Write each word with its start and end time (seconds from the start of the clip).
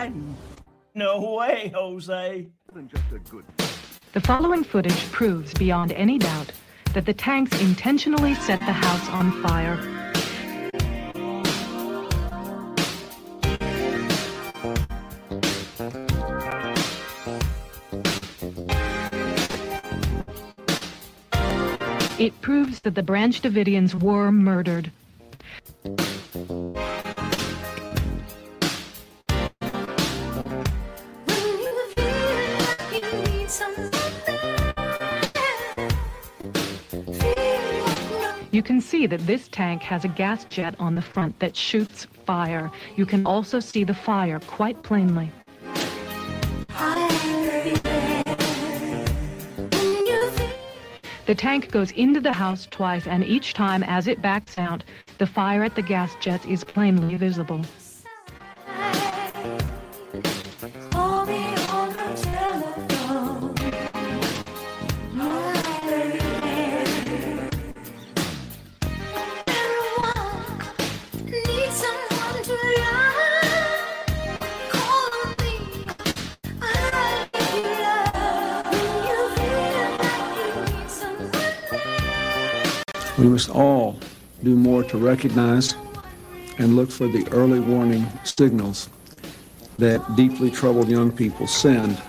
Biden. 0.00 0.34
No 0.94 1.34
way, 1.34 1.70
Jose. 1.74 2.46
The 4.12 4.20
following 4.22 4.64
footage 4.64 5.12
proves 5.12 5.52
beyond 5.54 5.92
any 5.92 6.18
doubt 6.18 6.52
that 6.94 7.04
the 7.04 7.12
tanks 7.12 7.60
intentionally 7.60 8.34
set 8.34 8.60
the 8.60 8.72
house 8.72 9.08
on 9.10 9.30
fire. 9.42 9.78
It 22.18 22.38
proves 22.40 22.80
that 22.80 22.94
the 22.94 23.02
Branch 23.02 23.40
Davidians 23.40 23.94
were 23.94 24.32
murdered. 24.32 24.90
You 38.60 38.64
can 38.64 38.82
see 38.82 39.06
that 39.06 39.26
this 39.26 39.48
tank 39.48 39.80
has 39.84 40.04
a 40.04 40.08
gas 40.08 40.44
jet 40.44 40.74
on 40.78 40.94
the 40.94 41.00
front 41.00 41.38
that 41.38 41.56
shoots 41.56 42.06
fire. 42.26 42.70
You 42.94 43.06
can 43.06 43.24
also 43.24 43.58
see 43.58 43.84
the 43.84 43.94
fire 43.94 44.38
quite 44.38 44.82
plainly. 44.82 45.32
The 51.24 51.34
tank 51.34 51.70
goes 51.70 51.90
into 51.92 52.20
the 52.20 52.34
house 52.34 52.68
twice, 52.70 53.06
and 53.06 53.24
each 53.24 53.54
time 53.54 53.82
as 53.82 54.06
it 54.06 54.20
backs 54.20 54.58
out, 54.58 54.84
the 55.16 55.26
fire 55.26 55.64
at 55.64 55.74
the 55.74 55.80
gas 55.80 56.14
jets 56.20 56.44
is 56.44 56.62
plainly 56.62 57.14
visible. 57.14 57.64
We 83.20 83.28
must 83.28 83.50
all 83.50 83.98
do 84.42 84.56
more 84.56 84.82
to 84.84 84.96
recognize 84.96 85.74
and 86.56 86.74
look 86.74 86.90
for 86.90 87.06
the 87.06 87.28
early 87.32 87.60
warning 87.60 88.06
signals 88.24 88.88
that 89.76 90.16
deeply 90.16 90.50
troubled 90.50 90.88
young 90.88 91.12
people 91.12 91.46
send. 91.46 92.00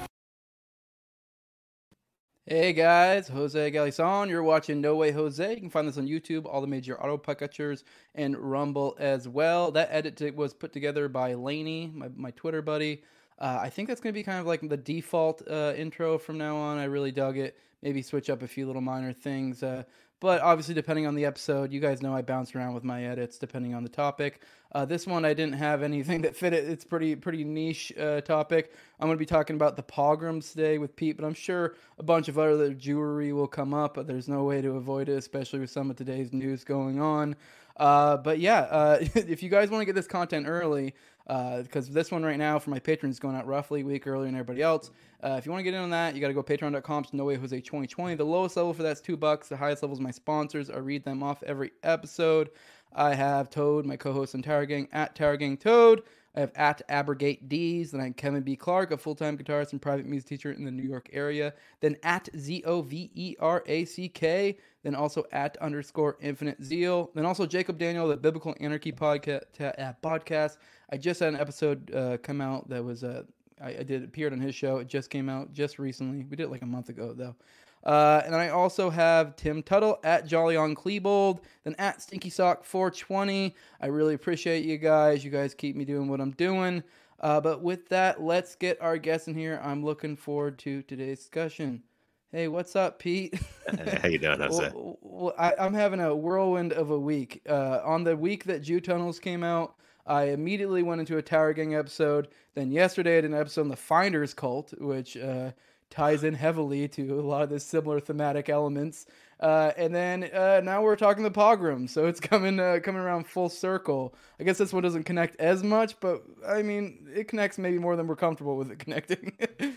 Hey 2.45 2.71
guys, 2.71 3.27
Jose 3.27 3.71
Galison. 3.71 4.29
You're 4.29 4.41
watching 4.41 4.79
No 4.79 4.95
Way 4.95 5.11
Jose. 5.11 5.53
You 5.53 5.59
can 5.59 5.69
find 5.69 5.85
this 5.85 5.97
on 5.97 6.07
YouTube, 6.07 6.45
all 6.45 6.61
the 6.61 6.67
major 6.67 6.97
auto 7.03 7.17
podcatchers, 7.17 7.83
and 8.15 8.37
Rumble 8.37 8.95
as 8.97 9.27
well. 9.27 9.69
That 9.69 9.89
edit 9.91 10.33
was 10.33 10.53
put 10.53 10.71
together 10.71 11.09
by 11.09 11.33
Laney, 11.33 11.91
my, 11.93 12.07
my 12.15 12.31
Twitter 12.31 12.61
buddy. 12.61 13.03
Uh, 13.37 13.59
I 13.61 13.69
think 13.69 13.89
that's 13.89 13.99
going 13.99 14.13
to 14.13 14.17
be 14.17 14.23
kind 14.23 14.39
of 14.39 14.45
like 14.45 14.61
the 14.61 14.77
default 14.77 15.45
uh, 15.49 15.73
intro 15.75 16.17
from 16.17 16.37
now 16.37 16.55
on. 16.55 16.77
I 16.77 16.85
really 16.85 17.11
dug 17.11 17.37
it. 17.37 17.57
Maybe 17.81 18.01
switch 18.01 18.29
up 18.29 18.43
a 18.43 18.47
few 18.47 18.65
little 18.65 18.81
minor 18.81 19.11
things. 19.11 19.61
Uh, 19.61 19.83
but 20.21 20.39
obviously, 20.41 20.75
depending 20.75 21.07
on 21.07 21.15
the 21.15 21.25
episode, 21.25 21.73
you 21.73 21.79
guys 21.79 22.03
know 22.03 22.15
I 22.15 22.21
bounce 22.21 22.53
around 22.55 22.75
with 22.75 22.83
my 22.83 23.03
edits 23.05 23.39
depending 23.39 23.73
on 23.73 23.81
the 23.81 23.89
topic. 23.89 24.43
Uh, 24.71 24.85
this 24.85 25.07
one, 25.07 25.25
I 25.25 25.33
didn't 25.33 25.55
have 25.55 25.81
anything 25.81 26.21
that 26.21 26.35
fit 26.35 26.53
it. 26.53 26.63
It's 26.69 26.85
pretty 26.85 27.15
pretty 27.15 27.43
niche 27.43 27.91
uh, 27.99 28.21
topic. 28.21 28.71
I'm 28.99 29.07
going 29.07 29.17
to 29.17 29.19
be 29.19 29.25
talking 29.25 29.55
about 29.55 29.75
the 29.75 29.83
pogroms 29.83 30.51
today 30.51 30.77
with 30.77 30.95
Pete, 30.95 31.17
but 31.17 31.25
I'm 31.25 31.33
sure 31.33 31.75
a 31.97 32.03
bunch 32.03 32.27
of 32.27 32.37
other 32.37 32.71
jewelry 32.71 33.33
will 33.33 33.47
come 33.47 33.73
up. 33.73 33.95
But 33.95 34.05
there's 34.05 34.27
no 34.27 34.43
way 34.43 34.61
to 34.61 34.77
avoid 34.77 35.09
it, 35.09 35.13
especially 35.13 35.59
with 35.59 35.71
some 35.71 35.89
of 35.89 35.95
today's 35.95 36.31
news 36.31 36.63
going 36.63 37.01
on. 37.01 37.35
Uh, 37.77 38.17
but 38.17 38.37
yeah, 38.39 38.59
uh, 38.69 38.97
if 39.15 39.41
you 39.41 39.49
guys 39.49 39.71
want 39.71 39.81
to 39.81 39.85
get 39.85 39.95
this 39.95 40.07
content 40.07 40.45
early, 40.47 40.93
because 41.31 41.89
uh, 41.89 41.93
this 41.93 42.11
one 42.11 42.23
right 42.23 42.37
now 42.37 42.59
for 42.59 42.71
my 42.71 42.79
patrons 42.79 43.15
is 43.15 43.19
going 43.19 43.37
out 43.37 43.47
roughly 43.47 43.81
a 43.81 43.85
week 43.85 44.05
earlier 44.05 44.25
than 44.25 44.35
everybody 44.35 44.61
else. 44.61 44.91
Uh, 45.23 45.35
if 45.37 45.45
you 45.45 45.51
want 45.51 45.59
to 45.59 45.63
get 45.63 45.73
in 45.73 45.79
on 45.79 45.89
that, 45.91 46.13
you 46.13 46.19
got 46.19 46.27
to 46.27 46.33
go 46.33 46.43
patreon.com 46.43 47.05
No 47.13 47.23
Way 47.23 47.35
Jose 47.35 47.57
2020. 47.57 48.15
The 48.15 48.23
lowest 48.23 48.57
level 48.57 48.73
for 48.73 48.83
that's 48.83 48.99
two 48.99 49.15
bucks. 49.15 49.47
The 49.47 49.55
highest 49.55 49.81
level 49.81 49.95
is 49.95 50.01
my 50.01 50.11
sponsors. 50.11 50.69
I 50.69 50.77
read 50.79 51.05
them 51.05 51.23
off 51.23 51.41
every 51.43 51.71
episode. 51.83 52.49
I 52.93 53.13
have 53.13 53.49
Toad, 53.49 53.85
my 53.85 53.95
co-host 53.95 54.33
and 54.33 54.43
Tower 54.43 54.65
Gang 54.65 54.89
at 54.91 55.15
Tower 55.15 55.37
Gang 55.37 55.55
Toad. 55.55 56.03
I 56.35 56.39
have 56.39 56.51
at 56.55 56.81
Abrogate 56.87 57.49
D's. 57.49 57.91
Then 57.91 58.01
I 58.01 58.05
have 58.05 58.15
Kevin 58.15 58.41
B. 58.41 58.55
Clark, 58.55 58.91
a 58.91 58.97
full 58.97 59.15
time 59.15 59.37
guitarist 59.37 59.73
and 59.73 59.81
private 59.81 60.05
music 60.05 60.29
teacher 60.29 60.51
in 60.51 60.63
the 60.63 60.71
New 60.71 60.87
York 60.87 61.09
area. 61.11 61.53
Then 61.81 61.97
at 62.03 62.29
Z 62.37 62.63
O 62.65 62.81
V 62.81 63.11
E 63.13 63.35
R 63.39 63.63
A 63.65 63.85
C 63.85 64.07
K. 64.07 64.57
Then 64.83 64.95
also 64.95 65.25
at 65.31 65.57
underscore 65.57 66.17
Infinite 66.21 66.63
Zeal. 66.63 67.11
Then 67.13 67.25
also 67.25 67.45
Jacob 67.45 67.77
Daniel, 67.77 68.07
the 68.07 68.17
Biblical 68.17 68.55
Anarchy 68.59 68.91
podcast. 68.91 69.41
Uh, 69.59 69.93
podcast. 70.03 70.57
I 70.91 70.97
just 70.97 71.19
had 71.19 71.33
an 71.33 71.39
episode 71.39 71.93
uh, 71.93 72.17
come 72.17 72.41
out 72.41 72.67
that 72.69 72.83
was 72.83 73.03
uh, 73.03 73.23
I, 73.61 73.69
I, 73.79 73.83
did 73.83 74.03
appeared 74.03 74.33
on 74.33 74.39
his 74.39 74.55
show. 74.55 74.77
It 74.77 74.87
just 74.87 75.09
came 75.09 75.29
out 75.29 75.53
just 75.53 75.79
recently. 75.79 76.25
We 76.29 76.35
did 76.35 76.43
it 76.43 76.51
like 76.51 76.63
a 76.63 76.67
month 76.67 76.89
ago 76.89 77.13
though. 77.13 77.35
Uh, 77.83 78.21
and 78.25 78.35
I 78.35 78.49
also 78.49 78.89
have 78.89 79.35
Tim 79.35 79.63
Tuttle 79.63 79.99
at 80.03 80.27
Jolly 80.27 80.55
on 80.55 80.75
Klebold, 80.75 81.39
then 81.63 81.75
at 81.79 82.01
Stinky 82.01 82.29
Sock 82.29 82.63
420. 82.63 83.55
I 83.81 83.87
really 83.87 84.13
appreciate 84.13 84.65
you 84.65 84.77
guys. 84.77 85.25
You 85.25 85.31
guys 85.31 85.53
keep 85.53 85.75
me 85.75 85.85
doing 85.85 86.07
what 86.07 86.21
I'm 86.21 86.31
doing. 86.31 86.83
Uh, 87.19 87.39
but 87.39 87.61
with 87.61 87.87
that, 87.89 88.21
let's 88.21 88.55
get 88.55 88.81
our 88.81 88.97
guests 88.97 89.27
in 89.27 89.35
here. 89.35 89.59
I'm 89.63 89.83
looking 89.83 90.15
forward 90.15 90.57
to 90.59 90.81
today's 90.83 91.19
discussion. 91.19 91.83
Hey, 92.31 92.47
what's 92.47 92.75
up, 92.75 92.97
Pete? 92.97 93.39
How 94.01 94.07
you 94.07 94.17
doing? 94.17 94.39
How's 94.39 94.59
well, 94.73 94.97
well, 95.01 95.33
I, 95.37 95.53
am 95.57 95.73
having 95.73 95.99
a 95.99 96.15
whirlwind 96.15 96.73
of 96.73 96.89
a 96.89 96.99
week. 96.99 97.41
Uh, 97.47 97.79
on 97.83 98.03
the 98.03 98.15
week 98.15 98.45
that 98.45 98.61
Jew 98.61 98.79
Tunnels 98.79 99.19
came 99.19 99.43
out, 99.43 99.75
I 100.07 100.29
immediately 100.29 100.81
went 100.81 101.01
into 101.01 101.17
a 101.17 101.21
Tower 101.21 101.53
Gang 101.53 101.75
episode. 101.75 102.29
Then 102.55 102.71
yesterday, 102.71 103.17
I 103.17 103.21
did 103.21 103.31
an 103.31 103.37
episode 103.37 103.61
on 103.61 103.67
the 103.67 103.75
Finders 103.75 104.33
Cult, 104.33 104.73
which 104.79 105.17
uh, 105.17 105.51
ties 105.91 106.23
in 106.23 106.33
heavily 106.33 106.87
to 106.87 107.19
a 107.19 107.21
lot 107.21 107.43
of 107.43 107.49
the 107.49 107.59
similar 107.59 107.99
thematic 107.99 108.49
elements. 108.49 109.05
Uh, 109.39 109.71
and 109.77 109.93
then 109.93 110.23
uh, 110.33 110.61
now 110.63 110.81
we're 110.81 110.95
talking 110.95 111.23
the 111.23 111.29
pogrom, 111.29 111.87
so 111.87 112.07
it's 112.07 112.19
coming 112.31 112.59
uh, 112.59 112.79
coming 112.81 113.01
around 113.01 113.27
full 113.27 113.49
circle. 113.49 114.15
I 114.39 114.43
guess 114.43 114.57
this 114.57 114.73
one 114.73 114.81
doesn't 114.81 115.03
connect 115.03 115.39
as 115.39 115.63
much, 115.63 115.99
but 115.99 116.23
I 116.47 116.63
mean 116.63 117.07
it 117.13 117.27
connects 117.27 117.57
maybe 117.57 117.77
more 117.77 117.95
than 117.95 118.07
we're 118.07 118.15
comfortable 118.15 118.57
with 118.57 118.71
it 118.71 118.79
connecting. 118.79 119.33
you 119.59 119.73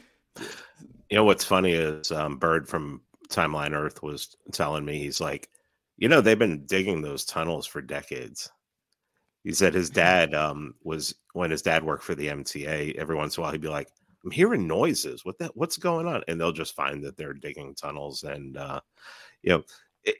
know 1.12 1.24
what's 1.24 1.44
funny 1.44 1.72
is 1.72 2.10
um, 2.12 2.38
Bird 2.38 2.68
from 2.68 3.02
Timeline 3.28 3.72
Earth 3.72 4.02
was 4.02 4.36
telling 4.52 4.84
me 4.84 4.98
he's 4.98 5.20
like, 5.20 5.50
you 5.96 6.08
know, 6.08 6.20
they've 6.20 6.38
been 6.38 6.64
digging 6.66 7.02
those 7.02 7.24
tunnels 7.24 7.66
for 7.66 7.80
decades. 7.80 8.50
He 9.44 9.52
said 9.52 9.74
his 9.74 9.90
dad 9.90 10.34
um, 10.34 10.74
was 10.82 11.14
when 11.32 11.50
his 11.50 11.62
dad 11.62 11.84
worked 11.84 12.02
for 12.02 12.14
the 12.14 12.28
MTA. 12.28 12.94
Every 12.96 13.14
once 13.14 13.36
in 13.36 13.40
a 13.40 13.42
while, 13.42 13.52
he'd 13.52 13.60
be 13.60 13.68
like, 13.68 13.88
I'm 14.24 14.30
hearing 14.30 14.66
noises. 14.66 15.24
What 15.24 15.38
that? 15.38 15.56
What's 15.56 15.76
going 15.76 16.06
on? 16.06 16.22
And 16.28 16.40
they'll 16.40 16.52
just 16.52 16.74
find 16.74 17.02
that 17.04 17.16
they're 17.16 17.34
digging 17.34 17.74
tunnels. 17.74 18.24
And 18.24 18.56
uh, 18.56 18.80
you 19.42 19.50
know, 19.50 19.62
it, 20.04 20.16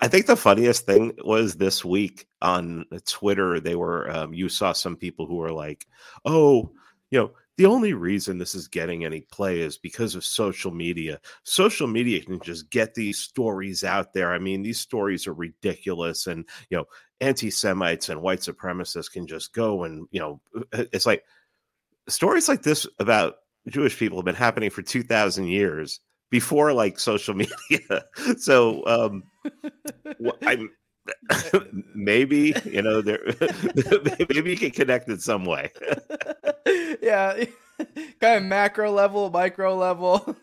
I 0.00 0.08
think 0.08 0.26
the 0.26 0.36
funniest 0.36 0.86
thing 0.86 1.12
was 1.24 1.56
this 1.56 1.84
week 1.84 2.26
on 2.40 2.84
Twitter. 3.06 3.60
They 3.60 3.74
were 3.74 4.10
um, 4.10 4.32
you 4.32 4.48
saw 4.48 4.72
some 4.72 4.96
people 4.96 5.26
who 5.26 5.36
were 5.36 5.52
like, 5.52 5.86
"Oh, 6.24 6.70
you 7.10 7.18
know." 7.20 7.32
The 7.58 7.66
only 7.66 7.92
reason 7.92 8.38
this 8.38 8.54
is 8.54 8.66
getting 8.66 9.04
any 9.04 9.20
play 9.20 9.60
is 9.60 9.76
because 9.76 10.14
of 10.14 10.24
social 10.24 10.70
media. 10.70 11.20
Social 11.42 11.86
media 11.86 12.24
can 12.24 12.40
just 12.40 12.70
get 12.70 12.94
these 12.94 13.18
stories 13.18 13.84
out 13.84 14.14
there. 14.14 14.32
I 14.32 14.38
mean, 14.38 14.62
these 14.62 14.80
stories 14.80 15.26
are 15.26 15.34
ridiculous, 15.34 16.26
and 16.26 16.48
you 16.70 16.78
know, 16.78 16.86
anti 17.20 17.50
Semites 17.50 18.08
and 18.08 18.22
white 18.22 18.40
supremacists 18.40 19.12
can 19.12 19.26
just 19.26 19.52
go 19.52 19.84
and 19.84 20.06
you 20.10 20.20
know, 20.20 20.40
it's 20.72 21.06
like 21.06 21.24
stories 22.08 22.48
like 22.48 22.62
this 22.62 22.86
about 22.98 23.34
Jewish 23.68 23.98
people 23.98 24.18
have 24.18 24.24
been 24.24 24.34
happening 24.34 24.70
for 24.70 24.82
2000 24.82 25.46
years 25.46 26.00
before 26.30 26.72
like 26.72 26.98
social 26.98 27.34
media. 27.70 28.04
so 28.38 28.84
um 28.86 29.22
I'm 30.46 30.70
maybe 31.94 32.54
you 32.64 32.82
know 32.82 33.02
there 33.02 33.20
maybe 34.30 34.50
you 34.50 34.56
can 34.56 34.70
connect 34.70 35.08
it 35.08 35.20
some 35.20 35.44
way. 35.44 35.70
Yeah 37.02 37.44
kind 38.20 38.36
of 38.36 38.42
macro 38.44 38.90
level 38.90 39.30
micro 39.30 39.76
level. 39.76 40.36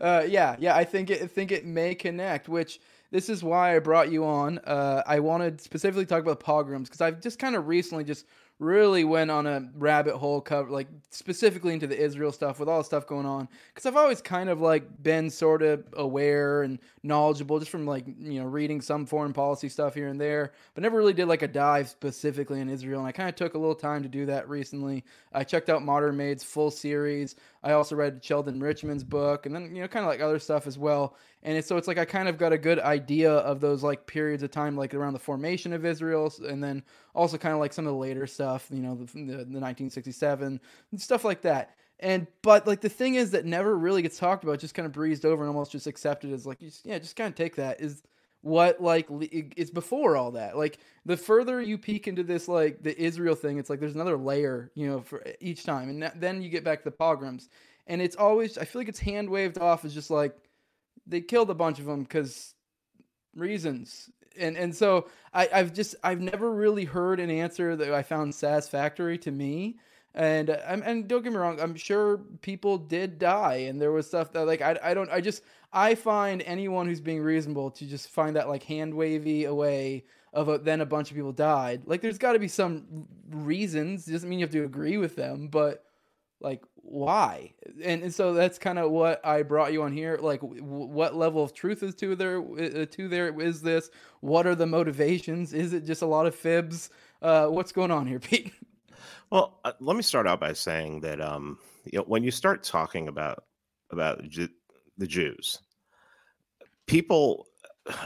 Uh, 0.00 0.24
yeah 0.28 0.56
yeah 0.58 0.74
i 0.76 0.84
think 0.84 1.10
it 1.10 1.22
I 1.22 1.26
think 1.26 1.52
it 1.52 1.64
may 1.64 1.94
connect 1.94 2.48
which 2.48 2.80
this 3.10 3.28
is 3.28 3.42
why 3.42 3.76
i 3.76 3.78
brought 3.78 4.10
you 4.10 4.24
on. 4.24 4.58
Uh, 4.58 5.02
i 5.06 5.20
wanted 5.20 5.60
specifically 5.60 6.06
talk 6.06 6.22
about 6.22 6.40
pogroms 6.40 6.88
because 6.88 7.00
i've 7.00 7.20
just 7.20 7.38
kind 7.38 7.56
of 7.56 7.68
recently 7.68 8.04
just 8.04 8.26
really 8.60 9.02
went 9.02 9.30
on 9.30 9.46
a 9.46 9.68
rabbit 9.74 10.16
hole 10.16 10.40
cover 10.40 10.70
like 10.70 10.86
specifically 11.10 11.74
into 11.74 11.86
the 11.86 11.98
Israel 11.98 12.30
stuff 12.30 12.60
with 12.60 12.68
all 12.68 12.78
the 12.78 12.84
stuff 12.84 13.06
going 13.06 13.26
on. 13.26 13.48
Because 13.68 13.84
I've 13.84 13.96
always 13.96 14.22
kind 14.22 14.48
of 14.48 14.60
like 14.60 15.02
been 15.02 15.28
sort 15.28 15.62
of 15.62 15.84
aware 15.94 16.62
and 16.62 16.78
knowledgeable 17.02 17.58
just 17.58 17.70
from 17.70 17.84
like 17.84 18.06
you 18.06 18.40
know 18.40 18.46
reading 18.46 18.80
some 18.80 19.06
foreign 19.06 19.32
policy 19.32 19.68
stuff 19.68 19.94
here 19.94 20.08
and 20.08 20.20
there 20.20 20.52
but 20.74 20.82
never 20.82 20.96
really 20.96 21.12
did 21.12 21.26
like 21.26 21.42
a 21.42 21.48
dive 21.48 21.88
specifically 21.88 22.60
in 22.60 22.68
Israel 22.68 23.00
and 23.00 23.08
I 23.08 23.12
kind 23.12 23.28
of 23.28 23.34
took 23.34 23.54
a 23.54 23.58
little 23.58 23.74
time 23.74 24.02
to 24.04 24.08
do 24.08 24.26
that 24.26 24.48
recently. 24.48 25.04
I 25.32 25.44
checked 25.44 25.68
out 25.68 25.82
Martyrmade's 25.82 26.44
full 26.44 26.70
series 26.70 27.34
I 27.64 27.72
also 27.72 27.96
read 27.96 28.24
Sheldon 28.24 28.60
Richman's 28.60 29.02
book 29.02 29.46
and 29.46 29.54
then 29.54 29.74
you 29.74 29.82
know 29.82 29.88
kind 29.88 30.04
of 30.04 30.10
like 30.10 30.20
other 30.20 30.38
stuff 30.38 30.66
as 30.66 30.78
well 30.78 31.16
and 31.44 31.58
it's, 31.58 31.68
so 31.68 31.76
it's 31.76 31.86
like 31.86 31.98
I 31.98 32.06
kind 32.06 32.26
of 32.26 32.38
got 32.38 32.54
a 32.54 32.58
good 32.58 32.78
idea 32.78 33.30
of 33.30 33.60
those 33.60 33.82
like 33.82 34.06
periods 34.06 34.42
of 34.42 34.50
time, 34.50 34.76
like 34.76 34.94
around 34.94 35.12
the 35.12 35.18
formation 35.18 35.74
of 35.74 35.84
Israel, 35.84 36.32
and 36.48 36.64
then 36.64 36.82
also 37.14 37.36
kind 37.36 37.52
of 37.52 37.60
like 37.60 37.74
some 37.74 37.86
of 37.86 37.92
the 37.92 37.98
later 37.98 38.26
stuff, 38.26 38.66
you 38.70 38.80
know, 38.80 38.94
the, 38.94 39.04
the, 39.04 39.20
the 39.20 39.60
1967 39.60 40.58
stuff 40.96 41.22
like 41.22 41.42
that. 41.42 41.76
And 42.00 42.26
but 42.40 42.66
like 42.66 42.80
the 42.80 42.88
thing 42.88 43.16
is 43.16 43.32
that 43.32 43.44
never 43.44 43.76
really 43.76 44.00
gets 44.00 44.18
talked 44.18 44.42
about, 44.42 44.58
just 44.58 44.74
kind 44.74 44.86
of 44.86 44.92
breezed 44.92 45.26
over 45.26 45.42
and 45.42 45.48
almost 45.48 45.70
just 45.70 45.86
accepted 45.86 46.32
as 46.32 46.46
like, 46.46 46.58
yeah, 46.82 46.98
just 46.98 47.14
kind 47.14 47.28
of 47.28 47.34
take 47.34 47.56
that 47.56 47.80
is 47.80 48.02
what 48.44 48.80
like 48.80 49.06
it's 49.10 49.70
before 49.70 50.16
all 50.16 50.32
that. 50.32 50.56
Like 50.56 50.78
the 51.06 51.16
further 51.16 51.60
you 51.60 51.78
peek 51.78 52.06
into 52.06 52.22
this 52.22 52.46
like 52.46 52.82
the 52.82 52.96
Israel 53.00 53.34
thing, 53.34 53.58
it's 53.58 53.70
like 53.70 53.80
there's 53.80 53.94
another 53.94 54.18
layer, 54.18 54.70
you 54.74 54.86
know, 54.86 55.00
for 55.00 55.24
each 55.40 55.64
time, 55.64 55.88
and 55.88 56.02
that, 56.02 56.20
then 56.20 56.42
you 56.42 56.50
get 56.50 56.62
back 56.62 56.80
to 56.80 56.84
the 56.84 56.90
pogroms, 56.96 57.48
and 57.86 58.02
it's 58.02 58.16
always 58.16 58.58
I 58.58 58.64
feel 58.66 58.80
like 58.80 58.88
it's 58.88 59.00
hand 59.00 59.30
waved 59.30 59.58
off 59.58 59.84
as 59.84 59.94
just 59.94 60.10
like 60.10 60.36
they 61.06 61.22
killed 61.22 61.50
a 61.50 61.54
bunch 61.54 61.78
of 61.78 61.86
them 61.86 62.02
because 62.02 62.54
reasons 63.34 64.10
and 64.38 64.56
and 64.56 64.74
so 64.74 65.08
I, 65.32 65.48
I've 65.52 65.72
just 65.72 65.94
I've 66.02 66.20
never 66.20 66.52
really 66.52 66.84
heard 66.84 67.20
an 67.20 67.30
answer 67.30 67.76
that 67.76 67.92
I 67.92 68.02
found 68.02 68.34
satisfactory 68.34 69.18
to 69.18 69.30
me. 69.30 69.78
And 70.14 70.48
and 70.50 71.08
don't 71.08 71.22
get 71.22 71.32
me 71.32 71.38
wrong, 71.38 71.60
I'm 71.60 71.74
sure 71.74 72.18
people 72.40 72.78
did 72.78 73.18
die, 73.18 73.66
and 73.68 73.80
there 73.80 73.90
was 73.90 74.06
stuff 74.06 74.32
that 74.32 74.46
like 74.46 74.62
I, 74.62 74.78
I 74.82 74.94
don't 74.94 75.10
I 75.10 75.20
just 75.20 75.42
I 75.72 75.96
find 75.96 76.40
anyone 76.42 76.86
who's 76.86 77.00
being 77.00 77.20
reasonable 77.20 77.70
to 77.72 77.84
just 77.84 78.08
find 78.10 78.36
that 78.36 78.48
like 78.48 78.62
hand 78.62 78.94
wavy 78.94 79.44
away 79.44 80.04
of 80.32 80.48
a, 80.48 80.58
then 80.58 80.80
a 80.80 80.86
bunch 80.86 81.10
of 81.10 81.16
people 81.16 81.32
died. 81.32 81.82
Like 81.86 82.00
there's 82.00 82.18
got 82.18 82.34
to 82.34 82.38
be 82.38 82.48
some 82.48 83.06
reasons. 83.28 84.06
It 84.06 84.12
doesn't 84.12 84.28
mean 84.28 84.38
you 84.38 84.44
have 84.44 84.52
to 84.52 84.64
agree 84.64 84.98
with 84.98 85.16
them, 85.16 85.48
but 85.48 85.84
like 86.40 86.62
why 86.76 87.52
and, 87.82 88.02
and 88.02 88.14
so 88.14 88.34
that's 88.34 88.58
kind 88.58 88.78
of 88.78 88.90
what 88.90 89.24
i 89.24 89.42
brought 89.42 89.72
you 89.72 89.82
on 89.82 89.90
here 89.90 90.18
like 90.20 90.40
w- 90.40 90.60
what 90.60 91.14
level 91.14 91.42
of 91.42 91.54
truth 91.54 91.82
is 91.82 91.94
to 91.94 92.14
there 92.14 92.40
uh, 92.40 92.84
to 92.90 93.08
there 93.08 93.40
is 93.40 93.62
this 93.62 93.88
what 94.20 94.46
are 94.46 94.54
the 94.54 94.66
motivations 94.66 95.54
is 95.54 95.72
it 95.72 95.86
just 95.86 96.02
a 96.02 96.06
lot 96.06 96.26
of 96.26 96.34
fibs 96.34 96.90
uh, 97.22 97.46
what's 97.46 97.72
going 97.72 97.90
on 97.90 98.06
here 98.06 98.18
pete 98.20 98.52
well 99.34 99.60
uh, 99.64 99.72
let 99.80 99.96
me 99.96 100.02
start 100.02 100.26
out 100.26 100.40
by 100.40 100.52
saying 100.52 101.00
that 101.00 101.20
um 101.20 101.58
you 101.84 101.98
know 101.98 102.04
when 102.04 102.22
you 102.22 102.30
start 102.30 102.62
talking 102.62 103.08
about 103.08 103.44
about 103.90 104.22
the 104.96 105.06
jews 105.06 105.60
people 106.86 107.46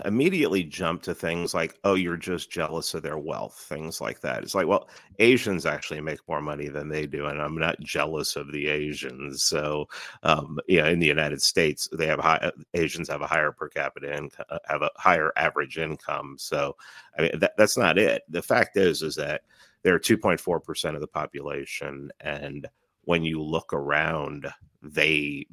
immediately 0.05 0.65
jump 0.65 1.03
to 1.03 1.15
things 1.15 1.55
like, 1.55 1.79
oh, 1.85 1.95
you're 1.95 2.17
just 2.17 2.51
jealous 2.51 2.95
of 2.95 3.03
their 3.03 3.19
wealth, 3.19 3.65
things 3.69 4.01
like 4.01 4.21
that. 4.21 4.43
It's 4.43 4.55
like, 4.55 4.67
well, 4.67 4.89
Asians 5.21 5.67
actually 5.67 6.01
make 6.01 6.19
more 6.29 6.41
money 6.41 6.69
than 6.69 6.89
they 6.89 7.07
do, 7.07 7.27
and 7.27 7.41
I'm 7.41 7.57
not 7.57 7.79
jealous 7.81 8.35
of 8.35 8.51
the 8.51 8.67
Asians. 8.67 9.45
So, 9.45 9.89
um, 10.25 10.59
yeah, 10.67 10.89
in 10.89 10.99
the 10.99 11.07
United 11.07 11.41
States, 11.41 11.89
they 11.93 12.07
have 12.07 12.19
high 12.19 12.51
Asians 12.75 13.09
have 13.09 13.23
a 13.23 13.27
higher 13.27 13.53
per 13.53 13.69
capita 13.69 14.17
income, 14.17 14.47
uh, 14.51 14.59
have 14.67 14.83
a 14.83 14.91
higher 14.97 15.33
average 15.37 15.79
income. 15.79 16.37
So, 16.39 16.75
I 17.17 17.23
mean, 17.23 17.39
that, 17.39 17.57
that's 17.57 17.79
not 17.79 17.99
it. 17.99 18.23
The 18.29 18.43
fact 18.43 18.77
is, 18.77 19.03
is 19.03 19.15
that 19.17 19.43
they're 19.89 19.99
2.4 19.99 20.63
percent 20.63 20.97
of 20.97 21.01
the 21.01 21.07
population, 21.07 22.11
and 22.21 22.69
when 23.05 23.25
you 23.25 23.43
look 23.43 23.73
around, 23.73 24.47
they 24.83 25.47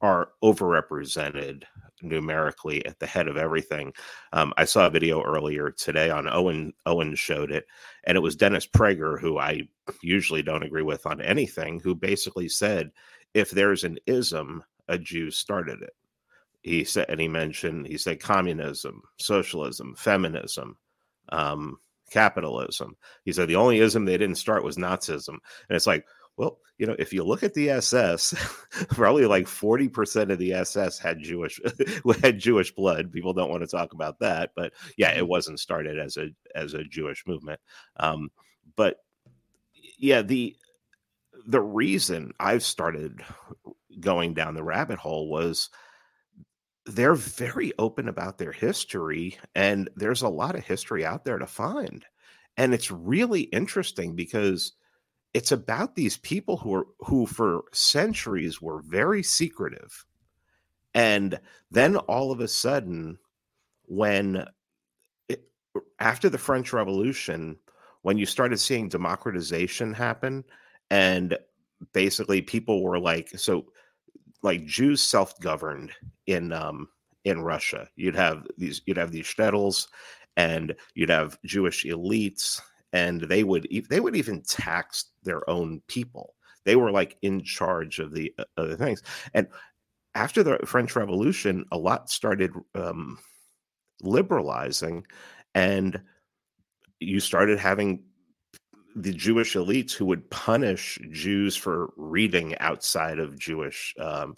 are 0.00 0.28
overrepresented 0.40 1.64
numerically 2.00 2.86
at 2.86 3.00
the 3.00 3.08
head 3.08 3.26
of 3.26 3.36
everything. 3.36 3.92
Um, 4.32 4.54
I 4.56 4.66
saw 4.66 4.86
a 4.86 4.90
video 4.90 5.20
earlier 5.24 5.72
today 5.72 6.10
on 6.10 6.28
Owen. 6.28 6.72
Owen 6.86 7.16
showed 7.16 7.50
it, 7.50 7.66
and 8.04 8.14
it 8.14 8.20
was 8.20 8.36
Dennis 8.36 8.68
Prager, 8.68 9.20
who 9.20 9.36
I 9.40 9.62
usually 10.00 10.44
don't 10.44 10.62
agree 10.62 10.84
with 10.84 11.04
on 11.04 11.20
anything, 11.20 11.80
who 11.80 11.96
basically 11.96 12.48
said, 12.48 12.92
"If 13.34 13.50
there's 13.50 13.82
an 13.82 13.98
ism, 14.06 14.62
a 14.86 14.96
Jew 14.96 15.32
started 15.32 15.82
it." 15.82 15.96
He 16.62 16.84
said, 16.84 17.06
and 17.08 17.20
he 17.20 17.26
mentioned, 17.26 17.88
he 17.88 17.98
said 17.98 18.20
communism, 18.20 19.02
socialism, 19.18 19.96
feminism. 19.96 20.76
Um, 21.30 21.80
capitalism. 22.10 22.96
He 23.24 23.32
said 23.32 23.48
the 23.48 23.56
only 23.56 23.78
ism 23.78 24.04
they 24.04 24.18
didn't 24.18 24.36
start 24.36 24.64
was 24.64 24.76
Nazism. 24.76 25.28
And 25.28 25.76
it's 25.76 25.86
like, 25.86 26.06
well, 26.36 26.58
you 26.78 26.86
know, 26.86 26.96
if 26.98 27.12
you 27.12 27.22
look 27.22 27.42
at 27.42 27.54
the 27.54 27.70
SS, 27.70 28.34
probably 28.88 29.26
like 29.26 29.46
40% 29.46 30.32
of 30.32 30.38
the 30.38 30.54
SS 30.54 30.98
had 30.98 31.20
Jewish 31.20 31.60
had 32.22 32.38
Jewish 32.38 32.74
blood. 32.74 33.12
People 33.12 33.34
don't 33.34 33.50
want 33.50 33.62
to 33.62 33.66
talk 33.66 33.92
about 33.92 34.18
that, 34.20 34.52
but 34.56 34.72
yeah, 34.96 35.10
it 35.10 35.18
mm-hmm. 35.18 35.28
wasn't 35.28 35.60
started 35.60 35.98
as 35.98 36.16
a 36.16 36.28
as 36.54 36.74
a 36.74 36.84
Jewish 36.84 37.24
movement. 37.26 37.60
Um, 37.96 38.30
but 38.76 38.96
yeah, 39.98 40.22
the 40.22 40.56
the 41.46 41.60
reason 41.60 42.32
I've 42.40 42.62
started 42.62 43.20
going 43.98 44.34
down 44.34 44.54
the 44.54 44.62
rabbit 44.62 44.98
hole 44.98 45.28
was 45.28 45.68
they're 46.86 47.14
very 47.14 47.72
open 47.78 48.08
about 48.08 48.38
their 48.38 48.52
history 48.52 49.38
and 49.54 49.88
there's 49.96 50.22
a 50.22 50.28
lot 50.28 50.54
of 50.54 50.64
history 50.64 51.04
out 51.04 51.24
there 51.24 51.38
to 51.38 51.46
find. 51.46 52.04
And 52.56 52.74
it's 52.74 52.90
really 52.90 53.42
interesting 53.42 54.16
because 54.16 54.72
it's 55.34 55.52
about 55.52 55.94
these 55.94 56.16
people 56.18 56.56
who 56.56 56.74
are 56.74 56.86
who 57.00 57.26
for 57.26 57.64
centuries 57.72 58.60
were 58.60 58.82
very 58.82 59.22
secretive 59.22 60.04
and 60.94 61.38
then 61.70 61.96
all 61.96 62.32
of 62.32 62.40
a 62.40 62.48
sudden 62.48 63.18
when 63.86 64.44
it, 65.28 65.44
after 65.98 66.28
the 66.28 66.38
french 66.38 66.72
revolution 66.72 67.56
when 68.02 68.18
you 68.18 68.26
started 68.26 68.58
seeing 68.58 68.88
democratization 68.88 69.92
happen 69.92 70.44
and 70.90 71.38
basically 71.92 72.42
people 72.42 72.82
were 72.82 72.98
like 72.98 73.28
so 73.36 73.66
like 74.42 74.64
jews 74.64 75.02
self-governed 75.02 75.92
in 76.26 76.52
um 76.52 76.88
in 77.24 77.42
russia 77.42 77.88
you'd 77.96 78.16
have 78.16 78.46
these 78.56 78.80
you'd 78.86 78.96
have 78.96 79.12
these 79.12 79.26
shtetls 79.26 79.88
and 80.36 80.74
you'd 80.94 81.10
have 81.10 81.38
jewish 81.44 81.84
elites 81.84 82.60
and 82.92 83.22
they 83.22 83.44
would 83.44 83.68
they 83.88 84.00
would 84.00 84.16
even 84.16 84.42
tax 84.42 85.06
their 85.22 85.48
own 85.48 85.82
people. 85.86 86.34
They 86.64 86.76
were 86.76 86.90
like 86.90 87.16
in 87.22 87.42
charge 87.42 87.98
of 87.98 88.12
the 88.12 88.32
uh, 88.38 88.44
other 88.56 88.76
things. 88.76 89.02
And 89.34 89.46
after 90.14 90.42
the 90.42 90.58
French 90.66 90.96
Revolution, 90.96 91.64
a 91.70 91.78
lot 91.78 92.10
started 92.10 92.52
um, 92.74 93.18
liberalizing, 94.02 95.06
and 95.54 96.00
you 96.98 97.20
started 97.20 97.58
having 97.58 98.02
the 98.96 99.12
Jewish 99.12 99.54
elites 99.54 99.92
who 99.92 100.06
would 100.06 100.28
punish 100.30 100.98
Jews 101.10 101.56
for 101.56 101.92
reading 101.96 102.56
outside 102.58 103.18
of 103.18 103.38
Jewish. 103.38 103.94
Um, 103.98 104.36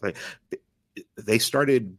they 1.16 1.38
started 1.38 1.96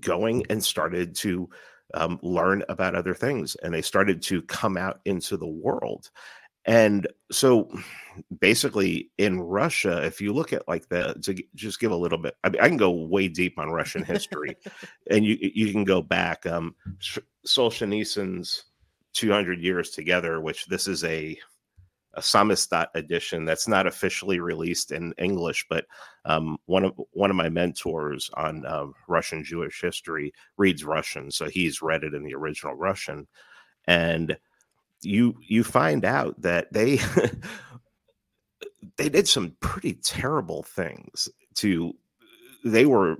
going 0.00 0.44
and 0.50 0.62
started 0.62 1.14
to 1.16 1.48
um, 1.94 2.18
learn 2.22 2.62
about 2.68 2.94
other 2.94 3.14
things 3.14 3.56
and 3.62 3.72
they 3.72 3.82
started 3.82 4.22
to 4.22 4.42
come 4.42 4.76
out 4.76 5.00
into 5.04 5.36
the 5.36 5.46
world 5.46 6.10
and 6.66 7.06
so 7.30 7.68
basically 8.40 9.10
in 9.18 9.40
russia 9.40 10.02
if 10.04 10.20
you 10.20 10.32
look 10.32 10.52
at 10.52 10.66
like 10.66 10.88
the 10.88 11.14
to 11.22 11.34
just 11.54 11.78
give 11.78 11.92
a 11.92 11.96
little 11.96 12.18
bit 12.18 12.34
i, 12.42 12.48
mean, 12.48 12.60
I 12.60 12.68
can 12.68 12.78
go 12.78 12.90
way 12.90 13.28
deep 13.28 13.58
on 13.58 13.68
russian 13.68 14.02
history 14.02 14.56
and 15.10 15.24
you 15.24 15.36
you 15.40 15.70
can 15.72 15.84
go 15.84 16.00
back 16.00 16.46
um 16.46 16.74
solzhenitsyn's 17.46 18.64
200 19.12 19.60
years 19.60 19.90
together 19.90 20.40
which 20.40 20.66
this 20.66 20.88
is 20.88 21.04
a 21.04 21.38
a 22.16 22.20
Samizdat 22.20 22.86
edition 22.94 23.44
that's 23.44 23.68
not 23.68 23.86
officially 23.86 24.40
released 24.40 24.92
in 24.92 25.14
English, 25.18 25.66
but 25.68 25.86
um, 26.24 26.58
one 26.66 26.84
of 26.84 26.92
one 27.12 27.30
of 27.30 27.36
my 27.36 27.48
mentors 27.48 28.30
on 28.34 28.64
uh, 28.66 28.86
Russian 29.08 29.44
Jewish 29.44 29.80
history 29.80 30.32
reads 30.56 30.84
Russian, 30.84 31.30
so 31.30 31.48
he's 31.48 31.82
read 31.82 32.04
it 32.04 32.14
in 32.14 32.24
the 32.24 32.34
original 32.34 32.74
Russian, 32.74 33.26
and 33.86 34.36
you 35.02 35.36
you 35.40 35.64
find 35.64 36.04
out 36.04 36.40
that 36.40 36.72
they 36.72 36.98
they 38.96 39.08
did 39.08 39.28
some 39.28 39.56
pretty 39.60 39.94
terrible 39.94 40.62
things 40.62 41.28
to 41.56 41.94
they 42.64 42.86
were 42.86 43.16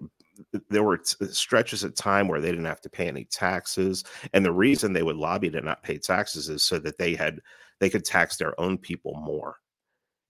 there 0.68 0.82
were 0.82 0.98
t- 0.98 1.26
stretches 1.26 1.84
of 1.84 1.94
time 1.94 2.26
where 2.26 2.40
they 2.40 2.50
didn't 2.50 2.64
have 2.64 2.80
to 2.80 2.90
pay 2.90 3.06
any 3.06 3.24
taxes, 3.24 4.04
and 4.32 4.44
the 4.44 4.52
reason 4.52 4.92
they 4.92 5.02
would 5.02 5.16
lobby 5.16 5.50
to 5.50 5.60
not 5.60 5.82
pay 5.82 5.98
taxes 5.98 6.48
is 6.48 6.62
so 6.62 6.78
that 6.78 6.98
they 6.98 7.14
had 7.14 7.40
they 7.80 7.90
could 7.90 8.04
tax 8.04 8.36
their 8.36 8.58
own 8.60 8.78
people 8.78 9.14
more 9.14 9.56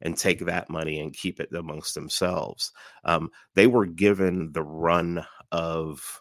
and 0.00 0.16
take 0.16 0.40
that 0.40 0.70
money 0.70 1.00
and 1.00 1.16
keep 1.16 1.40
it 1.40 1.52
amongst 1.54 1.94
themselves. 1.94 2.72
Um, 3.04 3.30
they 3.54 3.66
were 3.66 3.86
given 3.86 4.52
the 4.52 4.62
run 4.62 5.24
of 5.52 6.20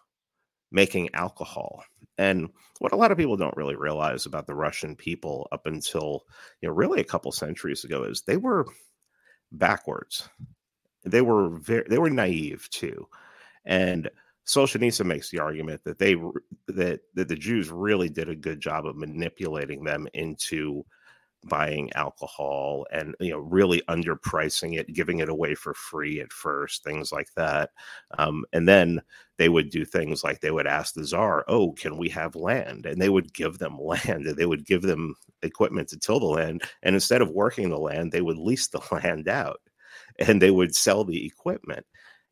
making 0.72 1.10
alcohol. 1.14 1.84
And 2.18 2.50
what 2.80 2.94
a 2.94 2.96
lot 2.96 3.12
of 3.12 3.18
people 3.18 3.38
don't 3.38 3.58
really 3.58 3.76
realize 3.76 4.26
about 4.26 4.48
the 4.48 4.56
Russian 4.56 4.96
people 4.96 5.48
up 5.52 5.66
until, 5.66 6.26
you 6.62 6.68
know, 6.68 6.74
really 6.74 7.02
a 7.02 7.06
couple 7.06 7.32
centuries 7.32 7.84
ago 7.84 8.04
is 8.04 8.22
they 8.22 8.38
were 8.38 8.66
backwards. 9.52 10.30
They 11.04 11.22
were 11.22 11.50
very, 11.50 11.86
they 11.90 11.98
were 11.98 12.10
naive 12.10 12.70
too. 12.70 13.08
And 13.66 14.10
Solzhenitsyn 14.46 15.06
makes 15.06 15.30
the 15.30 15.40
argument 15.40 15.84
that 15.86 16.00
they 16.00 16.16
that 16.68 17.02
that 17.14 17.28
the 17.28 17.36
Jews 17.36 17.70
really 17.72 18.10
did 18.10 18.30
a 18.30 18.36
good 18.36 18.60
job 18.60 18.86
of 18.86 18.98
manipulating 18.98 19.84
them 19.84 20.08
into 20.14 20.86
buying 21.46 21.92
alcohol 21.94 22.86
and 22.92 23.16
you 23.20 23.32
know 23.32 23.40
really 23.40 23.82
underpricing 23.90 24.78
it 24.78 24.94
giving 24.94 25.20
it 25.20 25.30
away 25.30 25.56
for 25.56 25.74
free 25.74 26.20
at 26.22 26.32
first 26.32 26.84
things 26.84 27.12
like 27.12 27.28
that 27.36 27.72
um, 28.18 28.46
and 28.54 28.68
then 28.68 29.02
they 29.38 29.50
would 29.50 29.70
do 29.70 29.84
things 29.84 30.24
like 30.24 30.40
they 30.40 30.52
would 30.52 30.68
ask 30.68 30.94
the 30.94 31.04
czar 31.04 31.44
oh 31.48 31.74
can 31.74 31.98
we 31.98 32.10
have 32.10 32.36
land? 32.36 32.86
And 32.86 33.02
they 33.02 33.10
would 33.10 33.34
give 33.34 33.58
them 33.60 33.78
land 33.80 34.26
and 34.28 34.38
they 34.38 34.46
would 34.46 34.66
give 34.66 34.82
them 34.82 35.16
equipment 35.42 35.90
to 35.90 36.00
till 36.00 36.20
the 36.20 36.26
land 36.26 36.64
and 36.84 36.96
instead 36.96 37.22
of 37.22 37.30
working 37.30 37.70
the 37.70 37.78
land 37.78 38.12
they 38.12 38.22
would 38.22 38.38
lease 38.38 38.68
the 38.68 38.82
land 38.92 39.28
out 39.28 39.60
and 40.20 40.42
they 40.42 40.52
would 40.52 40.76
sell 40.76 41.04
the 41.04 41.26
equipment 41.26 41.86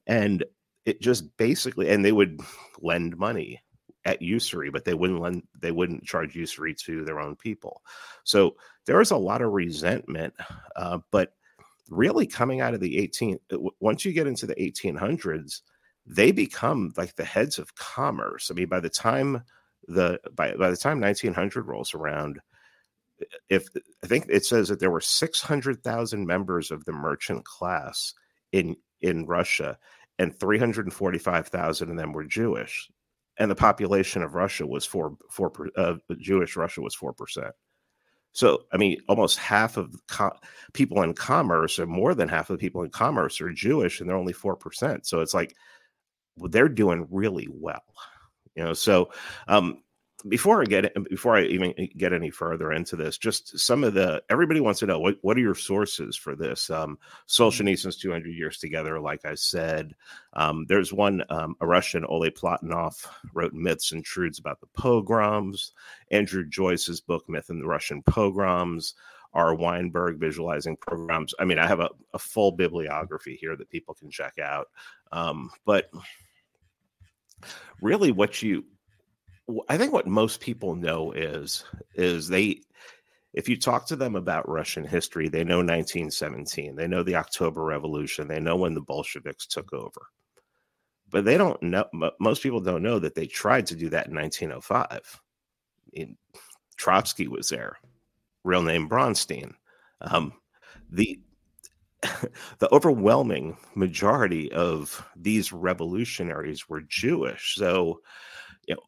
and 0.07 0.43
it 0.85 1.01
just 1.01 1.35
basically 1.37 1.89
and 1.89 2.03
they 2.03 2.11
would 2.11 2.39
lend 2.81 3.17
money 3.17 3.61
at 4.05 4.21
usury, 4.21 4.69
but 4.69 4.85
they 4.85 4.93
wouldn't 4.93 5.21
lend, 5.21 5.43
they 5.59 5.71
wouldn't 5.71 6.03
charge 6.03 6.35
usury 6.35 6.73
to 6.73 7.03
their 7.03 7.19
own 7.19 7.35
people. 7.35 7.81
So 8.23 8.55
there 8.85 8.97
was 8.97 9.11
a 9.11 9.17
lot 9.17 9.41
of 9.41 9.51
resentment, 9.51 10.33
uh, 10.75 10.99
but 11.11 11.33
really 11.89 12.25
coming 12.25 12.61
out 12.61 12.73
of 12.73 12.79
the 12.79 12.97
18 12.97 13.39
uh, 13.53 13.57
once 13.79 14.05
you 14.05 14.13
get 14.13 14.27
into 14.27 14.47
the 14.47 14.55
1800s, 14.55 15.61
they 16.05 16.31
become 16.31 16.93
like 16.97 17.15
the 17.15 17.25
heads 17.25 17.59
of 17.59 17.75
commerce. 17.75 18.49
I 18.49 18.55
mean, 18.55 18.67
by 18.67 18.79
the 18.79 18.89
time 18.89 19.43
the 19.87 20.19
by 20.33 20.53
by 20.55 20.69
the 20.69 20.77
time 20.77 20.99
1900 20.99 21.67
rolls 21.67 21.93
around, 21.93 22.39
if 23.49 23.67
I 24.03 24.07
think 24.07 24.25
it 24.29 24.45
says 24.45 24.69
that 24.69 24.79
there 24.79 24.91
were 24.91 25.01
600,000 25.01 26.25
members 26.25 26.71
of 26.71 26.85
the 26.85 26.93
merchant 26.93 27.45
class 27.45 28.13
in 28.51 28.75
in 29.01 29.25
Russia, 29.25 29.77
and 30.17 30.37
345,000 30.39 31.89
of 31.89 31.97
them 31.97 32.13
were 32.13 32.23
Jewish 32.23 32.89
and 33.37 33.49
the 33.49 33.55
population 33.55 34.21
of 34.21 34.35
Russia 34.35 34.65
was 34.65 34.85
four 34.85 35.17
four 35.29 35.51
uh, 35.75 35.95
Jewish 36.17 36.55
Russia 36.55 36.81
was 36.81 36.95
four 36.95 37.13
percent. 37.13 37.53
So 38.33 38.63
I 38.71 38.77
mean, 38.77 38.97
almost 39.09 39.37
half 39.37 39.77
of 39.77 39.93
co- 40.07 40.37
people 40.73 41.01
in 41.01 41.13
commerce, 41.13 41.79
or 41.79 41.85
more 41.85 42.13
than 42.13 42.29
half 42.29 42.49
of 42.49 42.57
the 42.57 42.61
people 42.61 42.83
in 42.83 42.89
commerce, 42.89 43.41
are 43.41 43.51
Jewish, 43.51 43.99
and 43.99 44.09
they're 44.09 44.15
only 44.15 44.33
four 44.33 44.55
percent. 44.55 45.05
So 45.05 45.21
it's 45.21 45.33
like 45.33 45.55
they're 46.37 46.69
doing 46.69 47.07
really 47.11 47.47
well, 47.51 47.83
you 48.55 48.63
know. 48.63 48.73
So 48.73 49.11
um, 49.47 49.83
before 50.27 50.61
I 50.61 50.65
get 50.65 50.93
before 51.09 51.37
I 51.37 51.43
even 51.43 51.73
get 51.97 52.13
any 52.13 52.29
further 52.29 52.71
into 52.71 52.95
this, 52.95 53.17
just 53.17 53.57
some 53.59 53.83
of 53.83 53.93
the 53.93 54.21
everybody 54.29 54.59
wants 54.59 54.79
to 54.79 54.85
know 54.85 54.99
what 54.99 55.17
what 55.21 55.37
are 55.37 55.41
your 55.41 55.55
sources 55.55 56.15
for 56.15 56.35
this? 56.35 56.69
Um, 56.69 56.97
Solzhenitsyn's 57.27 57.97
200 57.97 58.29
Years 58.29 58.57
Together, 58.57 58.99
like 58.99 59.25
I 59.25 59.35
said, 59.35 59.95
um, 60.33 60.65
there's 60.67 60.93
one 60.93 61.23
um, 61.29 61.55
a 61.61 61.67
Russian 61.67 62.05
Oleg 62.05 62.35
Platonov 62.35 63.05
wrote 63.33 63.53
Myths 63.53 63.91
and 63.91 64.03
Truths 64.03 64.39
about 64.39 64.59
the 64.59 64.67
pogroms. 64.67 65.73
Andrew 66.11 66.45
Joyce's 66.45 67.01
book 67.01 67.27
Myth 67.27 67.49
and 67.49 67.61
the 67.61 67.67
Russian 67.67 68.01
Pogroms. 68.03 68.95
R. 69.33 69.55
Weinberg 69.55 70.19
visualizing 70.19 70.75
pogroms. 70.75 71.33
I 71.39 71.45
mean, 71.45 71.57
I 71.57 71.65
have 71.65 71.79
a, 71.79 71.89
a 72.13 72.19
full 72.19 72.51
bibliography 72.51 73.37
here 73.39 73.55
that 73.55 73.69
people 73.69 73.93
can 73.93 74.11
check 74.11 74.37
out. 74.39 74.67
Um, 75.13 75.49
but 75.65 75.89
really, 77.81 78.11
what 78.11 78.41
you 78.41 78.65
I 79.69 79.77
think 79.77 79.93
what 79.93 80.07
most 80.07 80.39
people 80.39 80.75
know 80.75 81.11
is 81.11 81.63
is 81.95 82.27
they 82.27 82.61
if 83.33 83.47
you 83.47 83.57
talk 83.57 83.85
to 83.87 83.95
them 83.95 84.15
about 84.15 84.49
Russian 84.49 84.83
history, 84.83 85.29
they 85.29 85.43
know 85.43 85.57
1917, 85.57 86.75
they 86.75 86.87
know 86.87 87.01
the 87.01 87.15
October 87.15 87.63
Revolution, 87.63 88.27
they 88.27 88.39
know 88.39 88.57
when 88.57 88.73
the 88.73 88.81
Bolsheviks 88.81 89.47
took 89.47 89.71
over. 89.73 90.07
But 91.09 91.25
they 91.25 91.37
don't 91.37 91.61
know 91.61 91.85
most 92.19 92.43
people 92.43 92.61
don't 92.61 92.83
know 92.83 92.99
that 92.99 93.15
they 93.15 93.27
tried 93.27 93.65
to 93.67 93.75
do 93.75 93.89
that 93.89 94.07
in 94.07 94.15
1905. 94.15 94.85
I 94.91 94.99
mean, 95.93 96.17
Trotsky 96.77 97.27
was 97.27 97.49
there, 97.49 97.77
real 98.43 98.63
name 98.63 98.89
Bronstein. 98.89 99.53
Um, 100.01 100.33
the 100.89 101.19
the 102.59 102.73
overwhelming 102.73 103.57
majority 103.75 104.51
of 104.51 105.05
these 105.15 105.51
revolutionaries 105.51 106.67
were 106.67 106.81
Jewish. 106.81 107.55
So, 107.55 108.01
you 108.67 108.75
know, 108.75 108.81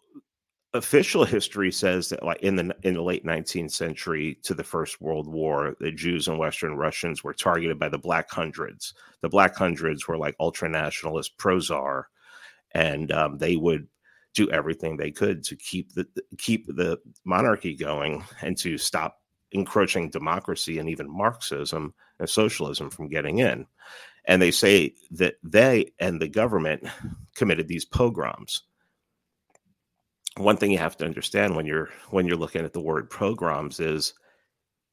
official 0.73 1.23
history 1.23 1.71
says 1.71 2.09
that 2.09 2.23
like 2.23 2.41
in 2.41 2.55
the 2.55 2.75
in 2.81 2.95
the 2.95 3.01
late 3.01 3.23
19th 3.25 3.71
century 3.71 4.39
to 4.41 4.55
the 4.55 4.63
first 4.63 4.99
world 5.01 5.27
war 5.27 5.75
the 5.79 5.91
jews 5.91 6.27
and 6.27 6.39
western 6.39 6.75
russians 6.75 7.23
were 7.23 7.33
targeted 7.33 7.77
by 7.77 7.89
the 7.89 7.97
black 7.97 8.29
hundreds. 8.29 8.93
The 9.21 9.29
black 9.29 9.55
hundreds 9.55 10.07
were 10.07 10.17
like 10.17 10.35
ultra 10.39 10.67
nationalist 10.67 11.37
pro-czar 11.37 12.07
and 12.71 13.11
um, 13.11 13.37
they 13.37 13.55
would 13.55 13.87
do 14.33 14.49
everything 14.49 14.97
they 14.97 15.11
could 15.11 15.43
to 15.43 15.55
keep 15.55 15.93
the 15.93 16.07
keep 16.37 16.65
the 16.65 16.97
monarchy 17.23 17.75
going 17.75 18.23
and 18.41 18.57
to 18.57 18.77
stop 18.77 19.19
encroaching 19.51 20.09
democracy 20.09 20.79
and 20.79 20.89
even 20.89 21.07
marxism 21.07 21.93
and 22.19 22.27
socialism 22.27 22.89
from 22.89 23.07
getting 23.07 23.39
in. 23.39 23.67
And 24.25 24.41
they 24.41 24.49
say 24.49 24.95
that 25.11 25.35
they 25.43 25.91
and 25.99 26.19
the 26.19 26.27
government 26.27 26.87
committed 27.35 27.67
these 27.67 27.85
pogroms 27.85 28.63
one 30.37 30.57
thing 30.57 30.71
you 30.71 30.77
have 30.77 30.97
to 30.97 31.05
understand 31.05 31.55
when 31.55 31.65
you're 31.65 31.89
when 32.09 32.25
you're 32.25 32.37
looking 32.37 32.65
at 32.65 32.73
the 32.73 32.81
word 32.81 33.09
pogroms 33.09 33.79
is 33.79 34.13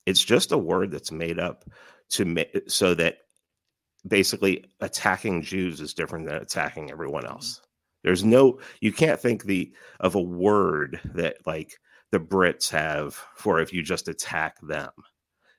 it's 0.07 0.23
just 0.23 0.53
a 0.53 0.59
word 0.59 0.91
that's 0.91 1.13
made 1.13 1.39
up 1.39 1.65
to 2.11 2.25
make 2.25 2.55
so 2.69 2.95
that 2.95 3.19
basically 4.07 4.65
attacking 4.81 5.43
Jews 5.43 5.81
is 5.81 5.95
different 5.95 6.27
than 6.27 6.37
attacking 6.37 6.91
everyone 6.91 7.25
mm-hmm. 7.25 7.33
else. 7.33 7.61
There's 8.03 8.25
no 8.25 8.59
you 8.81 8.93
can't 8.93 9.21
think 9.21 9.45
the 9.45 9.73
of 10.01 10.15
a 10.15 10.23
word 10.23 11.01
that 11.15 11.37
like 11.47 11.79
the 12.13 12.21
Brits 12.21 12.71
have 12.71 13.15
for 13.37 13.61
if 13.61 13.73
you 13.73 13.83
just 13.83 14.09
attack 14.09 14.57
them. 14.63 14.91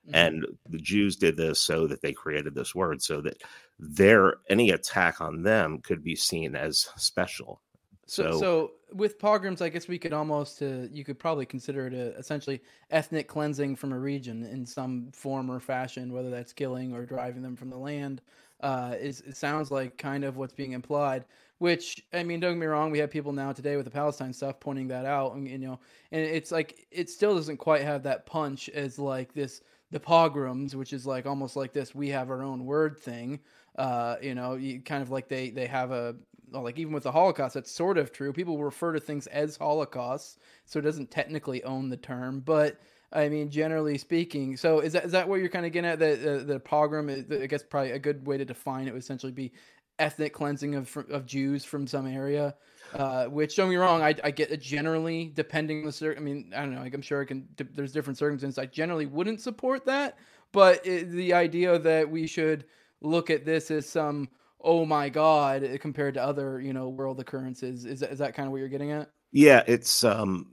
Mm-hmm. 0.07 0.15
And 0.15 0.45
the 0.67 0.79
Jews 0.79 1.15
did 1.15 1.37
this 1.37 1.61
so 1.61 1.87
that 1.87 2.01
they 2.01 2.13
created 2.13 2.55
this 2.55 2.73
word 2.73 3.01
so 3.01 3.21
that 3.21 3.41
their 3.79 4.35
any 4.49 4.71
attack 4.71 5.21
on 5.21 5.43
them 5.43 5.79
could 5.79 6.03
be 6.03 6.15
seen 6.15 6.55
as 6.55 6.89
special. 6.97 7.61
So, 8.07 8.39
so 8.39 8.71
with 8.93 9.19
pogroms, 9.19 9.61
I 9.61 9.69
guess 9.69 9.87
we 9.87 9.97
could 9.97 10.13
almost 10.13 10.61
uh, 10.61 10.87
you 10.91 11.03
could 11.03 11.19
probably 11.19 11.45
consider 11.45 11.87
it 11.87 11.93
a, 11.93 12.15
essentially 12.17 12.61
ethnic 12.89 13.27
cleansing 13.27 13.75
from 13.75 13.93
a 13.93 13.99
region 13.99 14.45
in 14.45 14.65
some 14.65 15.11
form 15.11 15.49
or 15.49 15.59
fashion, 15.59 16.11
whether 16.13 16.29
that's 16.29 16.53
killing 16.53 16.93
or 16.93 17.05
driving 17.05 17.41
them 17.41 17.55
from 17.55 17.69
the 17.69 17.77
land. 17.77 18.21
Uh, 18.61 18.95
is 18.99 19.21
it 19.21 19.35
sounds 19.35 19.71
like 19.71 19.97
kind 19.97 20.23
of 20.23 20.37
what's 20.37 20.53
being 20.53 20.73
implied. 20.73 21.25
Which 21.57 22.03
I 22.13 22.23
mean, 22.23 22.39
don't 22.39 22.53
get 22.53 22.59
me 22.59 22.65
wrong, 22.65 22.89
we 22.89 22.99
have 22.99 23.11
people 23.11 23.33
now 23.33 23.51
today 23.51 23.75
with 23.75 23.85
the 23.85 23.91
Palestine 23.91 24.33
stuff 24.33 24.59
pointing 24.59 24.87
that 24.87 25.05
out, 25.05 25.33
and 25.35 25.47
you 25.47 25.59
know, 25.59 25.79
and 26.11 26.21
it's 26.21 26.51
like 26.51 26.87
it 26.91 27.09
still 27.09 27.35
doesn't 27.35 27.57
quite 27.57 27.83
have 27.83 28.03
that 28.03 28.25
punch 28.25 28.67
as 28.69 28.97
like 28.97 29.33
this 29.33 29.61
the 29.91 29.99
pogroms, 29.99 30.75
which 30.75 30.93
is 30.93 31.05
like 31.05 31.25
almost 31.25 31.55
like 31.55 31.73
this 31.73 31.93
we 31.93 32.09
have 32.09 32.31
our 32.31 32.41
own 32.41 32.65
word 32.65 32.97
thing. 32.97 33.39
Uh, 33.77 34.15
you 34.21 34.33
know, 34.35 34.55
you 34.55 34.81
kind 34.81 35.03
of 35.03 35.11
like 35.11 35.27
they 35.27 35.49
they 35.49 35.67
have 35.67 35.91
a 35.91 36.15
like 36.51 36.77
even 36.77 36.93
with 36.93 37.03
the 37.03 37.11
Holocaust, 37.11 37.53
that's 37.55 37.71
sort 37.71 37.97
of 37.97 38.11
true. 38.11 38.33
People 38.33 38.61
refer 38.61 38.93
to 38.93 38.99
things 38.99 39.27
as 39.27 39.57
Holocausts, 39.57 40.37
so 40.65 40.79
it 40.79 40.83
doesn't 40.83 41.11
technically 41.11 41.63
own 41.63 41.89
the 41.89 41.97
term, 41.97 42.41
but 42.41 42.79
I 43.13 43.29
mean, 43.29 43.49
generally 43.49 43.97
speaking. 43.97 44.57
So 44.57 44.79
is 44.79 44.93
that 44.93 45.05
is 45.05 45.11
that 45.11 45.27
what 45.27 45.39
you're 45.39 45.49
kind 45.49 45.65
of 45.65 45.71
getting 45.71 45.89
at? 45.89 45.99
The 45.99 46.15
the, 46.15 46.53
the 46.53 46.59
pogrom, 46.59 47.09
I 47.09 47.45
guess, 47.45 47.63
probably 47.63 47.91
a 47.91 47.99
good 47.99 48.25
way 48.25 48.37
to 48.37 48.45
define 48.45 48.87
it 48.87 48.93
would 48.93 49.01
essentially 49.01 49.31
be 49.31 49.51
ethnic 49.99 50.33
cleansing 50.33 50.75
of 50.75 50.95
of 51.09 51.25
Jews 51.25 51.65
from 51.65 51.87
some 51.87 52.07
area. 52.07 52.55
Uh, 52.93 53.25
which 53.25 53.55
don't 53.55 53.69
me 53.69 53.77
wrong, 53.77 54.01
I, 54.01 54.13
I 54.21 54.31
get 54.31 54.51
it 54.51 54.61
generally 54.61 55.31
depending 55.33 55.79
on 55.79 55.85
the 55.85 55.91
cir- 55.93 56.15
I 56.17 56.19
mean, 56.19 56.51
I 56.53 56.59
don't 56.61 56.75
know. 56.75 56.81
Like 56.81 56.93
I'm 56.93 57.01
sure 57.01 57.21
I 57.21 57.25
can. 57.25 57.47
There's 57.55 57.93
different 57.93 58.17
circumstances. 58.17 58.57
I 58.57 58.65
generally 58.65 59.05
wouldn't 59.05 59.39
support 59.39 59.85
that, 59.85 60.17
but 60.51 60.85
it, 60.85 61.09
the 61.11 61.33
idea 61.33 61.79
that 61.79 62.09
we 62.09 62.27
should 62.27 62.65
look 63.01 63.29
at 63.29 63.45
this 63.45 63.71
as 63.71 63.87
some 63.87 64.29
oh 64.63 64.85
my 64.85 65.09
god 65.09 65.77
compared 65.79 66.13
to 66.13 66.23
other 66.23 66.59
you 66.59 66.73
know 66.73 66.89
world 66.89 67.19
occurrences 67.19 67.85
is 67.85 67.99
that, 67.99 68.11
is 68.11 68.19
that 68.19 68.33
kind 68.33 68.47
of 68.47 68.51
what 68.51 68.59
you're 68.59 68.67
getting 68.67 68.91
at 68.91 69.09
yeah 69.31 69.63
it's 69.67 70.03
um 70.03 70.47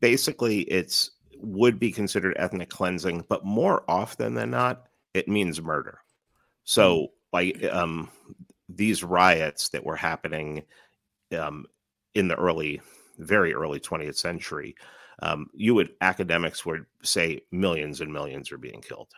basically 0.00 0.60
it's 0.62 1.12
would 1.36 1.78
be 1.78 1.90
considered 1.90 2.36
ethnic 2.38 2.68
cleansing 2.68 3.24
but 3.28 3.44
more 3.44 3.82
often 3.88 4.34
than 4.34 4.50
not 4.50 4.86
it 5.14 5.28
means 5.28 5.60
murder 5.60 5.98
so 6.64 6.98
hmm. 6.98 7.06
like 7.32 7.64
um 7.72 8.08
these 8.76 9.02
riots 9.02 9.68
that 9.70 9.84
were 9.84 9.96
happening 9.96 10.62
um, 11.38 11.66
in 12.14 12.28
the 12.28 12.36
early, 12.36 12.80
very 13.18 13.54
early 13.54 13.80
20th 13.80 14.16
century, 14.16 14.74
um, 15.22 15.48
you 15.52 15.74
would 15.74 15.90
academics 16.00 16.64
would 16.64 16.86
say 17.02 17.42
millions 17.52 18.00
and 18.00 18.12
millions 18.12 18.50
are 18.52 18.58
being 18.58 18.80
killed. 18.80 19.08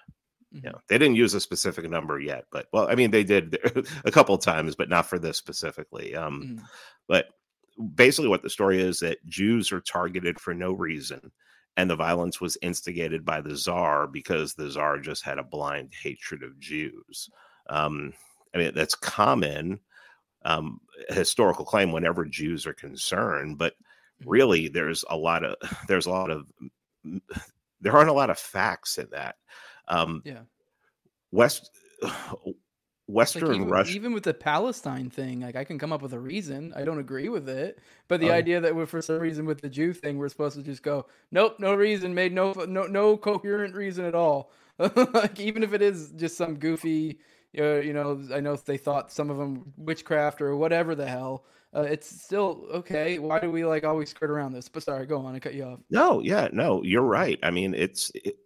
Mhm. 0.53 0.63
You 0.65 0.71
know, 0.71 0.79
they 0.89 0.99
didn't 0.99 1.17
use 1.17 1.35
a 1.35 1.41
specific 1.41 1.89
number 1.91 2.21
yet, 2.21 2.45
but 2.53 2.69
well, 2.73 2.89
I 2.89 2.95
mean, 2.95 3.11
they 3.11 3.25
did 3.25 3.59
a 4.05 4.11
couple 4.11 4.37
times, 4.39 4.77
but 4.77 4.89
not 4.89 5.07
for 5.07 5.19
this 5.19 5.39
specifically. 5.39 6.15
Um, 6.15 6.47
Mhm. 6.47 6.69
but 7.09 7.29
basically, 7.95 8.29
what 8.29 8.43
the 8.43 8.51
story 8.51 8.81
is 8.81 9.01
that 9.01 9.27
Jews 9.27 9.73
are 9.73 9.81
targeted 9.81 10.41
for 10.41 10.55
no 10.55 10.73
reason, 10.73 11.33
and 11.77 11.91
the 11.91 11.97
violence 11.97 12.41
was 12.41 12.59
instigated 12.63 13.25
by 13.25 13.41
the 13.41 13.57
czar 13.57 14.07
because 14.07 14.55
the 14.55 14.71
czar 14.71 14.99
just 15.01 15.25
had 15.25 15.39
a 15.39 15.45
blind 15.45 15.93
hatred 16.03 16.43
of 16.43 16.59
Jews. 16.61 17.31
Um, 17.71 18.15
I 18.55 18.59
mean, 18.59 18.73
that's 18.75 18.95
common 18.95 19.81
um, 20.45 20.81
historical 21.11 21.65
claim 21.65 21.93
whenever 21.93 22.25
Jews 22.25 22.67
are 22.67 22.75
concerned, 22.75 23.59
but 23.59 23.75
Mhm. 24.21 24.27
really, 24.27 24.69
there's 24.69 25.05
a 25.11 25.17
lot 25.17 25.45
of 25.45 25.57
there's 25.89 26.07
a 26.07 26.11
lot 26.11 26.31
of 26.31 26.47
there 27.81 27.97
aren't 27.97 28.11
a 28.11 28.15
lot 28.15 28.31
of 28.31 28.39
facts 28.39 28.99
in 28.99 29.09
that. 29.11 29.37
Um, 29.93 30.23
Yeah. 30.25 30.45
West 31.33 31.71
Like 33.35 33.49
Western 33.49 33.51
even, 33.51 33.69
Russia. 33.69 33.99
even 33.99 34.13
with 34.13 34.25
the 34.25 34.35
Palestine 34.35 35.09
thing, 35.09 35.41
like 35.41 35.57
I 35.57 35.65
can 35.65 35.79
come 35.79 35.93
up 35.93 36.03
with 36.03 36.13
a 36.13 36.21
reason. 36.21 36.73
I 36.77 36.85
don't 36.85 36.99
agree 36.99 37.31
with 37.31 37.49
it, 37.49 37.79
but 38.07 38.21
the 38.21 38.31
Oh. 38.31 38.35
idea 38.35 38.61
that 38.61 38.75
we're 38.77 38.85
for 38.87 39.01
some 39.01 39.19
reason 39.21 39.47
with 39.47 39.63
the 39.63 39.71
Jew 39.71 39.95
thing, 39.95 40.19
we're 40.19 40.29
supposed 40.29 40.57
to 40.57 40.63
just 40.63 40.83
go, 40.83 41.07
nope, 41.31 41.59
no 41.59 41.75
reason, 41.75 42.15
made 42.15 42.33
no 42.35 42.53
no 42.53 42.85
no 42.87 43.17
coherent 43.17 43.75
reason 43.75 44.05
at 44.05 44.15
all. 44.15 44.53
like 44.79 45.41
even 45.41 45.63
if 45.63 45.73
it 45.73 45.81
is 45.81 46.13
just 46.13 46.37
some 46.37 46.59
goofy, 46.59 47.21
uh, 47.59 47.77
you 47.77 47.95
know, 47.95 48.23
I 48.33 48.41
know 48.41 48.55
they 48.57 48.77
thought 48.79 49.11
some 49.11 49.31
of 49.31 49.39
them 49.39 49.73
witchcraft 49.79 50.43
or 50.43 50.55
whatever 50.57 50.95
the 50.95 51.09
hell. 51.09 51.47
Uh, 51.75 51.83
it's 51.83 52.09
still 52.23 52.67
okay. 52.71 53.19
Why 53.19 53.41
do 53.41 53.51
we 53.51 53.65
like 53.65 53.85
always 53.85 54.11
skirt 54.11 54.31
around 54.31 54.53
this? 54.53 54.69
But 54.69 54.83
sorry, 54.83 55.07
go 55.07 55.25
on. 55.25 55.35
I 55.35 55.39
cut 55.41 55.55
you 55.55 55.65
off. 55.65 55.81
No, 55.91 56.21
yeah, 56.21 56.49
no, 56.53 56.83
you're 56.83 57.03
right. 57.03 57.39
I 57.43 57.51
mean, 57.51 57.75
it's. 57.75 58.11
It, 58.15 58.37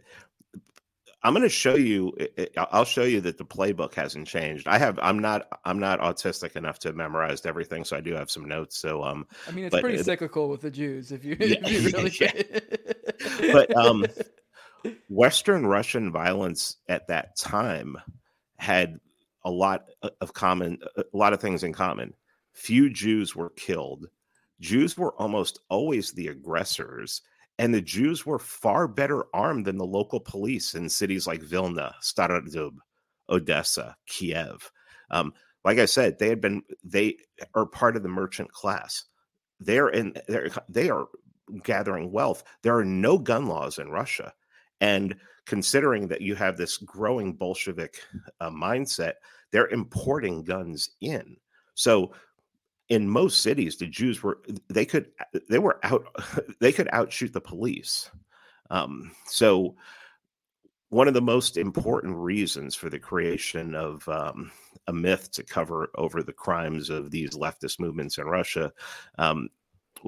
I'm 1.22 1.32
going 1.32 1.42
to 1.42 1.48
show 1.48 1.74
you. 1.74 2.12
it- 2.18 2.34
it- 2.36 2.52
I'll 2.56 2.84
show 2.84 3.02
you 3.04 3.20
that 3.22 3.38
the 3.38 3.44
playbook 3.44 3.94
hasn't 3.94 4.28
changed. 4.28 4.68
I 4.68 4.78
have. 4.78 4.98
I'm 5.02 5.18
not. 5.18 5.48
I'm 5.64 5.78
not 5.78 6.00
autistic 6.00 6.56
enough 6.56 6.78
to 6.80 6.92
memorize 6.92 7.44
everything, 7.46 7.84
so 7.84 7.96
I 7.96 8.00
do 8.00 8.12
have 8.14 8.30
some 8.30 8.44
notes. 8.46 8.76
So, 8.78 9.02
um, 9.02 9.26
I 9.48 9.50
mean, 9.50 9.64
it's 9.64 9.72
But 9.72 9.82
pretty 9.82 10.02
cyclical 10.02 10.48
with 10.48 10.60
the 10.60 10.70
Jews. 10.70 11.12
If 11.12 11.24
you, 11.24 11.36
Yeah, 11.40 11.56
if 11.64 11.84
you 11.84 11.90
really 11.90 12.12
yeah. 12.20 13.52
But, 13.52 13.76
um, 13.76 14.06
Western 15.08 15.66
Russian 15.66 16.12
violence 16.12 16.76
at 16.88 17.08
that 17.08 17.36
time 17.36 17.96
had 18.58 18.98
a 19.44 19.50
lot 19.50 19.86
of 20.20 20.32
common, 20.32 20.78
a 20.96 21.04
lot 21.12 21.32
of 21.32 21.40
things 21.40 21.64
in 21.64 21.72
common. 21.72 22.14
Few 22.52 22.88
Jews 22.90 23.34
were 23.34 23.50
killed. 23.50 24.06
Jews 24.60 24.96
were 24.96 25.14
almost 25.20 25.60
always 25.68 26.12
the 26.12 26.28
aggressors, 26.28 27.22
and 27.58 27.72
the 27.72 27.80
Jews 27.80 28.26
were 28.26 28.38
far 28.38 28.86
better 28.86 29.26
armed 29.32 29.64
than 29.66 29.78
the 29.78 29.84
local 29.84 30.20
police 30.20 30.74
in 30.74 30.88
cities 30.88 31.26
like 31.26 31.42
Vilna, 31.42 31.94
Starodub, 32.02 32.76
Odessa, 33.28 33.96
Kiev. 34.06 34.70
Um, 35.10 35.32
like 35.64 35.78
I 35.78 35.86
said, 35.86 36.18
they 36.18 36.28
had 36.28 36.40
been 36.40 36.62
they 36.84 37.16
are 37.54 37.66
part 37.66 37.96
of 37.96 38.02
the 38.02 38.08
merchant 38.08 38.52
class. 38.52 39.04
They're 39.58 39.88
in 39.88 40.14
they're, 40.28 40.50
they 40.68 40.90
are 40.90 41.06
gathering 41.62 42.12
wealth. 42.12 42.44
There 42.62 42.76
are 42.76 42.84
no 42.84 43.18
gun 43.18 43.46
laws 43.46 43.78
in 43.78 43.90
Russia, 43.90 44.32
and 44.80 45.16
considering 45.46 46.08
that 46.08 46.20
you 46.20 46.34
have 46.34 46.56
this 46.56 46.76
growing 46.76 47.32
Bolshevik 47.32 48.00
uh, 48.40 48.50
mindset, 48.50 49.14
they're 49.50 49.68
importing 49.68 50.44
guns 50.44 50.90
in. 51.00 51.36
So 51.74 52.12
in 52.88 53.08
most 53.08 53.42
cities 53.42 53.76
the 53.76 53.86
jews 53.86 54.22
were 54.22 54.38
they 54.68 54.84
could 54.84 55.10
they 55.48 55.58
were 55.58 55.78
out 55.82 56.06
they 56.60 56.72
could 56.72 56.88
outshoot 56.92 57.32
the 57.32 57.40
police. 57.40 58.10
Um, 58.70 59.12
so 59.26 59.76
one 60.88 61.08
of 61.08 61.14
the 61.14 61.20
most 61.20 61.56
important 61.56 62.16
reasons 62.16 62.74
for 62.74 62.88
the 62.88 62.98
creation 62.98 63.74
of 63.74 64.08
um, 64.08 64.50
a 64.86 64.92
myth 64.92 65.30
to 65.32 65.42
cover 65.42 65.90
over 65.96 66.22
the 66.22 66.32
crimes 66.32 66.90
of 66.90 67.10
these 67.10 67.30
leftist 67.30 67.80
movements 67.80 68.18
in 68.18 68.26
russia 68.26 68.72
um, 69.18 69.48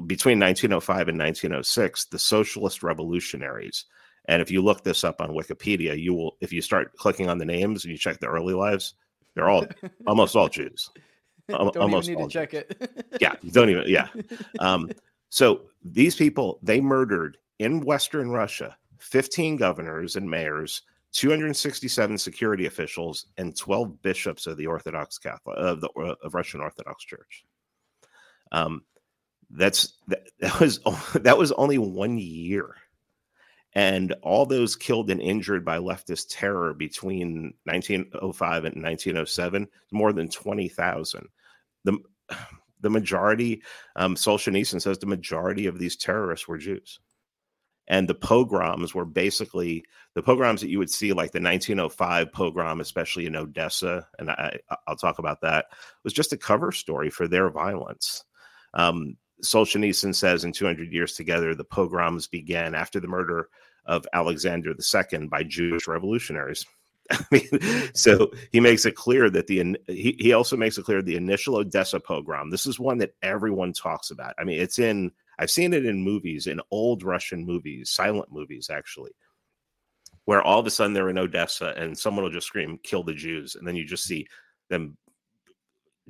between 0.07 0.39
1905 0.39 1.09
and 1.09 1.19
1906 1.19 2.07
the 2.07 2.19
socialist 2.19 2.83
revolutionaries 2.83 3.87
and 4.27 4.41
if 4.41 4.51
you 4.51 4.63
look 4.63 4.85
this 4.85 5.05
up 5.05 5.21
on 5.21 5.31
wikipedia 5.31 6.01
you 6.01 6.15
will 6.15 6.37
if 6.41 6.53
you 6.53 6.63
start 6.63 6.93
clicking 6.97 7.29
on 7.29 7.39
the 7.39 7.45
names 7.45 7.85
and 7.85 7.93
you 7.93 7.99
check 7.99 8.21
the 8.21 8.27
early 8.27 8.55
lives 8.55 8.95
they're 9.35 9.51
all 9.51 9.67
almost 10.07 10.37
all 10.37 10.49
jews 10.49 10.91
Don't 11.73 11.77
almost 11.77 12.09
even 12.09 12.23
need 12.23 12.31
to 12.31 12.33
check 12.33 12.55
it. 12.55 13.19
yeah 13.21 13.35
you 13.43 13.51
don't 13.51 13.71
even 13.71 13.85
yeah. 13.87 14.09
Um 14.61 14.91
so 15.31 15.63
these 15.85 16.15
people 16.15 16.59
they 16.63 16.81
murdered 16.81 17.39
in 17.59 17.81
western 17.81 18.31
russia 18.31 18.77
15 18.99 19.57
governors 19.57 20.17
and 20.17 20.29
mayors 20.29 20.83
267 21.13 22.19
security 22.19 22.67
officials 22.67 23.27
and 23.39 23.57
12 23.57 24.03
bishops 24.03 24.47
of 24.47 24.57
the 24.57 24.67
orthodox 24.67 25.19
catholic 25.19 25.57
of 25.59 25.81
the 25.81 25.89
of 26.23 26.35
russian 26.35 26.61
orthodox 26.61 27.05
church. 27.05 27.45
Um 28.53 28.83
that's 29.51 29.95
that, 30.09 30.29
that 30.41 30.61
was 30.61 30.81
that 31.15 31.39
was 31.39 31.53
only 31.53 31.79
one 31.79 32.19
year 32.19 32.75
and 33.75 34.15
all 34.23 34.47
those 34.47 34.77
killed 34.77 35.11
and 35.11 35.21
injured 35.21 35.65
by 35.65 35.79
leftist 35.79 36.27
terror 36.31 36.75
between 36.75 37.55
1905 37.65 38.65
and 38.65 38.83
1907 38.83 39.69
more 39.93 40.13
than 40.13 40.29
20,000 40.29 41.29
the 41.85 41.99
the 42.81 42.91
majority 42.91 43.63
um 43.97 44.15
Solzhenitsyn 44.15 44.81
says 44.81 44.99
the 44.99 45.07
majority 45.07 45.67
of 45.67 45.79
these 45.79 45.97
terrorists 45.97 46.47
were 46.47 46.59
Jews. 46.59 47.01
And 47.91 48.07
the 48.07 48.15
pogroms 48.15 48.95
were 48.95 49.07
basically 49.07 49.83
the 50.15 50.23
pogroms 50.23 50.61
that 50.61 50.69
you 50.69 50.79
would 50.79 50.91
see 50.91 51.13
like 51.13 51.33
the 51.33 51.41
1905 51.41 52.33
pogrom 52.33 52.81
especially 52.81 53.27
in 53.27 53.35
Odessa 53.35 54.07
and 54.19 54.31
I 54.31 54.59
I'll 54.87 54.97
talk 54.97 55.19
about 55.19 55.41
that 55.41 55.67
was 56.05 56.13
just 56.13 56.33
a 56.33 56.37
cover 56.37 56.71
story 56.71 57.11
for 57.11 57.27
their 57.27 57.51
violence. 57.51 58.25
Um 58.75 59.17
Solzhenitsyn 59.45 60.15
says 60.15 60.45
in 60.45 60.53
200 60.53 60.93
years 60.93 61.15
together 61.15 61.55
the 61.55 61.65
pogroms 61.65 62.27
began 62.27 62.75
after 62.75 63.01
the 63.01 63.09
murder 63.09 63.49
of 63.87 64.07
Alexander 64.13 64.71
II 64.73 65.29
by 65.29 65.43
Jewish 65.43 65.87
revolutionaries 65.87 66.67
I 67.11 67.25
mean, 67.31 67.49
so 67.95 68.31
he 68.53 68.61
makes 68.61 68.85
it 68.85 68.95
clear 68.95 69.31
that 69.31 69.47
the 69.47 69.77
he, 69.87 70.15
he 70.19 70.33
also 70.35 70.57
makes 70.57 70.77
it 70.77 70.85
clear 70.85 71.01
the 71.01 71.17
initial 71.17 71.57
Odessa 71.57 71.99
pogrom. 71.99 72.51
This 72.51 72.67
is 72.67 72.79
one 72.79 72.99
that 72.99 73.15
everyone 73.23 73.73
talks 73.73 74.11
about. 74.11 74.35
I 74.39 74.45
mean, 74.45 74.61
it's 74.61 74.79
in 74.79 75.11
I've 75.39 75.51
seen 75.51 75.73
it 75.73 75.87
in 75.87 76.03
movies, 76.03 76.47
in 76.47 76.61
old 76.71 77.03
Russian 77.03 77.47
movies, 77.47 77.91
silent 77.91 78.31
movies 78.31 78.69
actually, 78.71 79.13
where 80.27 80.43
all 80.43 80.61
of 80.61 80.67
a 80.67 80.71
sudden 80.71 80.93
they're 80.93 81.09
in 81.09 81.17
Odessa 81.17 81.73
and 81.79 81.97
someone 81.97 82.25
will 82.25 82.31
just 82.31 82.47
scream, 82.47 82.79
"Kill 82.83 83.03
the 83.03 83.15
Jews," 83.15 83.55
and 83.55 83.67
then 83.67 83.75
you 83.75 83.87
just 83.87 84.05
see 84.05 84.27
them 84.69 84.99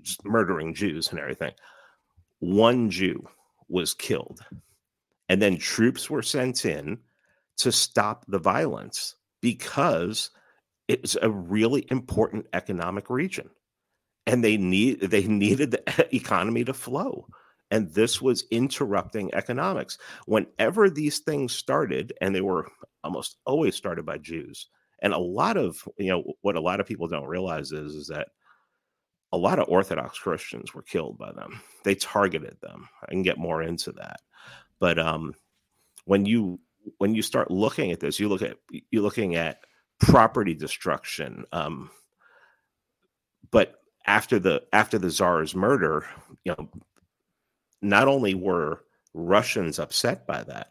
just 0.03 0.25
murdering 0.25 0.75
Jews 0.75 1.11
and 1.11 1.21
everything. 1.21 1.53
One 2.40 2.90
Jew 2.90 3.27
was 3.68 3.94
killed, 3.94 4.40
and 5.29 5.42
then 5.42 5.59
troops 5.59 6.09
were 6.09 6.22
sent 6.22 6.64
in 6.64 6.98
to 7.59 7.72
stop 7.72 8.24
the 8.29 8.38
violence 8.38 9.16
because 9.40 10.31
it's 10.87 11.16
a 11.20 11.31
really 11.31 11.87
important 11.90 12.46
economic 12.53 13.11
region 13.11 13.51
and 14.27 14.44
they 14.44 14.57
need 14.57 15.01
they 15.01 15.27
needed 15.27 15.72
the 15.72 16.14
economy 16.14 16.64
to 16.64 16.72
flow 16.72 17.27
and 17.70 17.92
this 17.92 18.22
was 18.22 18.44
interrupting 18.51 19.33
economics. 19.35 19.98
Whenever 20.27 20.88
these 20.88 21.18
things 21.18 21.53
started 21.53 22.12
and 22.20 22.35
they 22.35 22.40
were 22.40 22.68
almost 23.05 23.37
always 23.44 23.77
started 23.77 24.05
by 24.05 24.18
jews 24.18 24.68
and 25.03 25.12
a 25.12 25.18
lot 25.18 25.57
of 25.57 25.87
you 25.98 26.11
know 26.11 26.33
what 26.42 26.57
a 26.57 26.61
lot 26.61 26.81
of 26.81 26.87
people 26.87 27.07
don't 27.07 27.27
realize 27.27 27.72
is 27.72 27.94
is 27.94 28.09
that 28.09 28.29
a 29.33 29.37
lot 29.37 29.59
of 29.59 29.69
orthodox 29.69 30.19
christians 30.19 30.75
were 30.75 30.83
killed 30.83 31.19
by 31.19 31.33
them. 31.33 31.61
They 31.85 31.95
targeted 31.95 32.57
them. 32.61 32.88
I 33.03 33.11
can 33.11 33.23
get 33.23 33.38
more 33.38 33.62
into 33.62 33.93
that. 33.93 34.21
But 34.81 34.99
um 34.99 35.35
when 36.05 36.27
you 36.27 36.61
when 36.99 37.14
you 37.14 37.23
start 37.23 37.51
looking 37.51 37.93
at 37.93 38.01
this 38.01 38.19
you 38.19 38.29
look 38.29 38.43
at 38.43 38.57
you're 38.91 39.03
looking 39.03 39.35
at 39.37 39.61
property 40.01 40.55
destruction 40.55 41.45
um 41.53 41.91
but 43.51 43.75
after 44.07 44.38
the 44.38 44.62
after 44.73 44.97
the 44.99 45.11
czar's 45.11 45.55
murder 45.55 46.07
you 46.45 46.55
know 46.57 46.69
not 47.83 48.09
only 48.09 48.33
were 48.33 48.85
russians 49.12 49.79
upset 49.79 50.27
by 50.27 50.43
that 50.45 50.69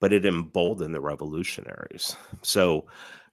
but 0.00 0.12
it 0.12 0.24
emboldened 0.24 0.94
the 0.94 1.00
revolutionaries. 1.00 2.16
So 2.42 2.86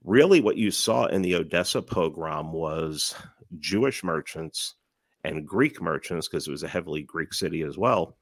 really 0.04 0.42
what 0.42 0.58
you 0.58 0.72
saw 0.72 1.06
in 1.06 1.22
the 1.22 1.36
odessa 1.36 1.82
pogrom 1.82 2.52
was 2.54 3.16
jewish 3.60 4.04
merchants 4.04 4.76
and 5.24 5.48
greek 5.48 5.82
merchants 5.82 6.28
because 6.28 6.48
it 6.48 6.52
was 6.52 6.64
a 6.64 6.68
heavily 6.68 7.02
greek 7.04 7.34
city 7.34 7.62
as 7.62 7.78
well 7.78 8.18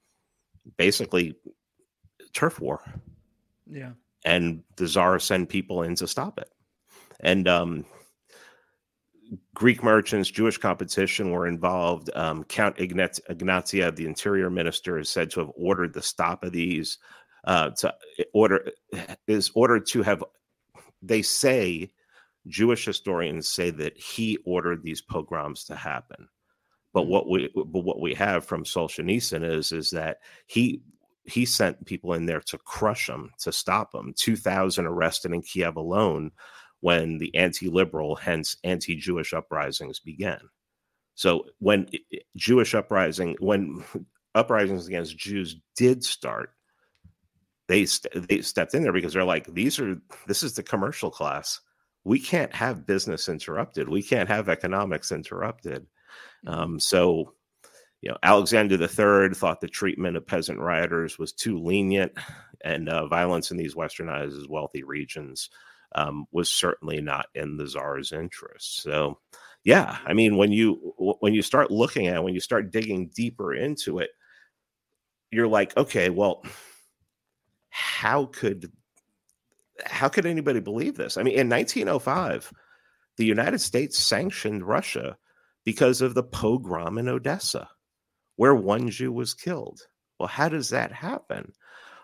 basically 0.78 1.36
turf 2.34 2.60
war 2.60 2.82
yeah. 3.70 3.92
and 4.26 4.64
the 4.78 4.88
czar 4.88 5.20
sent 5.20 5.50
people 5.50 5.84
in 5.84 5.96
to 5.96 6.08
stop 6.08 6.38
it 6.38 6.50
and 7.22 7.48
um 7.48 7.86
Greek 9.54 9.84
merchants, 9.84 10.30
Jewish 10.30 10.58
competition 10.58 11.32
were 11.32 11.48
involved. 11.48 12.10
Um, 12.16 12.44
Count 12.46 12.78
Ignat- 12.78 13.22
Ignatiev, 13.30 13.96
the 13.96 14.06
interior 14.06 14.50
minister, 14.50 15.00
is 15.00 15.10
said 15.10 15.30
to 15.32 15.42
have 15.42 15.52
ordered 15.56 15.94
the 15.94 16.02
stop 16.02 16.44
of 16.44 16.52
these. 16.52 16.98
Uh, 17.46 17.72
to 17.72 17.94
order 18.34 18.70
is 19.28 19.52
ordered 19.54 19.86
to 19.88 20.02
have. 20.04 20.24
They 21.02 21.22
say 21.22 21.92
Jewish 22.48 22.86
historians 22.86 23.50
say 23.50 23.70
that 23.70 23.98
he 23.98 24.38
ordered 24.46 24.84
these 24.84 25.02
pogroms 25.02 25.64
to 25.66 25.76
happen. 25.76 26.28
But 26.94 27.06
mm. 27.06 27.08
what 27.08 27.30
we 27.30 27.50
but 27.56 27.84
what 27.84 28.00
we 28.00 28.14
have 28.16 28.46
from 28.46 28.64
Solzhenitsyn 28.64 29.44
is 29.44 29.72
is 29.72 29.92
that 29.92 30.18
he 30.48 30.82
he 31.26 31.46
sent 31.46 31.86
people 31.86 32.14
in 32.14 32.26
there 32.26 32.42
to 32.42 32.58
crush 32.58 33.08
them, 33.08 33.32
to 33.40 33.52
stop 33.52 33.92
them. 33.92 34.14
Two 34.18 34.36
thousand 34.36 34.86
arrested 34.86 35.34
in 35.34 35.42
Kiev 35.42 35.76
alone 35.76 36.32
when 36.82 37.18
the 37.18 37.34
anti-liberal, 37.34 38.16
hence 38.16 38.58
anti-Jewish 38.66 39.34
uprisings 39.34 40.00
began. 40.00 40.42
So 41.16 41.46
when 41.60 41.88
Jewish 42.36 42.76
uprising, 42.76 43.38
when 43.40 43.86
uprisings 44.36 44.88
against 44.88 45.18
Jews 45.18 45.56
did 45.78 46.04
start, 46.04 46.50
they 47.68 47.86
st- 47.86 48.28
they 48.28 48.42
stepped 48.42 48.74
in 48.74 48.84
there 48.84 48.92
because 48.92 49.14
they're 49.14 49.24
like, 49.24 49.46
these 49.54 49.80
are 49.80 49.98
this 50.28 50.44
is 50.44 50.56
the 50.56 50.64
commercial 50.64 51.10
class. 51.10 51.62
We 52.04 52.20
can't 52.20 52.54
have 52.54 52.86
business 52.86 53.30
interrupted. 53.30 53.88
We 53.88 54.04
can't 54.04 54.30
have 54.30 54.50
economics 54.50 55.12
interrupted. 55.12 55.86
Mm-hmm. 56.46 56.50
Um, 56.50 56.80
so, 56.80 57.34
you 58.02 58.10
know, 58.10 58.18
Alexander 58.24 58.76
III 58.76 59.34
thought 59.34 59.62
the 59.62 59.68
treatment 59.68 60.18
of 60.18 60.28
peasant 60.28 60.60
rioters 60.60 61.18
was 61.18 61.32
too 61.32 61.58
lenient, 61.58 62.12
and 62.64 62.90
uh, 62.90 63.08
violence 63.08 63.52
in 63.52 63.58
these 63.58 63.76
westernized 63.76 64.50
wealthy 64.50 64.84
regions 64.84 65.50
um, 65.96 66.26
was 66.32 66.50
certainly 66.50 67.02
not 67.02 67.28
in 67.36 67.58
the 67.58 67.68
czar's 67.68 68.12
interest. 68.12 68.82
So, 68.82 69.20
yeah, 69.64 69.98
I 70.06 70.14
mean, 70.14 70.36
when 70.36 70.52
you 70.52 70.94
when 70.98 71.34
you 71.34 71.42
start 71.42 71.72
looking 71.72 72.08
at 72.08 72.18
it, 72.18 72.24
when 72.24 72.34
you 72.34 72.42
start 72.42 72.72
digging 72.72 73.10
deeper 73.16 73.54
into 73.54 74.00
it, 74.00 74.10
you're 75.32 75.48
like, 75.48 75.76
okay, 75.78 76.10
well, 76.10 76.44
how 77.70 78.26
could 78.26 78.72
how 79.86 80.10
could 80.10 80.26
anybody 80.26 80.60
believe 80.60 80.96
this? 80.96 81.18
I 81.18 81.24
mean, 81.24 81.38
in 81.38 81.50
1905, 81.50 82.52
the 83.18 83.26
United 83.26 83.60
States 83.60 84.00
sanctioned 84.00 84.68
Russia 84.68 85.18
because 85.66 86.02
of 86.02 86.14
the 86.14 86.24
pogrom 86.24 86.98
in 86.98 87.08
Odessa, 87.08 87.70
where 88.36 88.56
one 88.56 88.90
Jew 88.90 89.12
was 89.12 89.34
killed. 89.34 89.82
Well, 90.20 90.28
how 90.28 90.50
does 90.50 90.70
that 90.70 90.92
happen? 90.92 91.54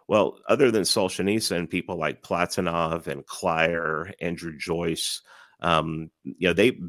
Well, 0.07 0.39
other 0.47 0.71
than 0.71 0.83
Solzhenitsyn, 0.83 1.69
people 1.69 1.97
like 1.97 2.23
Platonov 2.23 3.07
and 3.07 3.25
Klier, 3.25 4.11
Andrew 4.19 4.57
Joyce, 4.57 5.21
um, 5.61 6.09
you 6.23 6.47
know, 6.47 6.53
they 6.53 6.79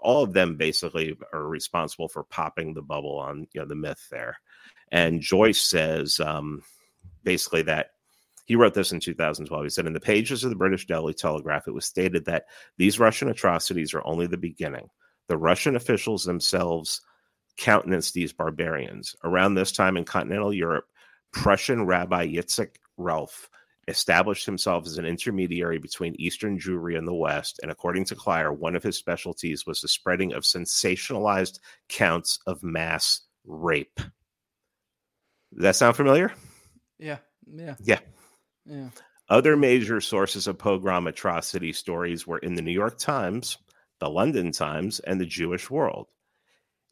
all 0.00 0.22
of 0.22 0.32
them 0.32 0.56
basically 0.56 1.16
are 1.32 1.46
responsible 1.46 2.08
for 2.08 2.22
popping 2.22 2.74
the 2.74 2.82
bubble 2.82 3.18
on 3.18 3.48
you 3.52 3.60
know 3.60 3.66
the 3.66 3.74
myth 3.74 4.06
there. 4.10 4.38
And 4.90 5.20
Joyce 5.20 5.60
says 5.60 6.20
um, 6.20 6.62
basically 7.24 7.62
that 7.62 7.90
he 8.48 8.56
wrote 8.56 8.72
this 8.72 8.92
in 8.92 8.98
2012. 8.98 9.62
He 9.62 9.68
said, 9.68 9.86
In 9.86 9.92
the 9.92 10.00
pages 10.00 10.42
of 10.42 10.48
the 10.48 10.56
British 10.56 10.86
Daily 10.86 11.12
Telegraph, 11.12 11.68
it 11.68 11.74
was 11.74 11.84
stated 11.84 12.24
that 12.24 12.46
these 12.78 12.98
Russian 12.98 13.28
atrocities 13.28 13.92
are 13.92 14.04
only 14.06 14.26
the 14.26 14.38
beginning. 14.38 14.88
The 15.28 15.36
Russian 15.36 15.76
officials 15.76 16.24
themselves 16.24 17.02
countenance 17.58 18.10
these 18.10 18.32
barbarians. 18.32 19.14
Around 19.22 19.54
this 19.54 19.70
time 19.70 19.98
in 19.98 20.06
continental 20.06 20.54
Europe, 20.54 20.86
Prussian 21.30 21.84
Rabbi 21.84 22.26
Yitzhak 22.26 22.76
Rülf 22.98 23.48
established 23.86 24.46
himself 24.46 24.86
as 24.86 24.96
an 24.96 25.04
intermediary 25.04 25.78
between 25.78 26.18
Eastern 26.18 26.58
Jewry 26.58 26.96
and 26.96 27.06
the 27.06 27.14
West. 27.14 27.60
And 27.62 27.70
according 27.70 28.06
to 28.06 28.16
Klier, 28.16 28.56
one 28.56 28.76
of 28.76 28.82
his 28.82 28.96
specialties 28.96 29.66
was 29.66 29.82
the 29.82 29.88
spreading 29.88 30.32
of 30.32 30.44
sensationalized 30.44 31.58
counts 31.90 32.38
of 32.46 32.62
mass 32.62 33.20
rape. 33.46 34.00
Does 35.52 35.62
that 35.62 35.76
sound 35.76 35.96
familiar? 35.96 36.32
Yeah. 36.98 37.18
Yeah. 37.46 37.74
Yeah. 37.82 38.00
Yeah. 38.68 38.90
Other 39.28 39.56
major 39.56 40.00
sources 40.00 40.46
of 40.46 40.58
pogrom 40.58 41.06
atrocity 41.06 41.72
stories 41.72 42.26
were 42.26 42.38
in 42.38 42.54
the 42.54 42.62
New 42.62 42.72
York 42.72 42.98
Times, 42.98 43.58
the 43.98 44.08
London 44.08 44.52
Times, 44.52 45.00
and 45.00 45.20
the 45.20 45.26
Jewish 45.26 45.70
World. 45.70 46.08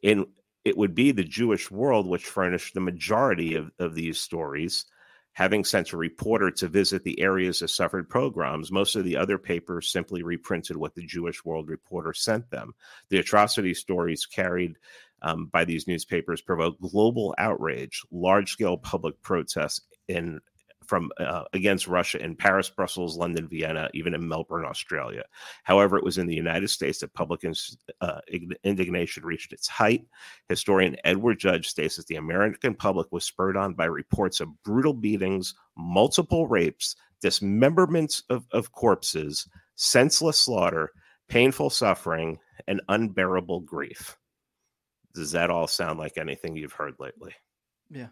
In 0.01 0.27
it 0.63 0.77
would 0.77 0.93
be 0.93 1.11
the 1.11 1.23
Jewish 1.23 1.71
World 1.71 2.07
which 2.07 2.25
furnished 2.25 2.73
the 2.73 2.81
majority 2.81 3.55
of, 3.55 3.71
of 3.79 3.95
these 3.95 4.19
stories, 4.19 4.85
having 5.31 5.63
sent 5.63 5.93
a 5.93 5.97
reporter 5.97 6.51
to 6.51 6.67
visit 6.67 7.03
the 7.03 7.21
areas 7.21 7.59
that 7.59 7.69
suffered 7.69 8.09
pogroms. 8.09 8.69
Most 8.69 8.95
of 8.95 9.05
the 9.05 9.15
other 9.15 9.37
papers 9.37 9.89
simply 9.89 10.23
reprinted 10.23 10.75
what 10.75 10.93
the 10.93 11.05
Jewish 11.05 11.45
World 11.45 11.69
reporter 11.69 12.13
sent 12.13 12.49
them. 12.51 12.73
The 13.09 13.19
atrocity 13.19 13.73
stories 13.73 14.25
carried 14.25 14.75
um, 15.21 15.45
by 15.45 15.63
these 15.63 15.87
newspapers 15.87 16.41
provoked 16.41 16.81
global 16.81 17.33
outrage, 17.37 18.03
large 18.11 18.51
scale 18.51 18.77
public 18.77 19.21
protests 19.21 19.81
in 20.07 20.41
from 20.87 21.11
uh, 21.19 21.43
against 21.53 21.87
Russia 21.87 22.23
in 22.23 22.35
Paris, 22.35 22.69
Brussels, 22.69 23.17
London, 23.17 23.47
Vienna, 23.47 23.89
even 23.93 24.13
in 24.13 24.27
Melbourne, 24.27 24.65
Australia. 24.65 25.23
However, 25.63 25.97
it 25.97 26.03
was 26.03 26.17
in 26.17 26.27
the 26.27 26.35
United 26.35 26.69
States 26.69 26.99
that 26.99 27.13
public 27.13 27.43
uh, 28.01 28.19
indignation 28.63 29.23
reached 29.23 29.53
its 29.53 29.67
height. 29.67 30.05
Historian 30.49 30.95
Edward 31.03 31.39
Judge 31.39 31.67
states 31.67 31.97
that 31.97 32.07
the 32.07 32.15
American 32.15 32.73
public 32.73 33.07
was 33.11 33.25
spurred 33.25 33.57
on 33.57 33.73
by 33.73 33.85
reports 33.85 34.39
of 34.39 34.49
brutal 34.63 34.93
beatings, 34.93 35.53
multiple 35.77 36.47
rapes, 36.47 36.95
dismemberments 37.21 38.23
of, 38.29 38.45
of 38.51 38.71
corpses, 38.71 39.47
senseless 39.75 40.39
slaughter, 40.39 40.91
painful 41.27 41.69
suffering, 41.69 42.39
and 42.67 42.81
unbearable 42.87 43.59
grief. 43.61 44.17
Does 45.13 45.31
that 45.31 45.49
all 45.49 45.67
sound 45.67 45.99
like 45.99 46.17
anything 46.17 46.55
you've 46.55 46.73
heard 46.73 46.95
lately? 46.99 47.33
Yeah 47.89 48.07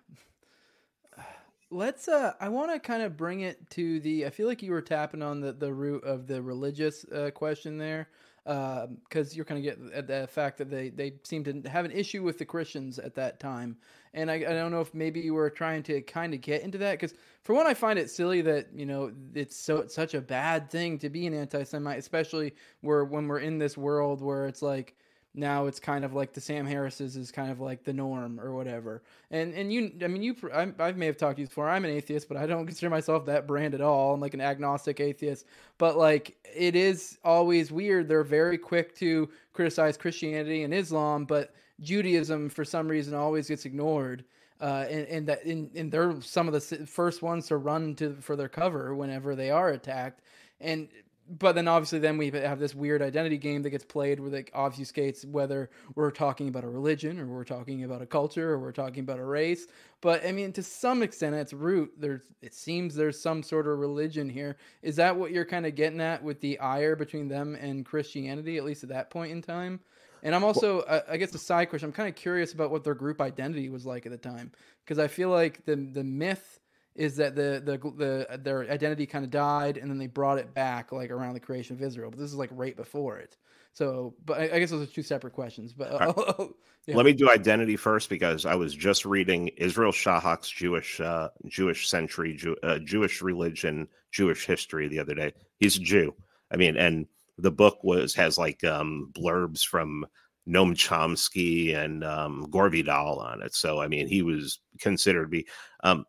let's 1.75 2.07
uh 2.07 2.31
i 2.39 2.47
want 2.47 2.71
to 2.71 2.79
kind 2.79 3.03
of 3.03 3.17
bring 3.17 3.41
it 3.41 3.69
to 3.69 3.99
the 3.99 4.25
i 4.25 4.29
feel 4.29 4.47
like 4.47 4.63
you 4.63 4.71
were 4.71 4.81
tapping 4.81 5.21
on 5.21 5.41
the 5.41 5.51
the 5.51 5.71
root 5.71 6.03
of 6.05 6.25
the 6.25 6.41
religious 6.41 7.05
uh, 7.11 7.29
question 7.31 7.77
there 7.77 8.07
because 8.45 8.88
um, 8.88 9.27
you're 9.31 9.43
kind 9.43 9.57
of 9.57 9.63
getting 9.63 9.91
at 9.93 10.07
the 10.07 10.27
fact 10.31 10.57
that 10.57 10.69
they 10.69 10.89
they 10.89 11.13
seem 11.23 11.43
to 11.43 11.67
have 11.67 11.83
an 11.83 11.91
issue 11.91 12.23
with 12.23 12.38
the 12.38 12.45
christians 12.45 12.99
at 12.99 13.15
that 13.15 13.39
time. 13.39 13.75
And 14.13 14.31
i, 14.31 14.35
I 14.35 14.53
don't 14.53 14.71
know 14.71 14.81
if 14.81 14.93
maybe 14.93 15.19
you 15.19 15.33
were 15.33 15.49
trying 15.49 15.83
to 15.83 15.99
kind 16.01 16.33
of 16.33 16.41
get 16.41 16.61
into 16.61 16.77
that 16.77 16.91
because 16.91 17.13
for 17.41 17.53
one 17.53 17.67
i 17.67 17.73
find 17.73 17.99
it 17.99 18.09
silly 18.09 18.41
that 18.41 18.67
you 18.73 18.85
know 18.85 19.11
it's 19.33 19.57
so 19.57 19.77
it's 19.77 19.95
such 19.95 20.13
a 20.13 20.21
bad 20.21 20.69
thing 20.69 20.97
to 20.99 21.09
be 21.09 21.27
an 21.27 21.33
anti-semite 21.33 21.97
especially 21.99 22.53
where 22.81 23.03
when 23.03 23.27
we're 23.27 23.39
in 23.39 23.57
this 23.57 23.77
world 23.77 24.21
where 24.21 24.47
it's 24.47 24.61
like 24.61 24.95
now 25.37 25.65
it's 25.65 25.79
kind 25.79 26.05
of 26.05 26.13
like 26.13 26.33
the 26.33 26.41
Sam 26.41 26.65
Harris's 26.65 27.17
is 27.17 27.31
kind 27.31 27.51
of 27.51 27.59
like 27.59 27.83
the 27.83 27.93
norm 27.93 28.39
or 28.39 28.53
whatever. 28.53 29.03
And 29.31 29.53
and 29.53 29.71
you, 29.71 29.91
I 30.01 30.07
mean, 30.07 30.23
you, 30.23 30.35
I, 30.53 30.71
I 30.79 30.91
may 30.93 31.05
have 31.07 31.17
talked 31.17 31.35
to 31.35 31.41
you 31.41 31.47
before. 31.47 31.69
I'm 31.69 31.83
an 31.83 31.91
atheist, 31.91 32.27
but 32.27 32.37
I 32.37 32.45
don't 32.45 32.65
consider 32.67 32.89
myself 32.89 33.25
that 33.25 33.45
brand 33.45 33.73
at 33.73 33.81
all. 33.81 34.13
I'm 34.13 34.21
like 34.21 34.33
an 34.33 34.41
agnostic 34.41 34.99
atheist. 34.99 35.45
But 35.77 35.97
like, 35.97 36.35
it 36.55 36.75
is 36.75 37.17
always 37.23 37.71
weird. 37.71 38.07
They're 38.07 38.23
very 38.23 38.57
quick 38.57 38.95
to 38.95 39.29
criticize 39.53 39.97
Christianity 39.97 40.63
and 40.63 40.73
Islam, 40.73 41.25
but 41.25 41.53
Judaism 41.81 42.49
for 42.49 42.63
some 42.63 42.87
reason 42.87 43.13
always 43.13 43.47
gets 43.47 43.65
ignored. 43.65 44.23
Uh, 44.61 44.85
and, 44.89 45.07
and 45.07 45.27
that 45.27 45.43
in, 45.43 45.69
and 45.75 45.91
they're 45.91 46.15
some 46.21 46.47
of 46.47 46.53
the 46.53 46.61
first 46.87 47.21
ones 47.21 47.47
to 47.47 47.57
run 47.57 47.93
to 47.95 48.15
for 48.21 48.37
their 48.37 48.47
cover 48.47 48.95
whenever 48.95 49.35
they 49.35 49.51
are 49.51 49.69
attacked. 49.71 50.21
And 50.61 50.87
but 51.27 51.55
then 51.55 51.67
obviously 51.67 51.99
then 51.99 52.17
we 52.17 52.29
have 52.31 52.59
this 52.59 52.75
weird 52.75 53.01
identity 53.01 53.38
game 53.38 53.63
that 53.63 53.71
gets 53.71 53.83
played 53.83 54.19
where 54.19 54.33
it 54.35 54.53
obfuscates 54.53 55.25
whether 55.25 55.69
we're 55.95 56.11
talking 56.11 56.47
about 56.47 56.63
a 56.63 56.69
religion 56.69 57.19
or 57.19 57.25
we're 57.25 57.43
talking 57.43 57.83
about 57.83 58.01
a 58.01 58.05
culture 58.05 58.51
or 58.51 58.59
we're 58.59 58.71
talking 58.71 58.99
about 58.99 59.19
a 59.19 59.25
race. 59.25 59.67
But 60.01 60.25
i 60.25 60.31
mean 60.31 60.53
to 60.53 60.63
some 60.63 61.01
extent 61.01 61.35
at 61.35 61.41
its 61.41 61.53
root 61.53 61.91
there's 61.97 62.21
it 62.41 62.53
seems 62.53 62.93
there's 62.93 63.19
some 63.19 63.41
sort 63.41 63.67
of 63.67 63.79
religion 63.79 64.29
here. 64.29 64.57
Is 64.83 64.95
that 64.97 65.15
what 65.15 65.31
you're 65.31 65.45
kind 65.45 65.65
of 65.65 65.75
getting 65.75 66.01
at 66.01 66.23
with 66.23 66.41
the 66.41 66.59
ire 66.59 66.95
between 66.95 67.27
them 67.27 67.55
and 67.55 67.85
christianity 67.85 68.57
at 68.57 68.63
least 68.63 68.83
at 68.83 68.89
that 68.89 69.09
point 69.09 69.31
in 69.31 69.41
time? 69.41 69.79
And 70.21 70.35
i'm 70.35 70.43
also 70.43 70.83
well, 70.88 71.03
I, 71.07 71.13
I 71.13 71.17
guess 71.17 71.33
a 71.33 71.39
side 71.39 71.69
question 71.69 71.88
i'm 71.88 71.93
kind 71.93 72.09
of 72.09 72.15
curious 72.15 72.53
about 72.53 72.71
what 72.71 72.83
their 72.83 72.95
group 72.95 73.21
identity 73.21 73.69
was 73.69 73.85
like 73.85 74.05
at 74.05 74.11
the 74.11 74.17
time 74.17 74.51
because 74.83 74.99
i 74.99 75.07
feel 75.07 75.29
like 75.29 75.65
the 75.65 75.75
the 75.75 76.03
myth 76.03 76.59
is 76.95 77.17
that 77.17 77.36
the 77.36 77.62
the 77.63 77.77
the 77.77 78.38
their 78.38 78.69
identity 78.69 79.05
kind 79.05 79.25
of 79.25 79.31
died 79.31 79.77
and 79.77 79.89
then 79.89 79.97
they 79.97 80.08
brought 80.08 80.38
it 80.38 80.53
back 80.53 80.91
like 80.91 81.12
around 81.12 81.34
the 81.34 81.39
creation 81.39 81.75
of 81.75 81.81
Israel. 81.81 82.10
But 82.10 82.19
this 82.19 82.29
is 82.29 82.38
like 82.38 82.49
right 82.53 82.75
before 82.75 83.17
it. 83.17 83.38
So, 83.73 84.13
but 84.25 84.39
I, 84.39 84.43
I 84.55 84.60
guess 84.60 84.71
those 84.71 84.88
are 84.88 84.91
two 84.91 85.03
separate 85.03 85.34
questions. 85.34 85.73
But 85.73 85.91
uh, 85.91 86.13
yeah. 86.88 86.95
let 86.95 87.05
me 87.05 87.12
do 87.12 87.29
identity 87.29 87.75
first 87.75 88.10
because 88.10 88.45
I 88.45 88.55
was 88.55 88.73
just 88.73 89.03
reading 89.05 89.49
Israel 89.58 89.91
Shahak's 89.91 90.49
Jewish 90.49 91.01
uh, 91.01 91.29
Jewish 91.47 91.89
century 91.89 92.36
Jew, 92.36 92.55
uh, 92.63 92.79
Jewish 92.79 93.21
religion 93.21 93.89
Jewish 94.12 94.45
history 94.45 94.88
the 94.88 94.99
other 94.99 95.13
day. 95.13 95.34
He's 95.60 95.75
a 95.75 95.81
Jew. 95.81 96.15
I 96.51 96.55
mean, 96.55 96.77
and 96.77 97.08
the 97.38 97.51
book 97.51 97.79
was 97.84 98.15
has 98.15 98.38
like 98.38 98.63
um, 98.63 99.12
blurbs 99.13 99.65
from 99.65 100.05
Noam 100.47 100.73
Chomsky 100.73 101.75
and 101.75 102.05
um, 102.05 102.47
Gore 102.49 102.69
Vidal 102.69 103.19
on 103.19 103.41
it. 103.41 103.53
So 103.53 103.81
I 103.81 103.89
mean, 103.89 104.08
he 104.08 104.21
was 104.21 104.60
considered 104.79 105.23
to 105.23 105.29
be. 105.29 105.47
Um, 105.84 106.05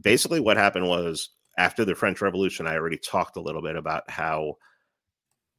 basically 0.00 0.40
what 0.40 0.56
happened 0.56 0.88
was 0.88 1.30
after 1.58 1.84
the 1.84 1.94
French 1.94 2.20
Revolution, 2.20 2.66
I 2.66 2.76
already 2.76 2.98
talked 2.98 3.36
a 3.36 3.42
little 3.42 3.62
bit 3.62 3.76
about 3.76 4.08
how 4.08 4.56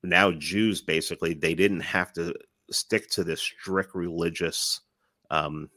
now 0.04 0.32
Jews 0.32 0.82
basically 0.82 1.34
they 1.34 1.54
didn't 1.54 1.82
have 1.82 2.12
to 2.13 2.34
stick 2.71 3.10
to 3.12 3.23
this 3.23 3.41
strict 3.41 3.93
religious 3.93 4.82
um, 5.30 5.69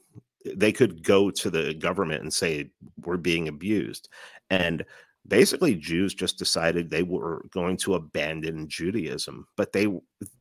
they 0.54 0.70
could 0.72 1.02
go 1.02 1.30
to 1.30 1.50
the 1.50 1.74
government 1.74 2.22
and 2.22 2.32
say 2.32 2.70
we're 3.04 3.16
being 3.16 3.48
abused. 3.48 4.08
And 4.48 4.84
basically 5.28 5.74
jews 5.74 6.14
just 6.14 6.38
decided 6.38 6.90
they 6.90 7.02
were 7.02 7.44
going 7.50 7.76
to 7.76 7.94
abandon 7.94 8.68
judaism 8.68 9.46
but 9.56 9.72
they 9.72 9.86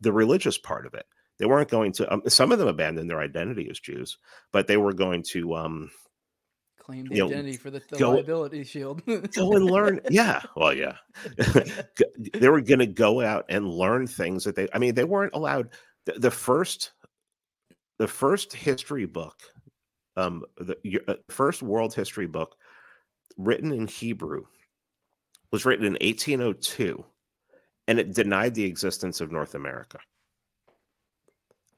the 0.01 0.12
religious 0.12 0.58
part 0.58 0.86
of 0.86 0.93
it 0.93 1.05
they 1.38 1.45
weren't 1.45 1.69
going 1.69 1.91
to 1.91 2.12
um, 2.12 2.21
some 2.27 2.51
of 2.51 2.60
them 2.60 2.67
abandoned 2.67 3.10
their 3.10 3.19
identity 3.19 3.67
as 3.69 3.79
jews 3.79 4.17
but 4.51 4.67
they 4.67 4.77
were 4.77 4.93
going 4.93 5.23
to 5.23 5.55
um 5.55 5.89
Claim 6.86 7.06
the 7.08 7.15
You 7.15 7.21
know, 7.21 7.28
identity 7.30 7.58
for 7.58 7.71
the, 7.71 7.82
the 7.89 7.98
go- 7.98 8.12
liability 8.12 8.63
shield. 8.63 9.04
go 9.08 9.54
and 9.54 9.65
learn 9.65 10.00
yeah 10.12 10.43
well 10.56 10.71
yeah 10.71 10.98
they 12.34 12.48
were 12.48 12.62
going 12.62 12.80
to 12.80 12.86
go 12.86 13.21
out 13.21 13.43
and 13.50 13.67
learn 13.67 14.06
things 14.06 14.43
that 14.43 14.56
they 14.56 14.67
i 14.71 14.78
mean 14.78 14.93
they 14.93 15.04
weren't 15.04 15.34
allowed 15.34 15.69
the, 16.06 16.13
the 16.13 16.30
first 16.30 16.91
the 17.98 18.08
first 18.08 18.54
history 18.54 19.08
book 19.08 19.34
um 20.15 20.43
the 20.58 20.78
uh, 21.08 21.15
first 21.30 21.63
world 21.63 21.91
history 21.91 22.28
book 22.28 22.56
written 23.36 23.71
in 23.71 23.88
hebrew 23.88 24.43
was 25.52 25.65
written 25.65 25.86
in 25.86 25.93
1802 25.93 27.04
and 27.88 27.98
it 28.00 28.13
denied 28.13 28.54
the 28.54 28.63
existence 28.63 29.21
of 29.21 29.32
north 29.32 29.56
america 29.56 29.98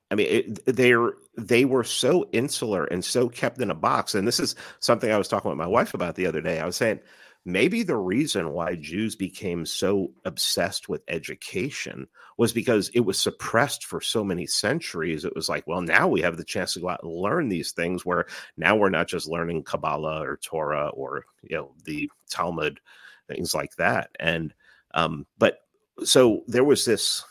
I 0.10 0.15
mean, 0.15 0.58
they're 0.65 1.13
they 1.38 1.65
were 1.65 1.84
so 1.84 2.28
insular 2.32 2.86
and 2.86 3.04
so 3.04 3.30
kept 3.30 3.62
in 3.62 3.70
a 3.70 3.76
box. 3.76 4.15
And 4.15 4.28
this 4.28 4.39
is 4.39 4.56
something 4.80 5.12
I 5.12 5.17
was 5.17 5.28
talking 5.28 5.50
with 5.50 5.58
my 5.58 5.67
wife 5.67 5.93
about 5.93 6.15
the 6.15 6.28
other 6.28 6.41
day. 6.41 6.60
I 6.60 6.65
was 6.65 6.78
saying 6.78 7.00
maybe 7.46 7.84
the 7.84 7.98
reason 7.98 8.52
why 8.52 8.76
Jews 8.76 9.15
became 9.15 9.65
so 9.65 10.12
obsessed 10.26 10.89
with 10.89 11.04
education 11.08 12.08
was 12.38 12.52
because 12.54 12.89
it 12.93 13.02
was 13.02 13.20
suppressed 13.20 13.86
for 13.86 14.02
so 14.02 14.24
many 14.24 14.46
centuries. 14.46 15.26
It 15.26 15.36
was 15.36 15.50
like, 15.50 15.67
well, 15.67 15.82
now 15.82 16.08
we 16.08 16.22
have 16.22 16.38
the 16.38 16.43
chance 16.43 16.74
to 16.74 16.80
go 16.80 16.89
out 16.89 17.04
and 17.04 17.12
learn 17.12 17.50
these 17.50 17.72
things. 17.72 18.06
Where 18.06 18.28
now 18.56 18.76
we're 18.76 18.89
not 18.89 19.08
just 19.08 19.28
learning 19.28 19.63
Kabbalah 19.63 20.22
or 20.22 20.38
Torah 20.38 20.89
or 20.89 21.26
you 21.43 21.58
know 21.58 21.74
the 21.84 22.10
Talmud, 22.30 22.80
things 23.28 23.54
like 23.54 23.76
that. 23.76 24.10
And 24.20 24.54
um, 24.93 25.26
but 25.38 25.60
so 26.04 26.43
there 26.48 26.63
was 26.63 26.86
this 26.86 27.26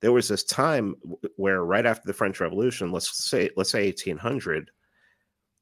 there 0.00 0.12
was 0.12 0.28
this 0.28 0.44
time 0.44 0.94
where 1.36 1.64
right 1.64 1.86
after 1.86 2.06
the 2.06 2.12
French 2.12 2.40
Revolution, 2.40 2.92
let's 2.92 3.24
say 3.24 3.50
let's 3.56 3.70
say 3.70 3.86
1800, 3.86 4.70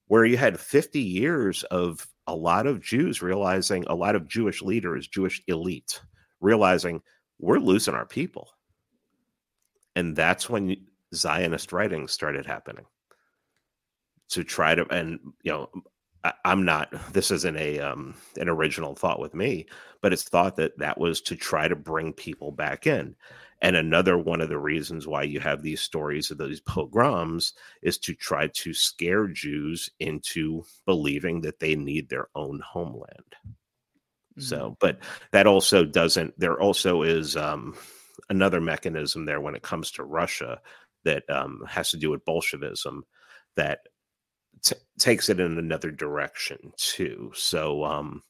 where 0.09 0.25
you 0.25 0.37
had 0.37 0.61
50 0.61 1.01
years 1.01 1.63
of 1.65 2.07
a 2.27 2.35
lot 2.35 2.67
of 2.67 2.81
Jews 2.81 3.23
realizing 3.23 3.85
a 3.87 3.95
lot 3.95 4.17
of 4.17 4.29
Jewish 4.29 4.63
leaders, 4.63 5.09
Jewish 5.09 5.43
elite, 5.47 6.01
realizing 6.41 7.03
we're 7.39 7.59
losing 7.59 7.95
our 7.95 8.07
people. 8.07 8.51
And 9.95 10.15
that's 10.15 10.51
when 10.51 10.77
Zionist 11.15 11.73
writings 11.73 12.13
started 12.13 12.47
happening 12.47 12.85
to 14.31 14.45
try 14.45 14.75
to, 14.75 14.87
and 14.93 15.19
you 15.43 15.53
know, 15.53 15.71
I, 16.25 16.33
I'm 16.45 16.65
not. 16.65 16.93
This 17.13 17.31
isn't 17.31 17.57
a 17.57 17.79
um, 17.81 18.15
an 18.39 18.49
original 18.49 18.95
thought 18.95 19.21
with 19.21 19.35
me, 19.35 19.67
but 20.03 20.13
it's 20.13 20.25
thought 20.25 20.57
that 20.57 20.77
that 20.79 20.99
was 20.99 21.21
to 21.23 21.37
try 21.37 21.69
to 21.69 21.77
bring 21.77 22.13
people 22.13 22.51
back 22.51 22.87
in. 22.87 23.15
And 23.63 23.75
another 23.75 24.19
one 24.19 24.41
of 24.41 24.49
the 24.49 24.59
reasons 24.59 25.07
why 25.07 25.23
you 25.23 25.41
have 25.41 25.63
these 25.63 25.81
stories 25.81 26.31
of 26.31 26.39
these 26.39 26.61
pogroms 26.61 27.55
is 27.83 27.99
to 27.99 28.15
try 28.15 28.49
to 28.49 28.75
scare 28.75 29.27
Jews 29.29 29.91
into 29.99 30.65
believing 30.85 31.41
that 31.43 31.59
they 31.59 31.75
need 31.75 32.09
their 32.09 32.29
own 32.35 32.61
homeland. 32.61 33.35
So, 34.39 34.77
but 34.81 34.99
that 35.33 35.47
also 35.47 35.85
doesn't, 35.85 36.39
there 36.39 36.61
also 36.61 37.03
is 37.03 37.37
um, 37.37 37.75
another 38.29 38.61
mechanism 38.61 39.25
there 39.25 39.41
when 39.41 39.55
it 39.55 39.63
comes 39.63 39.93
to 39.93 40.05
Russia 40.05 40.61
that 41.05 41.23
um, 41.31 41.65
has 41.67 41.91
to 41.93 41.97
do 41.97 42.11
with 42.11 42.25
Bolshevism 42.27 43.05
that 43.57 43.81
t- 44.67 44.77
takes 44.99 45.29
it 45.29 45.41
in 45.41 45.59
another 45.59 45.91
direction 45.91 46.73
too. 46.77 47.33
So, 47.35 47.85
um, 47.85 48.23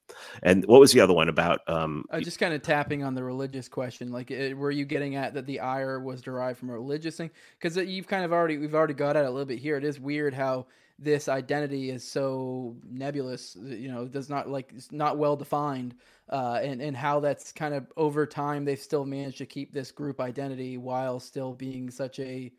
and 0.43 0.65
what 0.67 0.81
was 0.81 0.93
the 0.93 1.01
other 1.01 1.15
one 1.15 1.29
about? 1.29 1.61
Um, 1.69 2.05
Uh, 2.11 2.21
just 2.21 2.39
kind 2.39 2.55
of 2.55 2.63
tapping 2.63 3.03
on 3.03 3.15
the 3.15 3.25
religious 3.25 3.69
question, 3.69 4.13
like, 4.13 4.31
uh, 4.31 4.55
were 4.57 4.71
you 4.71 4.85
getting 4.85 5.17
at 5.17 5.35
that 5.35 5.47
the 5.47 5.61
ire 5.61 6.01
was 6.01 6.23
derived 6.23 6.59
from 6.59 6.71
a 6.71 6.75
religious 6.75 7.17
thing? 7.17 7.31
Because 7.59 7.77
you've 7.77 8.07
kind 8.07 8.25
of 8.25 8.33
already, 8.33 8.59
we've 8.59 8.75
already 8.75 8.95
got 8.95 9.17
at 9.17 9.25
it 9.25 9.29
a 9.29 9.31
little 9.31 9.47
bit 9.47 9.59
here. 9.59 9.77
It 9.77 9.85
is 9.85 9.99
weird 10.01 10.35
how 10.35 10.67
this 10.99 11.29
identity 11.29 11.91
is 11.91 12.05
so 12.11 12.77
nebulous. 12.89 13.57
uh, 13.57 13.67
You 13.75 13.91
know, 13.93 14.09
does 14.09 14.31
not 14.31 14.49
like 14.49 14.73
it's 14.75 14.93
not 14.93 15.19
well 15.19 15.37
defined, 15.37 15.95
uh, 16.31 16.61
and 16.63 16.81
and 16.81 16.97
how 16.97 17.21
that's 17.21 17.53
kind 17.53 17.75
of 17.75 17.87
over 17.97 18.27
time 18.27 18.65
they've 18.65 18.79
still 18.81 19.05
managed 19.05 19.39
to 19.39 19.47
keep 19.47 19.73
this 19.73 19.93
group 19.93 20.21
identity 20.21 20.79
while 20.79 21.21
still 21.21 21.53
being 21.55 21.91
such 21.91 22.19
a 22.21 22.53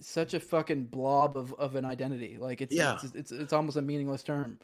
such 0.00 0.34
a 0.34 0.40
fucking 0.40 0.84
blob 0.84 1.36
of, 1.36 1.52
of 1.54 1.76
an 1.76 1.84
identity. 1.84 2.36
Like 2.38 2.60
it's, 2.60 2.74
Yeah. 2.74 2.98
it's 3.02 3.14
it's 3.14 3.32
it's 3.32 3.52
almost 3.52 3.76
a 3.76 3.82
meaningless 3.82 4.22
term. 4.22 4.58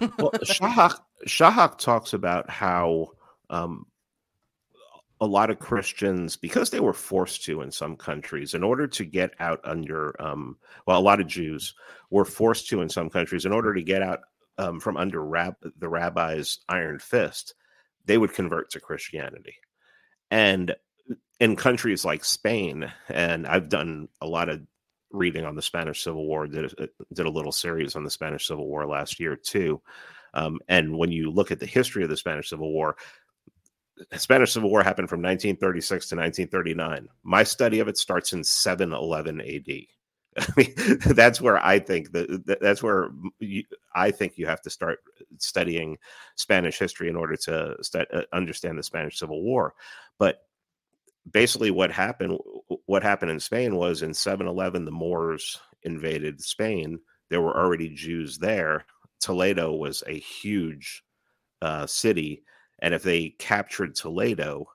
well, 0.00 0.30
Shahak 0.44 0.98
Shahak 1.26 1.78
talks 1.78 2.12
about 2.12 2.48
how 2.50 3.08
um, 3.50 3.86
a 5.20 5.26
lot 5.26 5.50
of 5.50 5.60
Christians, 5.60 6.36
because 6.36 6.70
they 6.70 6.80
were 6.80 6.92
forced 6.92 7.44
to 7.44 7.60
in 7.62 7.70
some 7.70 7.96
countries, 7.96 8.54
in 8.54 8.64
order 8.64 8.88
to 8.88 9.04
get 9.04 9.34
out 9.38 9.60
under, 9.62 10.20
um, 10.20 10.58
well, 10.86 10.98
a 10.98 11.00
lot 11.00 11.20
of 11.20 11.28
Jews 11.28 11.74
were 12.10 12.24
forced 12.24 12.68
to 12.70 12.80
in 12.82 12.88
some 12.88 13.08
countries, 13.08 13.44
in 13.44 13.52
order 13.52 13.72
to 13.72 13.82
get 13.82 14.02
out 14.02 14.18
um, 14.58 14.80
from 14.80 14.96
under 14.96 15.24
rab- 15.24 15.54
the 15.78 15.88
rabbi's 15.88 16.58
iron 16.68 16.98
fist, 16.98 17.54
they 18.04 18.18
would 18.18 18.32
convert 18.32 18.70
to 18.70 18.80
Christianity. 18.80 19.54
And 20.32 20.74
in 21.40 21.56
countries 21.56 22.04
like 22.04 22.24
Spain, 22.24 22.90
and 23.08 23.46
I've 23.46 23.68
done 23.68 24.08
a 24.20 24.26
lot 24.26 24.48
of 24.48 24.60
reading 25.10 25.44
on 25.44 25.54
the 25.56 25.62
Spanish 25.62 26.02
Civil 26.02 26.26
War, 26.26 26.46
did 26.46 26.72
a, 26.78 26.88
did 27.14 27.26
a 27.26 27.30
little 27.30 27.52
series 27.52 27.96
on 27.96 28.04
the 28.04 28.10
Spanish 28.10 28.46
Civil 28.46 28.66
War 28.66 28.86
last 28.86 29.20
year 29.20 29.36
too. 29.36 29.80
Um, 30.34 30.60
and 30.68 30.96
when 30.96 31.12
you 31.12 31.30
look 31.30 31.50
at 31.50 31.60
the 31.60 31.66
history 31.66 32.02
of 32.02 32.08
the 32.08 32.16
Spanish 32.16 32.48
Civil 32.48 32.72
War, 32.72 32.96
Spanish 34.16 34.52
Civil 34.52 34.70
War 34.70 34.82
happened 34.82 35.08
from 35.08 35.20
1936 35.20 36.08
to 36.08 36.16
1939. 36.16 37.08
My 37.22 37.42
study 37.42 37.80
of 37.80 37.88
it 37.88 37.98
starts 37.98 38.32
in 38.32 38.42
711 38.42 39.40
AD. 39.40 39.86
I 40.38 40.46
mean, 40.56 40.74
that's 41.14 41.40
where 41.42 41.64
I 41.64 41.78
think 41.78 42.12
that 42.12 42.46
that- 42.46 42.60
that's 42.60 42.82
where 42.82 43.10
you, 43.38 43.64
I 43.94 44.10
think 44.10 44.38
you 44.38 44.46
have 44.46 44.62
to 44.62 44.70
start 44.70 45.00
studying 45.38 45.98
Spanish 46.36 46.78
history 46.78 47.08
in 47.10 47.16
order 47.16 47.36
to 47.36 47.76
stu- 47.82 48.06
uh, 48.12 48.22
understand 48.32 48.78
the 48.78 48.82
Spanish 48.82 49.18
Civil 49.18 49.42
War. 49.42 49.74
But 50.18 50.40
basically, 51.30 51.70
what 51.70 51.90
happened 51.90 52.38
what 52.86 53.02
happened 53.02 53.30
in 53.30 53.40
Spain 53.40 53.76
was 53.76 54.02
in 54.02 54.14
711 54.14 54.84
the 54.84 54.90
Moors 54.90 55.58
invaded 55.82 56.40
Spain. 56.40 56.98
There 57.30 57.40
were 57.40 57.56
already 57.56 57.88
Jews 57.88 58.38
there. 58.38 58.84
Toledo 59.20 59.72
was 59.72 60.02
a 60.06 60.18
huge 60.18 61.02
uh, 61.60 61.86
city, 61.86 62.42
and 62.80 62.92
if 62.92 63.02
they 63.02 63.30
captured 63.38 63.94
Toledo, 63.94 64.66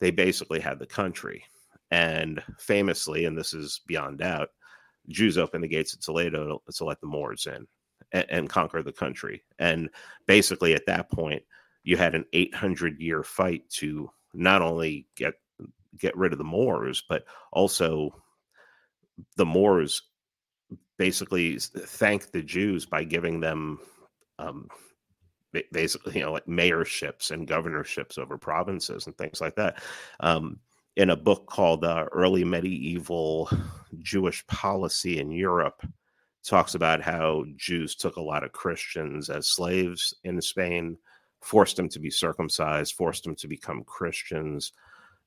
they 0.00 0.10
basically 0.10 0.60
had 0.60 0.78
the 0.78 0.86
country. 0.86 1.44
And 1.90 2.42
famously, 2.58 3.26
and 3.26 3.36
this 3.36 3.52
is 3.52 3.82
beyond 3.86 4.18
doubt, 4.18 4.48
Jews 5.08 5.36
opened 5.36 5.62
the 5.62 5.68
gates 5.68 5.92
of 5.92 6.00
Toledo 6.00 6.62
to, 6.66 6.72
to 6.72 6.84
let 6.84 7.00
the 7.00 7.06
Moors 7.06 7.46
in 7.46 7.66
and, 8.12 8.26
and 8.30 8.48
conquer 8.48 8.82
the 8.82 8.92
country. 8.92 9.44
And 9.58 9.90
basically, 10.26 10.74
at 10.74 10.86
that 10.86 11.10
point, 11.10 11.42
you 11.84 11.96
had 11.96 12.14
an 12.14 12.24
800 12.32 13.00
year 13.00 13.22
fight 13.22 13.68
to 13.74 14.10
not 14.34 14.62
only 14.62 15.06
get 15.16 15.34
get 15.98 16.16
rid 16.16 16.32
of 16.32 16.38
the 16.38 16.44
Moors, 16.44 17.02
but 17.08 17.24
also 17.52 18.10
the 19.36 19.46
Moors 19.46 20.02
basically 20.98 21.58
thanked 21.58 22.32
the 22.32 22.42
Jews 22.42 22.86
by 22.86 23.04
giving 23.04 23.40
them 23.40 23.78
um, 24.38 24.68
basically, 25.72 26.14
you 26.14 26.20
know, 26.20 26.32
like 26.32 26.46
mayorships 26.46 27.30
and 27.30 27.46
governorships 27.46 28.18
over 28.18 28.38
provinces 28.38 29.06
and 29.06 29.16
things 29.16 29.40
like 29.40 29.54
that. 29.56 29.82
Um, 30.20 30.58
in 30.96 31.10
a 31.10 31.16
book 31.16 31.46
called 31.46 31.84
uh, 31.84 32.06
Early 32.12 32.44
Medieval 32.44 33.50
Jewish 33.98 34.46
Policy 34.46 35.18
in 35.20 35.30
Europe, 35.30 35.86
talks 36.44 36.74
about 36.74 37.00
how 37.00 37.44
Jews 37.56 37.94
took 37.94 38.16
a 38.16 38.22
lot 38.22 38.44
of 38.44 38.52
Christians 38.52 39.30
as 39.30 39.48
slaves 39.48 40.14
in 40.24 40.40
Spain, 40.40 40.98
forced 41.40 41.76
them 41.76 41.88
to 41.88 41.98
be 41.98 42.10
circumcised, 42.10 42.94
forced 42.94 43.24
them 43.24 43.36
to 43.36 43.48
become 43.48 43.84
Christians. 43.84 44.72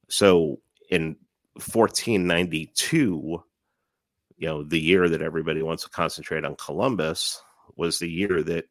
So 0.10 0.60
in 0.90 1.16
1492, 1.56 3.44
you 4.38 4.48
know, 4.48 4.64
the 4.64 4.80
year 4.80 5.08
that 5.10 5.22
everybody 5.22 5.62
wants 5.62 5.84
to 5.84 5.90
concentrate 5.90 6.44
on 6.44 6.56
Columbus 6.56 7.42
was 7.76 8.00
the 8.00 8.10
year 8.10 8.44
that 8.44 8.66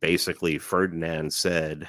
basically 0.00 0.58
Ferdinand 0.58 1.32
said 1.32 1.88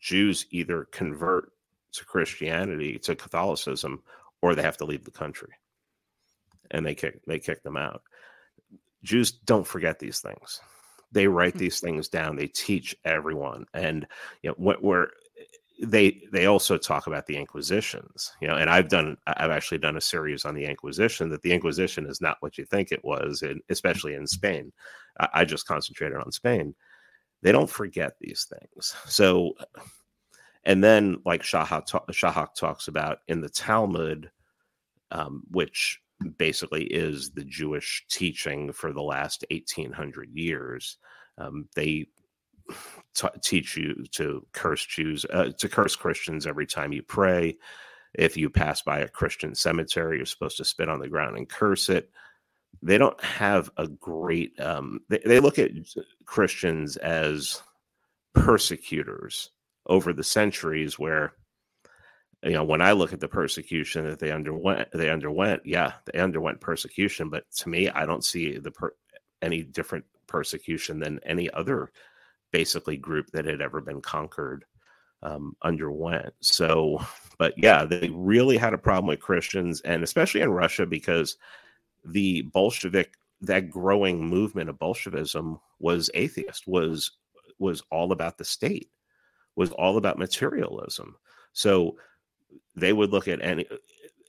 Jews 0.00 0.46
either 0.50 0.86
convert 0.90 1.52
to 1.92 2.04
Christianity, 2.04 2.98
to 3.00 3.14
Catholicism, 3.14 4.02
or 4.42 4.54
they 4.54 4.62
have 4.62 4.76
to 4.78 4.84
leave 4.84 5.04
the 5.04 5.10
country. 5.10 5.52
And 6.70 6.84
they 6.84 6.94
kick 6.94 7.20
they 7.26 7.38
kick 7.38 7.62
them 7.62 7.76
out. 7.76 8.02
Jews 9.02 9.30
don't 9.30 9.66
forget 9.66 9.98
these 9.98 10.18
things. 10.20 10.60
They 11.12 11.28
write 11.28 11.52
hmm. 11.52 11.60
these 11.60 11.80
things 11.80 12.08
down. 12.08 12.36
They 12.36 12.48
teach 12.48 12.96
everyone. 13.04 13.66
And 13.72 14.06
you 14.42 14.50
know, 14.50 14.54
what 14.58 14.82
we're 14.82 15.08
they 15.82 16.22
they 16.32 16.46
also 16.46 16.78
talk 16.78 17.06
about 17.06 17.26
the 17.26 17.36
inquisitions 17.36 18.32
you 18.40 18.48
know 18.48 18.56
and 18.56 18.70
i've 18.70 18.88
done 18.88 19.16
i've 19.26 19.50
actually 19.50 19.76
done 19.76 19.96
a 19.96 20.00
series 20.00 20.44
on 20.44 20.54
the 20.54 20.64
inquisition 20.64 21.28
that 21.28 21.42
the 21.42 21.52
inquisition 21.52 22.06
is 22.06 22.20
not 22.20 22.38
what 22.40 22.56
you 22.56 22.64
think 22.64 22.92
it 22.92 23.04
was 23.04 23.42
and 23.42 23.60
especially 23.68 24.14
in 24.14 24.26
spain. 24.26 24.72
I, 25.20 25.28
I 25.34 25.44
just 25.44 25.66
concentrated 25.66 26.18
on 26.18 26.32
spain. 26.32 26.74
They 27.42 27.52
don't 27.52 27.70
forget 27.70 28.14
these 28.20 28.46
things. 28.50 28.94
So 29.06 29.52
and 30.64 30.82
then 30.82 31.18
like 31.24 31.42
shahak, 31.42 31.86
shahak 32.10 32.54
talks 32.54 32.88
about 32.88 33.18
in 33.28 33.40
the 33.40 33.48
talmud 33.48 34.30
um, 35.10 35.42
which 35.50 36.00
basically 36.38 36.84
is 36.84 37.30
the 37.30 37.44
jewish 37.44 38.04
teaching 38.10 38.72
for 38.72 38.92
the 38.92 39.02
last 39.02 39.44
1800 39.50 40.30
years 40.32 40.96
um, 41.38 41.68
they 41.76 42.06
t- 43.14 43.28
teach 43.42 43.76
you 43.76 44.04
to 44.12 44.46
curse 44.52 44.84
Jews, 44.84 45.24
uh, 45.32 45.50
to 45.58 45.68
curse 45.68 45.96
Christians 45.96 46.46
every 46.46 46.66
time 46.66 46.92
you 46.92 47.02
pray. 47.02 47.56
If 48.14 48.36
you 48.36 48.48
pass 48.48 48.82
by 48.82 49.00
a 49.00 49.08
Christian 49.08 49.54
cemetery, 49.54 50.16
you're 50.16 50.26
supposed 50.26 50.56
to 50.58 50.64
spit 50.64 50.88
on 50.88 51.00
the 51.00 51.08
ground 51.08 51.36
and 51.36 51.48
curse 51.48 51.88
it. 51.88 52.10
They 52.82 52.98
don't 52.98 53.22
have 53.22 53.70
a 53.76 53.88
great. 53.88 54.58
Um, 54.60 55.00
they, 55.08 55.20
they 55.24 55.40
look 55.40 55.58
at 55.58 55.70
Christians 56.24 56.96
as 56.96 57.62
persecutors 58.34 59.50
over 59.86 60.12
the 60.12 60.24
centuries, 60.24 60.98
where 60.98 61.34
you 62.42 62.52
know 62.52 62.64
when 62.64 62.82
i 62.82 62.92
look 62.92 63.12
at 63.12 63.20
the 63.20 63.28
persecution 63.28 64.04
that 64.04 64.18
they 64.18 64.30
underwent 64.30 64.88
they 64.92 65.10
underwent 65.10 65.62
yeah 65.64 65.92
they 66.04 66.18
underwent 66.18 66.60
persecution 66.60 67.28
but 67.30 67.44
to 67.50 67.68
me 67.68 67.88
i 67.90 68.04
don't 68.04 68.24
see 68.24 68.58
the 68.58 68.70
per- 68.70 68.94
any 69.42 69.62
different 69.62 70.04
persecution 70.26 70.98
than 70.98 71.20
any 71.24 71.50
other 71.50 71.90
basically 72.52 72.96
group 72.96 73.30
that 73.32 73.44
had 73.44 73.60
ever 73.60 73.80
been 73.80 74.00
conquered 74.00 74.64
um, 75.22 75.56
underwent. 75.62 76.34
So, 76.40 77.04
but 77.38 77.54
yeah, 77.56 77.84
they 77.84 78.10
really 78.12 78.56
had 78.56 78.74
a 78.74 78.78
problem 78.78 79.06
with 79.06 79.20
Christians, 79.20 79.80
and 79.82 80.02
especially 80.02 80.40
in 80.42 80.50
Russia, 80.50 80.86
because 80.86 81.36
the 82.04 82.42
Bolshevik, 82.42 83.14
that 83.42 83.70
growing 83.70 84.26
movement 84.26 84.70
of 84.70 84.78
Bolshevism 84.78 85.60
was 85.78 86.10
atheist, 86.14 86.66
was 86.66 87.12
was 87.58 87.82
all 87.90 88.12
about 88.12 88.38
the 88.38 88.44
state, 88.44 88.90
was 89.56 89.72
all 89.72 89.96
about 89.96 90.18
materialism. 90.18 91.16
So 91.52 91.96
they 92.74 92.92
would 92.92 93.10
look 93.10 93.28
at 93.28 93.42
any 93.42 93.66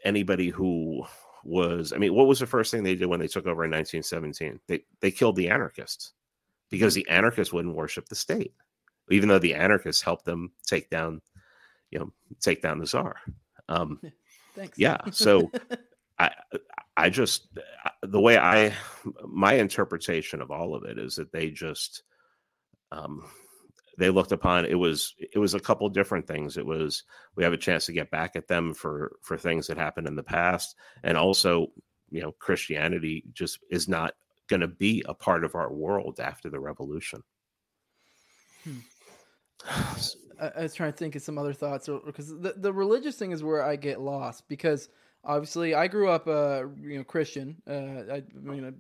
anybody 0.04 0.50
who 0.50 1.04
was 1.44 1.94
i 1.94 1.98
mean 1.98 2.14
what 2.14 2.28
was 2.28 2.40
the 2.40 2.46
first 2.46 2.72
thing 2.72 2.84
they 2.84 2.96
did 2.96 3.06
when 3.06 3.20
they 3.20 3.28
took 3.28 3.46
over 3.46 3.64
in 3.64 3.72
1917 3.72 4.60
they 4.68 4.84
they 5.00 5.12
killed 5.12 5.36
the 5.36 5.50
anarchists 5.50 6.14
because 6.70 6.94
the 6.94 7.08
anarchists 7.10 7.54
wouldn't 7.54 7.76
worship 7.76 8.08
the 8.08 8.16
state, 8.16 8.54
even 9.10 9.30
though 9.30 9.40
the 9.40 9.56
anarchists 9.56 10.02
helped 10.02 10.26
them 10.26 10.52
take 10.66 10.90
down, 10.90 11.22
you 11.92 12.00
know, 12.00 12.12
take 12.42 12.62
down 12.62 12.80
the 12.80 12.88
czar. 12.88 13.16
Um, 13.70 14.00
Thanks. 14.56 14.78
Yeah. 14.78 14.98
So 15.12 15.52
I, 16.20 16.32
I 16.96 17.10
just 17.10 17.48
the 18.02 18.20
way 18.20 18.38
I, 18.38 18.74
my 19.26 19.54
interpretation 19.54 20.42
of 20.42 20.50
all 20.50 20.74
of 20.74 20.84
it 20.84 20.98
is 20.98 21.16
that 21.18 21.32
they 21.32 21.52
just, 21.52 22.02
um, 22.92 23.24
they 23.98 24.10
looked 24.10 24.32
upon 24.32 24.66
it 24.66 24.76
was 24.76 25.16
it 25.34 25.40
was 25.40 25.56
a 25.56 25.60
couple 25.60 25.90
different 25.90 26.28
things 26.28 26.58
it 26.58 26.66
was 26.66 27.04
we 27.36 27.44
have 27.44 27.54
a 27.54 27.58
chance 27.58 27.86
to 27.86 27.94
get 27.94 28.12
back 28.12 28.36
at 28.36 28.48
them 28.48 28.74
for 28.74 29.18
for 29.22 29.38
things 29.38 29.68
that 29.68 29.78
happened 29.78 30.08
in 30.08 30.16
the 30.16 30.24
past 30.24 30.76
and 31.04 31.18
also 31.18 31.68
you 32.10 32.22
know 32.22 32.32
christianity 32.34 33.24
just 33.34 33.60
is 33.72 33.88
not 33.88 34.14
going 34.48 34.62
to 34.62 34.68
be 34.68 35.04
a 35.08 35.14
part 35.14 35.44
of 35.44 35.56
our 35.56 35.72
world 35.72 36.20
after 36.20 36.50
the 36.50 36.60
revolution. 36.60 37.24
Hmm. 38.64 38.80
I, 40.40 40.52
I, 40.58 40.62
was 40.64 40.74
trying 40.74 40.92
to 40.92 40.98
think 40.98 41.16
of 41.16 41.22
some 41.22 41.38
other 41.38 41.54
thoughts 41.54 41.90
because 42.06 42.30
the, 42.30 42.54
the 42.58 42.72
religious 42.72 43.18
thing 43.18 43.32
is 43.32 43.44
where 43.44 43.64
I 43.64 43.76
get 43.76 44.00
lost 44.00 44.48
because 44.48 44.90
obviously 45.24 45.74
I 45.74 45.88
grew 45.88 46.10
up 46.10 46.28
uh 46.28 46.66
you 46.80 46.98
know 46.98 47.04
Christian 47.04 47.56
uh 47.68 48.14
I, 48.14 48.18
I 48.18 48.24
mean 48.36 48.66
I 48.66 48.72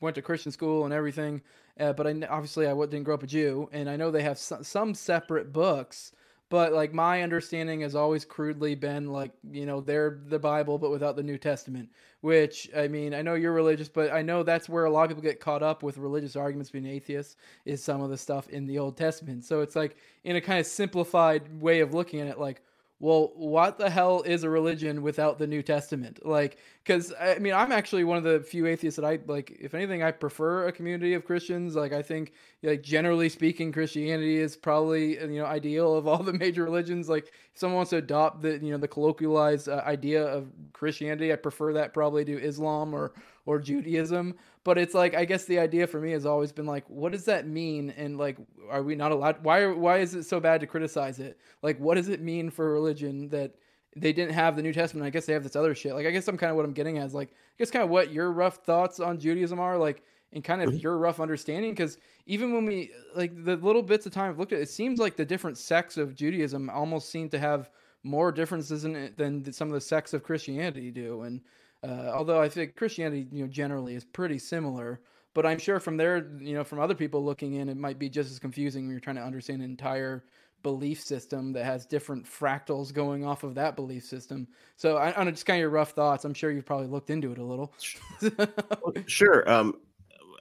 went 0.00 0.16
to 0.16 0.22
Christian 0.22 0.50
school 0.50 0.84
and 0.84 0.92
everything 0.92 1.40
uh, 1.78 1.92
but 1.92 2.06
I 2.08 2.10
obviously 2.28 2.66
I 2.66 2.74
didn't 2.74 3.04
grow 3.04 3.14
up 3.14 3.22
a 3.22 3.28
Jew 3.28 3.68
and 3.72 3.88
I 3.88 3.96
know 3.96 4.10
they 4.10 4.22
have 4.22 4.38
some, 4.38 4.64
some 4.64 4.92
separate 4.92 5.52
books 5.52 6.12
but 6.50 6.72
like 6.72 6.92
my 6.92 7.22
understanding 7.22 7.80
has 7.80 7.94
always 7.94 8.24
crudely 8.24 8.74
been 8.74 9.12
like 9.12 9.32
you 9.50 9.66
know 9.66 9.80
they're 9.80 10.20
the 10.26 10.38
bible 10.38 10.78
but 10.78 10.90
without 10.90 11.16
the 11.16 11.22
new 11.22 11.38
testament 11.38 11.88
which 12.20 12.68
i 12.76 12.88
mean 12.88 13.14
i 13.14 13.22
know 13.22 13.34
you're 13.34 13.52
religious 13.52 13.88
but 13.88 14.12
i 14.12 14.22
know 14.22 14.42
that's 14.42 14.68
where 14.68 14.84
a 14.84 14.90
lot 14.90 15.04
of 15.04 15.10
people 15.10 15.22
get 15.22 15.40
caught 15.40 15.62
up 15.62 15.82
with 15.82 15.98
religious 15.98 16.36
arguments 16.36 16.70
being 16.70 16.86
atheists 16.86 17.36
is 17.64 17.82
some 17.82 18.00
of 18.00 18.10
the 18.10 18.16
stuff 18.16 18.48
in 18.48 18.66
the 18.66 18.78
old 18.78 18.96
testament. 18.96 19.44
So 19.44 19.60
it's 19.60 19.76
like 19.76 19.96
in 20.24 20.36
a 20.36 20.40
kind 20.40 20.58
of 20.58 20.66
simplified 20.66 21.60
way 21.60 21.80
of 21.80 21.94
looking 21.94 22.20
at 22.20 22.28
it 22.28 22.38
like 22.38 22.62
well, 23.00 23.32
what 23.36 23.78
the 23.78 23.88
hell 23.88 24.22
is 24.22 24.42
a 24.42 24.50
religion 24.50 25.02
without 25.02 25.38
the 25.38 25.46
New 25.46 25.62
Testament? 25.62 26.26
Like, 26.26 26.58
because 26.82 27.12
I 27.20 27.38
mean, 27.38 27.54
I'm 27.54 27.70
actually 27.70 28.02
one 28.02 28.16
of 28.16 28.24
the 28.24 28.40
few 28.40 28.66
atheists 28.66 28.96
that 28.96 29.06
I 29.06 29.20
like. 29.26 29.56
If 29.60 29.72
anything, 29.74 30.02
I 30.02 30.10
prefer 30.10 30.66
a 30.66 30.72
community 30.72 31.14
of 31.14 31.24
Christians. 31.24 31.76
Like, 31.76 31.92
I 31.92 32.02
think, 32.02 32.32
like 32.64 32.82
generally 32.82 33.28
speaking, 33.28 33.70
Christianity 33.70 34.38
is 34.38 34.56
probably 34.56 35.12
you 35.12 35.38
know 35.38 35.46
ideal 35.46 35.94
of 35.94 36.08
all 36.08 36.24
the 36.24 36.32
major 36.44 36.64
religions. 36.64 37.08
Like, 37.08 37.26
if 37.26 37.32
someone 37.54 37.76
wants 37.76 37.90
to 37.90 37.98
adopt 37.98 38.42
the 38.42 38.58
you 38.58 38.72
know 38.72 38.78
the 38.78 38.88
colloquialized 38.88 39.68
uh, 39.68 39.84
idea 39.84 40.24
of 40.24 40.48
Christianity, 40.72 41.32
I 41.32 41.36
prefer 41.36 41.72
that 41.74 41.94
probably 41.94 42.24
to 42.24 42.42
Islam 42.42 42.94
or 42.94 43.12
or 43.48 43.58
Judaism. 43.58 44.34
But 44.62 44.76
it's 44.76 44.92
like 44.92 45.14
I 45.14 45.24
guess 45.24 45.46
the 45.46 45.58
idea 45.58 45.86
for 45.86 45.98
me 46.00 46.10
has 46.10 46.26
always 46.26 46.52
been 46.52 46.66
like, 46.66 46.84
what 46.88 47.12
does 47.12 47.24
that 47.24 47.48
mean? 47.48 47.90
And 47.96 48.18
like, 48.18 48.36
are 48.68 48.82
we 48.82 48.94
not 48.94 49.10
allowed? 49.10 49.42
Why 49.42 49.66
why 49.66 49.98
is 49.98 50.14
it 50.14 50.24
so 50.24 50.38
bad 50.38 50.60
to 50.60 50.66
criticize 50.66 51.18
it? 51.18 51.38
Like, 51.62 51.80
what 51.80 51.94
does 51.94 52.10
it 52.10 52.20
mean 52.20 52.50
for 52.50 52.70
religion 52.70 53.30
that 53.30 53.54
they 53.96 54.12
didn't 54.12 54.34
have 54.34 54.54
the 54.54 54.62
New 54.62 54.74
Testament? 54.74 55.06
I 55.06 55.10
guess 55.10 55.24
they 55.24 55.32
have 55.32 55.42
this 55.42 55.56
other 55.56 55.74
shit. 55.74 55.94
Like, 55.94 56.06
I 56.06 56.10
guess 56.10 56.28
I'm 56.28 56.36
kind 56.36 56.50
of 56.50 56.56
what 56.56 56.66
I'm 56.66 56.74
getting 56.74 56.98
at 56.98 57.06
is 57.06 57.14
like, 57.14 57.30
I 57.30 57.54
guess 57.58 57.70
kind 57.70 57.82
of 57.82 57.88
what 57.88 58.12
your 58.12 58.30
rough 58.30 58.56
thoughts 58.56 59.00
on 59.00 59.18
Judaism 59.18 59.58
are 59.58 59.78
like 59.78 60.02
and 60.34 60.44
kind 60.44 60.60
of 60.60 60.68
mm-hmm. 60.68 60.78
your 60.80 60.98
rough 60.98 61.18
understanding 61.18 61.70
because 61.70 61.96
even 62.26 62.52
when 62.52 62.66
we 62.66 62.90
like 63.14 63.32
the 63.44 63.56
little 63.56 63.82
bits 63.82 64.04
of 64.04 64.12
time 64.12 64.28
I've 64.28 64.38
looked 64.38 64.52
at 64.52 64.60
it 64.60 64.68
seems 64.68 64.98
like 64.98 65.16
the 65.16 65.24
different 65.24 65.56
sects 65.56 65.96
of 65.96 66.14
Judaism 66.14 66.68
almost 66.68 67.08
seem 67.08 67.30
to 67.30 67.38
have 67.38 67.70
more 68.02 68.30
differences 68.30 68.84
in 68.84 68.94
it 68.94 69.16
than 69.16 69.50
some 69.52 69.68
of 69.68 69.74
the 69.74 69.80
sects 69.80 70.12
of 70.12 70.22
Christianity 70.22 70.90
do 70.90 71.22
and 71.22 71.40
uh, 71.82 72.10
although 72.14 72.40
I 72.40 72.48
think 72.48 72.76
Christianity, 72.76 73.28
you 73.30 73.44
know, 73.44 73.48
generally 73.48 73.94
is 73.94 74.04
pretty 74.04 74.38
similar, 74.38 75.00
but 75.34 75.46
I'm 75.46 75.58
sure 75.58 75.78
from 75.78 75.96
there, 75.96 76.30
you 76.40 76.54
know, 76.54 76.64
from 76.64 76.80
other 76.80 76.94
people 76.94 77.24
looking 77.24 77.54
in, 77.54 77.68
it 77.68 77.76
might 77.76 77.98
be 77.98 78.08
just 78.08 78.30
as 78.30 78.38
confusing 78.38 78.84
when 78.84 78.90
you're 78.90 79.00
trying 79.00 79.16
to 79.16 79.22
understand 79.22 79.62
an 79.62 79.70
entire 79.70 80.24
belief 80.64 81.00
system 81.00 81.52
that 81.52 81.64
has 81.64 81.86
different 81.86 82.26
fractals 82.26 82.92
going 82.92 83.24
off 83.24 83.44
of 83.44 83.54
that 83.54 83.76
belief 83.76 84.04
system. 84.04 84.48
So, 84.76 84.96
I, 84.96 85.12
on 85.14 85.30
just 85.30 85.46
kind 85.46 85.58
of 85.58 85.60
your 85.60 85.70
rough 85.70 85.92
thoughts, 85.92 86.24
I'm 86.24 86.34
sure 86.34 86.50
you've 86.50 86.66
probably 86.66 86.88
looked 86.88 87.10
into 87.10 87.30
it 87.30 87.38
a 87.38 87.44
little. 87.44 87.72
sure. 89.06 89.48
Um, 89.48 89.74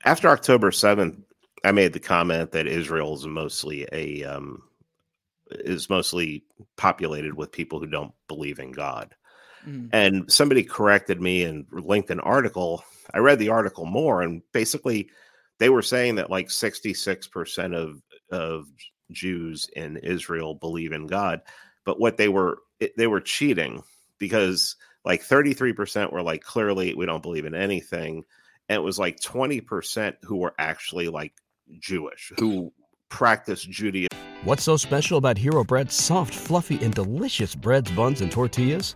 after 0.06 0.30
October 0.30 0.72
7th, 0.72 1.22
I 1.64 1.72
made 1.72 1.94
the 1.94 2.00
comment 2.00 2.52
that 2.52 2.68
Israel 2.68 3.14
is 3.14 3.28
mostly 3.28 3.88
a 3.92 4.24
um, 4.24 4.64
is 5.52 5.90
mostly 5.90 6.44
populated 6.76 7.34
with 7.34 7.52
people 7.52 7.80
who 7.80 7.88
don't 7.88 8.14
believe 8.28 8.60
in 8.60 8.72
God. 8.72 9.16
Mm. 9.68 9.90
And 9.92 10.32
somebody 10.32 10.64
corrected 10.64 11.22
me 11.22 11.44
and 11.44 11.66
linked 11.72 12.10
an 12.10 12.20
article. 12.22 12.84
I 13.14 13.20
read 13.20 13.40
the 13.40 13.50
article 13.50 13.86
more, 13.86 14.22
and 14.22 14.42
basically, 14.54 15.10
they 15.60 15.70
were 15.70 15.82
saying 15.82 16.16
that 16.16 16.30
like 16.30 16.48
66% 16.48 17.76
of 17.76 18.02
of 18.32 18.68
Jews 19.12 19.70
in 19.76 19.98
Israel 19.98 20.56
believe 20.56 20.92
in 20.92 21.08
God, 21.08 21.42
but 21.86 22.00
what 22.00 22.18
they 22.18 22.30
were 22.30 22.60
they 22.98 23.08
were 23.08 23.22
cheating 23.22 23.84
because 24.20 24.76
like 25.06 25.24
33% 25.24 26.12
were 26.12 26.22
like 26.22 26.44
clearly 26.44 26.94
we 26.94 27.06
don't 27.06 27.24
believe 27.24 27.46
in 27.46 27.56
anything 27.56 28.24
and 28.70 28.78
it 28.78 28.84
was 28.84 29.00
like 29.00 29.20
20% 29.20 30.16
who 30.24 30.38
were 30.38 30.54
actually 30.60 31.08
like 31.08 31.34
Jewish 31.80 32.32
who 32.38 32.72
practice 33.10 33.64
Judaism. 33.64 34.10
What's 34.44 34.64
so 34.64 34.78
special 34.78 35.18
about 35.18 35.38
Hero 35.38 35.64
Bread's 35.64 35.96
soft, 35.96 36.34
fluffy 36.34 36.84
and 36.84 36.94
delicious 36.94 37.56
breads, 37.56 37.90
buns 37.92 38.22
and 38.22 38.32
tortillas? 38.32 38.96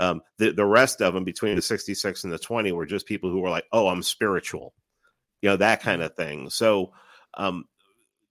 Um, 0.00 0.22
the 0.38 0.50
the 0.52 0.64
rest 0.64 1.02
of 1.02 1.12
them 1.12 1.24
between 1.24 1.56
the 1.56 1.62
66 1.62 2.24
and 2.24 2.32
the 2.32 2.38
20 2.38 2.72
were 2.72 2.86
just 2.86 3.06
people 3.06 3.30
who 3.30 3.40
were 3.40 3.50
like, 3.50 3.66
"Oh, 3.70 3.88
I'm 3.88 4.02
spiritual," 4.02 4.72
you 5.42 5.50
know, 5.50 5.56
that 5.56 5.82
kind 5.82 6.02
of 6.02 6.16
thing. 6.16 6.48
So, 6.48 6.92
um, 7.34 7.66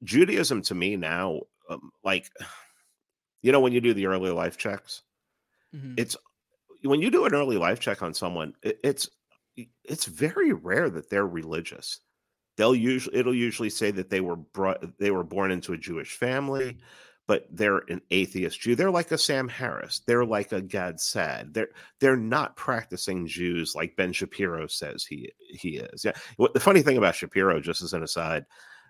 Judaism 0.04 0.64
to 0.64 0.76
me 0.76 0.96
now, 0.96 1.42
um, 1.70 1.92
like, 2.04 2.32
you 3.44 3.52
know, 3.52 3.60
when 3.60 3.72
you 3.72 3.82
do 3.82 3.94
the 3.94 4.08
early 4.08 4.32
life 4.32 4.58
checks, 4.58 5.04
mm-hmm. 5.74 5.94
it's 5.96 6.18
when 6.82 7.02
you 7.02 7.12
do 7.12 7.26
an 7.26 7.36
early 7.36 7.58
life 7.58 7.80
check 7.80 8.02
on 8.02 8.16
someone, 8.16 8.54
it, 8.64 8.80
it's 8.84 9.08
it's 9.84 10.06
very 10.06 10.54
rare 10.54 10.90
that 10.90 11.12
they're 11.12 11.28
religious. 11.28 12.00
They'll 12.58 12.76
usually 12.76 13.16
it'll 13.16 13.36
usually 13.36 13.70
say 13.70 13.92
that 13.92 14.10
they 14.10 14.22
were 14.22 14.38
brought 14.38 14.98
they 14.98 15.12
were 15.12 15.24
born 15.24 15.52
into 15.52 15.74
a 15.74 15.78
Jewish 15.78 16.14
family, 16.14 16.80
but 17.30 17.46
they're 17.52 17.84
an 17.90 18.02
atheist 18.10 18.60
Jew. 18.60 18.76
They're 18.76 18.90
like 18.90 19.12
a 19.12 19.18
Sam 19.18 19.48
Harris. 19.48 20.02
They're 20.08 20.26
like 20.26 20.52
a 20.52 20.64
Gad 20.64 21.00
Saad. 21.00 21.54
They're 21.54 21.70
they're 22.00 22.18
not 22.18 22.56
practicing 22.56 23.28
Jews 23.28 23.76
like 23.76 23.96
Ben 23.96 24.12
Shapiro 24.12 24.66
says 24.66 25.06
he 25.06 25.32
he 25.48 25.78
is. 25.78 26.04
Yeah. 26.04 26.14
What 26.38 26.56
the 26.56 26.60
funny 26.60 26.82
thing 26.82 26.98
about 26.98 27.14
Shapiro, 27.14 27.62
just 27.62 27.84
as 27.84 27.94
an 27.94 28.02
aside, 28.02 28.48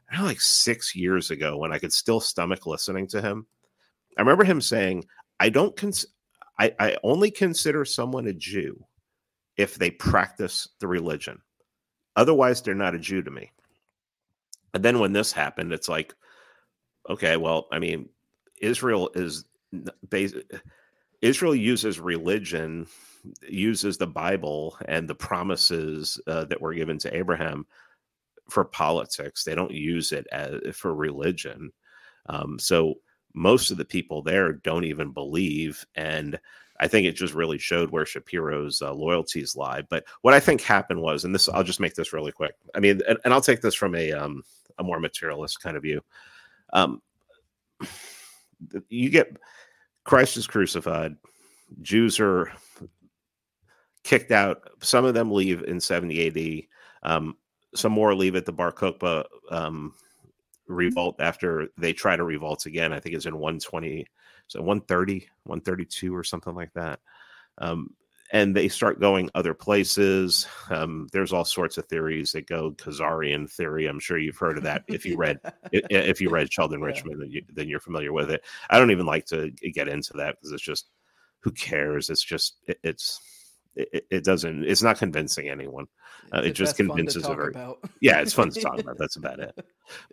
I 0.09 0.17
know 0.17 0.23
like 0.23 0.39
six 0.39 0.95
years 0.95 1.31
ago 1.31 1.57
when 1.57 1.73
I 1.73 1.79
could 1.79 1.91
still 1.91 2.21
stomach 2.21 2.65
listening 2.65 3.07
to 3.07 3.21
him, 3.21 3.45
I 4.17 4.21
remember 4.21 4.45
him 4.45 4.61
saying, 4.61 5.03
"I 5.41 5.49
don't 5.49 5.75
cons- 5.75 6.05
I, 6.57 6.73
I 6.79 6.95
only 7.03 7.31
consider 7.31 7.83
someone 7.83 8.25
a 8.27 8.33
Jew 8.33 8.85
if 9.57 9.75
they 9.75 9.91
practice 9.91 10.65
the 10.79 10.87
religion. 10.87 11.41
Otherwise, 12.15 12.61
they're 12.61 12.73
not 12.73 12.95
a 12.95 12.99
Jew 12.99 13.21
to 13.21 13.31
me." 13.31 13.51
And 14.73 14.81
then 14.81 14.99
when 14.99 15.11
this 15.11 15.33
happened, 15.33 15.73
it's 15.73 15.89
like, 15.89 16.15
okay, 17.09 17.35
well, 17.35 17.67
I 17.71 17.79
mean, 17.79 18.07
Israel 18.59 19.09
is. 19.15 19.45
Israel 21.21 21.53
uses 21.53 21.99
religion, 21.99 22.87
uses 23.47 23.97
the 23.97 24.07
Bible 24.07 24.77
and 24.85 25.07
the 25.07 25.15
promises 25.15 26.19
uh, 26.27 26.45
that 26.45 26.61
were 26.61 26.73
given 26.73 26.97
to 26.99 27.15
Abraham 27.15 27.65
for 28.49 28.63
politics. 28.63 29.43
They 29.43 29.55
don't 29.55 29.71
use 29.71 30.11
it 30.11 30.27
as 30.31 30.75
for 30.75 30.93
religion. 30.95 31.71
Um, 32.27 32.57
so 32.57 32.95
most 33.33 33.71
of 33.71 33.77
the 33.77 33.85
people 33.85 34.21
there 34.21 34.53
don't 34.53 34.85
even 34.85 35.11
believe, 35.11 35.85
and 35.95 36.39
I 36.79 36.87
think 36.87 37.05
it 37.05 37.13
just 37.17 37.33
really 37.33 37.57
showed 37.57 37.91
where 37.91 38.05
Shapiro's 38.05 38.81
uh, 38.81 38.93
loyalties 38.93 39.55
lie. 39.55 39.83
But 39.89 40.05
what 40.21 40.33
I 40.33 40.39
think 40.39 40.61
happened 40.61 41.01
was, 41.01 41.25
and 41.25 41.35
this 41.35 41.49
I'll 41.49 41.63
just 41.63 41.81
make 41.81 41.95
this 41.95 42.13
really 42.13 42.31
quick. 42.31 42.55
I 42.73 42.79
mean, 42.79 43.01
and, 43.07 43.17
and 43.23 43.33
I'll 43.33 43.41
take 43.41 43.61
this 43.61 43.75
from 43.75 43.95
a 43.95 44.13
um, 44.13 44.43
a 44.77 44.83
more 44.83 44.99
materialist 44.99 45.61
kind 45.61 45.75
of 45.75 45.83
view. 45.83 46.01
Um, 46.71 47.01
you 48.89 49.09
get 49.09 49.37
Christ 50.03 50.37
is 50.37 50.47
crucified. 50.47 51.15
Jews 51.81 52.19
are 52.19 52.51
kicked 54.03 54.31
out. 54.31 54.69
Some 54.81 55.05
of 55.05 55.13
them 55.13 55.31
leave 55.31 55.63
in 55.63 55.79
70 55.79 56.67
AD. 57.03 57.11
Um, 57.11 57.37
some 57.75 57.91
more 57.91 58.15
leave 58.15 58.35
at 58.35 58.45
the 58.45 58.51
Bar 58.51 58.71
Kokhba 58.71 59.25
um, 59.51 59.93
revolt 60.67 61.15
after 61.19 61.67
they 61.77 61.93
try 61.93 62.15
to 62.15 62.23
revolt 62.23 62.65
again. 62.65 62.93
I 62.93 62.99
think 62.99 63.15
it's 63.15 63.25
in 63.25 63.37
120, 63.37 64.05
so 64.47 64.59
130, 64.61 65.27
132 65.43 66.15
or 66.15 66.23
something 66.23 66.55
like 66.55 66.73
that. 66.73 66.99
Um, 67.59 67.93
and 68.31 68.55
they 68.55 68.67
start 68.67 68.99
going 68.99 69.29
other 69.33 69.53
places. 69.53 70.47
Um, 70.69 71.07
there's 71.11 71.33
all 71.33 71.45
sorts 71.45 71.77
of 71.77 71.85
theories 71.85 72.31
that 72.33 72.47
go 72.47 72.71
Khazarian 72.71 73.49
theory. 73.49 73.87
I'm 73.87 73.99
sure 73.99 74.17
you've 74.17 74.37
heard 74.37 74.57
of 74.57 74.63
that 74.63 74.83
if 74.87 75.05
you 75.05 75.17
read 75.17 75.39
if 75.71 76.21
you 76.21 76.29
read 76.29 76.51
Sheldon 76.51 76.81
Richman, 76.81 77.19
then, 77.19 77.31
you, 77.31 77.41
then 77.53 77.67
you're 77.67 77.79
familiar 77.79 78.13
with 78.13 78.29
it. 78.29 78.43
I 78.69 78.77
don't 78.77 78.91
even 78.91 79.05
like 79.05 79.25
to 79.27 79.49
get 79.51 79.87
into 79.87 80.13
that 80.17 80.35
because 80.35 80.51
it's 80.51 80.63
just 80.63 80.89
who 81.41 81.51
cares? 81.51 82.09
It's 82.09 82.23
just 82.23 82.57
it, 82.67 82.79
it's 82.83 83.19
it, 83.75 84.05
it, 84.11 84.23
doesn't 84.23 84.65
it's 84.65 84.83
not 84.83 84.99
convincing 84.99 85.49
anyone. 85.49 85.87
Uh, 86.33 86.41
it 86.41 86.51
just 86.51 86.75
convinces 86.75 87.25
a 87.25 87.33
very 87.33 87.53
yeah, 88.01 88.19
it's 88.19 88.33
fun 88.33 88.51
to 88.51 88.61
talk 88.61 88.79
about. 88.79 88.97
That's 88.97 89.15
about 89.15 89.39
it. 89.39 89.57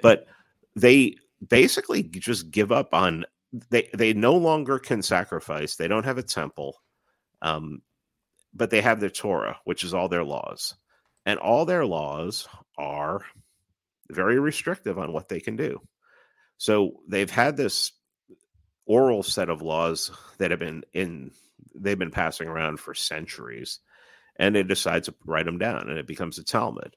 But 0.01 0.27
they 0.77 1.17
basically 1.47 2.03
just 2.03 2.51
give 2.51 2.73
up 2.73 2.95
on 2.95 3.27
they 3.71 3.91
they 3.95 4.13
no 4.15 4.37
longer 4.37 4.79
can 4.79 5.03
sacrifice. 5.03 5.77
They 5.77 5.89
don't 5.89 6.05
have 6.05 6.19
a 6.19 6.23
temple. 6.23 6.81
Um, 7.43 7.83
but 8.57 8.71
they 8.71 8.81
have 8.81 9.01
their 9.01 9.11
Torah, 9.11 9.59
which 9.65 9.85
is 9.85 9.95
all 9.95 10.09
their 10.09 10.25
laws. 10.25 10.75
And 11.25 11.39
all 11.39 11.65
their 11.65 11.85
laws 11.85 12.49
are 12.79 13.21
very 14.11 14.39
restrictive 14.39 14.99
on 14.99 15.13
what 15.13 15.29
they 15.29 15.41
can 15.41 15.57
do. 15.57 15.81
So 16.57 17.01
they've 17.09 17.31
had 17.31 17.57
this 17.57 17.93
oral 18.87 19.23
set 19.23 19.49
of 19.49 19.63
laws 19.63 20.11
that 20.39 20.51
have 20.53 20.61
been 20.61 20.85
in 20.93 21.33
they've 21.75 21.99
been 21.99 22.11
passing 22.11 22.49
around 22.49 22.79
for 22.79 22.95
centuries 22.95 23.81
and 24.37 24.55
they 24.55 24.63
decide 24.63 25.05
to 25.05 25.15
write 25.27 25.45
them 25.45 25.59
down 25.59 25.89
and 25.91 25.99
it 25.99 26.07
becomes 26.07 26.39
a 26.39 26.45
talmud 26.45 26.95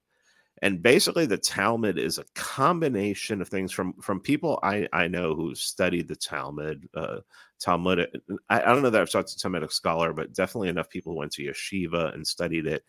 and 0.62 0.84
basically 0.84 1.26
the 1.26 1.38
talmud 1.38 1.97
is 1.97 2.20
a 2.20 2.26
combination 2.36 3.41
of 3.41 3.49
things 3.49 3.72
from 3.72 3.93
from 4.01 4.20
people 4.20 4.60
i 4.62 4.88
i 4.93 5.07
know 5.07 5.34
who 5.34 5.55
studied 5.55 6.07
the 6.07 6.16
talmud 6.16 6.88
uh 6.93 7.18
talmud 7.60 8.07
I, 8.49 8.62
I 8.62 8.66
don't 8.66 8.82
know 8.82 8.89
that 8.89 9.01
i've 9.01 9.10
talked 9.10 9.30
to 9.30 9.38
talmudic 9.38 9.72
scholar 9.72 10.14
but 10.14 10.34
definitely 10.34 10.70
enough 10.70 10.89
people 10.89 11.16
went 11.16 11.32
to 11.34 11.43
yeshiva 11.43 12.14
and 12.14 12.26
studied 12.26 12.68
it. 12.68 12.84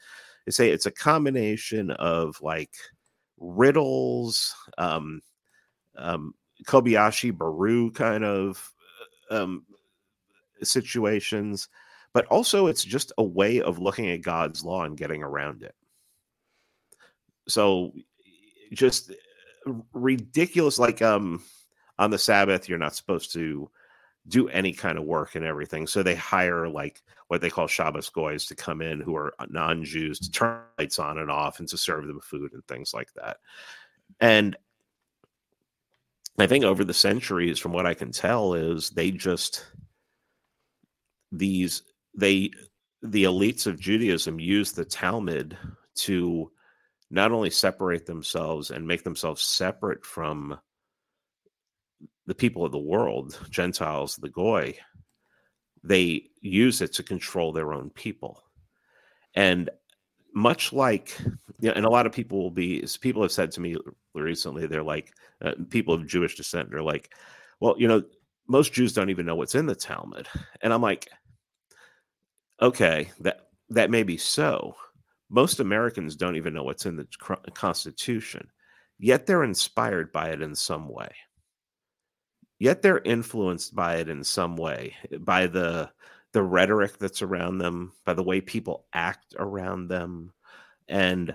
They 0.47 0.53
say 0.53 0.71
it's 0.71 0.87
a 0.87 0.91
combination 0.91 1.91
of 1.93 2.41
like 2.41 2.73
riddles 3.39 4.55
um 4.79 5.21
um 5.97 6.35
Kobayashi 6.67 7.39
Maru 7.39 7.91
kind 7.91 8.25
of 8.25 8.73
um 9.31 9.65
situations 10.63 11.69
but 12.13 12.27
also 12.27 12.67
it's 12.67 12.85
just 12.85 13.13
a 13.19 13.23
way 13.23 13.61
of 13.61 13.79
looking 13.79 14.11
at 14.11 14.23
god's 14.23 14.65
law 14.65 14.85
and 14.85 14.97
getting 14.97 15.23
around 15.23 15.63
it. 15.63 15.75
So 17.49 17.93
just 18.73 19.13
uh, 19.67 19.73
ridiculous 19.93 20.79
like 20.79 21.03
um 21.03 21.43
on 21.99 22.11
the 22.11 22.19
sabbath 22.19 22.69
you're 22.69 22.79
not 22.79 22.95
supposed 22.95 23.33
to 23.33 23.71
do 24.29 24.49
any 24.49 24.73
kind 24.73 24.99
of 24.99 25.05
work 25.05 25.35
and 25.35 25.45
everything 25.45 25.87
so 25.87 26.03
they 26.03 26.15
hire 26.15 26.69
like 26.69 27.03
what 27.29 27.41
they 27.41 27.51
call 27.51 27.67
shabbos 27.67 28.09
goys 28.11 28.45
to 28.47 28.55
come 28.55 28.83
in 28.83 29.01
who 29.01 29.17
are 29.17 29.33
uh, 29.39 29.47
non-jews 29.49 30.19
to 30.19 30.31
turn 30.31 30.61
lights 30.79 30.99
on 30.99 31.19
and 31.19 31.31
off 31.31 31.59
and 31.59 31.69
to 31.69 31.77
serve 31.77 32.07
them 32.07 32.21
food 32.21 32.53
and 32.53 32.65
things 32.67 32.93
like 32.93 33.13
that. 33.15 33.39
And 34.21 34.57
i 36.39 36.47
think 36.47 36.65
over 36.65 36.85
the 36.85 36.95
centuries 36.95 37.59
from 37.59 37.73
what 37.73 37.87
i 37.87 37.95
can 37.95 38.13
tell 38.13 38.55
is 38.55 38.91
they 38.91 39.11
just 39.11 39.67
these 41.33 41.83
they 42.15 42.51
the 43.03 43.25
elites 43.25 43.67
of 43.67 43.81
judaism 43.81 44.39
use 44.39 44.73
the 44.73 44.85
talmud 44.85 45.57
to 45.95 46.51
not 47.11 47.33
only 47.33 47.51
separate 47.51 48.07
themselves 48.07 48.71
and 48.71 48.87
make 48.87 49.03
themselves 49.03 49.43
separate 49.43 50.05
from 50.05 50.59
the 52.31 52.35
people 52.37 52.65
of 52.65 52.71
the 52.71 52.79
world, 52.79 53.37
Gentiles, 53.51 54.15
the 54.15 54.29
Goy, 54.29 54.79
they 55.83 56.27
use 56.41 56.81
it 56.81 56.93
to 56.93 57.03
control 57.03 57.53
their 57.53 57.73
own 57.73 57.91
people. 57.91 58.45
And 59.35 59.69
much 60.33 60.73
like, 60.73 61.19
you 61.59 61.69
know, 61.69 61.73
and 61.73 61.85
a 61.85 61.91
lot 61.91 62.07
of 62.07 62.13
people 62.13 62.41
will 62.41 62.53
be, 62.53 62.87
people 63.01 63.23
have 63.23 63.33
said 63.33 63.51
to 63.51 63.61
me 63.61 63.77
recently, 64.15 64.69
they're 64.69 64.85
like, 64.85 65.13
uh, 65.43 65.55
people 65.71 65.93
of 65.93 66.07
Jewish 66.07 66.37
descent, 66.37 66.71
they're 66.71 66.85
like, 66.85 67.13
well, 67.59 67.75
you 67.77 67.89
know, 67.89 68.05
most 68.47 68.73
Jews 68.73 68.93
don't 68.93 69.11
even 69.11 69.27
know 69.27 69.35
what's 69.35 69.57
in 69.57 69.67
the 69.67 69.75
Talmud. 69.75 70.29
And 70.63 70.73
I'm 70.73 70.83
like, 70.83 71.09
okay, 72.63 73.11
that 73.19 73.49
that 73.71 73.91
may 73.91 74.05
be 74.05 74.17
so, 74.17 74.77
most 75.31 75.59
Americans 75.59 76.15
don't 76.15 76.37
even 76.37 76.55
know 76.55 76.63
what's 76.63 76.87
in 76.87 76.95
the 76.95 77.09
Constitution, 77.55 78.47
yet 79.01 79.27
they're 79.27 79.43
inspired 79.43 80.13
by 80.13 80.29
it 80.29 80.43
in 80.43 80.55
some 80.55 80.89
way. 80.89 81.11
Yet 82.61 82.83
they're 82.83 83.01
influenced 83.01 83.75
by 83.75 83.97
it 83.97 84.09
in 84.11 84.23
some 84.23 84.57
way, 84.57 84.95
by 85.19 85.49
the 85.49 85.91
the 86.33 86.43
rhetoric 86.43 86.99
that's 86.99 87.23
around 87.23 87.59
them, 87.59 87.93
by 88.05 88.13
the 88.15 88.23
way 88.23 88.41
people 88.41 88.87
act 88.93 89.35
around 89.39 89.89
them, 89.89 90.33
and 90.87 91.35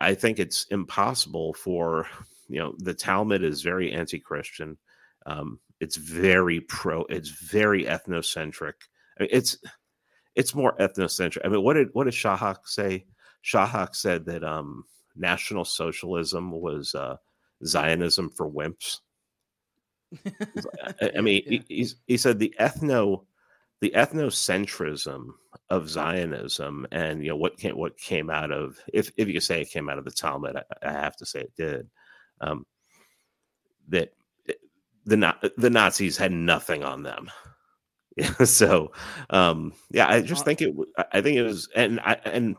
I 0.00 0.14
think 0.14 0.38
it's 0.38 0.66
impossible 0.70 1.54
for 1.54 2.06
you 2.48 2.58
know 2.58 2.74
the 2.78 2.94
Talmud 2.94 3.44
is 3.44 3.62
very 3.62 3.92
anti-Christian. 3.92 4.76
Um, 5.24 5.60
it's 5.80 5.96
very 5.96 6.60
pro. 6.60 7.04
It's 7.04 7.30
very 7.30 7.84
ethnocentric. 7.84 8.74
I 9.18 9.22
mean, 9.22 9.30
it's 9.32 9.56
it's 10.34 10.54
more 10.54 10.76
ethnocentric. 10.78 11.42
I 11.44 11.48
mean, 11.48 11.62
what 11.62 11.74
did 11.74 11.88
what 11.92 12.04
did 12.04 12.14
Shahak 12.14 12.66
say? 12.66 13.06
Shahak 13.44 13.94
said 13.94 14.24
that 14.26 14.42
um, 14.42 14.84
National 15.14 15.64
Socialism 15.64 16.50
was 16.50 16.94
uh, 16.94 17.16
Zionism 17.64 18.30
for 18.30 18.50
wimps. 18.50 18.98
I, 21.00 21.10
I 21.18 21.20
mean, 21.20 21.42
yeah. 21.46 21.60
he, 21.68 21.88
he 22.06 22.16
said 22.16 22.38
the 22.38 22.54
ethno 22.60 23.24
the 23.80 23.90
ethnocentrism 23.90 25.26
of 25.68 25.90
Zionism 25.90 26.86
and 26.90 27.22
you 27.22 27.28
know 27.28 27.36
what 27.36 27.58
came 27.58 27.76
what 27.76 27.98
came 27.98 28.30
out 28.30 28.50
of 28.50 28.78
if 28.92 29.10
if 29.16 29.28
you 29.28 29.40
say 29.40 29.60
it 29.60 29.70
came 29.70 29.88
out 29.88 29.98
of 29.98 30.04
the 30.04 30.10
Talmud, 30.10 30.56
I, 30.56 30.62
I 30.82 30.92
have 30.92 31.16
to 31.16 31.26
say 31.26 31.40
it 31.40 31.52
did. 31.56 31.88
Um, 32.40 32.64
that 33.88 34.12
the 35.04 35.52
the 35.56 35.70
Nazis 35.70 36.16
had 36.16 36.32
nothing 36.32 36.82
on 36.84 37.02
them. 37.02 37.30
so 38.44 38.92
um 39.30 39.72
yeah 39.90 40.06
i 40.08 40.20
just 40.20 40.44
think 40.44 40.62
it 40.62 40.72
i 41.12 41.20
think 41.20 41.36
it 41.36 41.42
was 41.42 41.68
and 41.74 41.98
i 41.98 42.16
and 42.24 42.54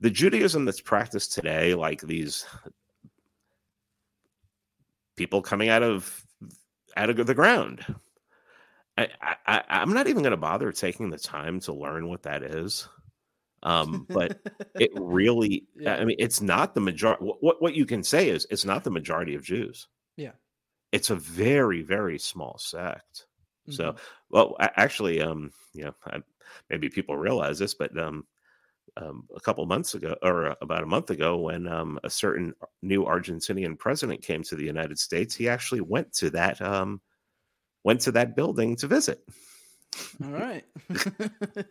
the 0.00 0.10
judaism 0.10 0.66
that's 0.66 0.82
practiced 0.82 1.32
today 1.32 1.74
like 1.74 2.02
these 2.02 2.44
people 5.16 5.40
coming 5.40 5.70
out 5.70 5.82
of 5.82 6.22
out 6.98 7.10
of 7.10 7.26
the 7.26 7.34
ground 7.34 7.84
I, 8.96 9.08
I 9.46 9.62
I'm 9.68 9.92
not 9.92 10.08
even 10.08 10.22
going 10.22 10.32
to 10.32 10.36
bother 10.36 10.72
taking 10.72 11.10
the 11.10 11.18
time 11.18 11.60
to 11.60 11.72
learn 11.72 12.08
what 12.08 12.24
that 12.24 12.42
is. 12.42 12.88
Um, 13.62 14.06
but 14.08 14.40
it 14.74 14.90
really, 14.96 15.66
Yeah. 15.76 15.94
I 15.96 16.04
mean, 16.04 16.16
it's 16.18 16.40
not 16.40 16.74
the 16.74 16.80
majority. 16.80 17.24
What 17.24 17.62
what 17.62 17.74
you 17.74 17.86
can 17.86 18.02
say 18.02 18.28
is 18.28 18.46
it's 18.50 18.64
not 18.64 18.82
the 18.82 18.90
majority 18.90 19.36
of 19.36 19.44
Jews. 19.44 19.86
Yeah. 20.16 20.32
it's 20.90 21.10
a 21.10 21.14
very 21.16 21.82
very 21.82 22.18
small 22.18 22.58
sect. 22.58 23.26
So, 23.70 23.92
Mhm. 23.92 23.98
well, 24.30 24.56
actually, 24.58 25.20
um, 25.22 25.52
you 25.74 25.84
know, 25.84 25.94
I, 26.04 26.22
maybe 26.70 26.88
people 26.88 27.16
realize 27.16 27.58
this, 27.60 27.74
but 27.74 27.96
um, 27.96 28.26
um, 28.98 29.24
a 29.34 29.40
couple 29.40 29.64
months 29.66 29.94
ago, 29.94 30.16
or 30.22 30.56
about 30.60 30.82
a 30.82 30.86
month 30.86 31.10
ago, 31.10 31.36
when 31.36 31.66
um, 31.68 31.98
a 32.04 32.10
certain 32.10 32.54
new 32.82 33.04
Argentinian 33.04 33.78
president 33.78 34.22
came 34.22 34.42
to 34.42 34.56
the 34.56 34.64
United 34.64 34.98
States, 34.98 35.34
he 35.34 35.48
actually 35.48 35.80
went 35.80 36.12
to 36.14 36.30
that 36.30 36.60
um, 36.60 37.00
went 37.84 38.00
to 38.02 38.12
that 38.12 38.34
building 38.34 38.76
to 38.76 38.86
visit. 38.86 39.22
All 40.22 40.30
right. 40.30 40.64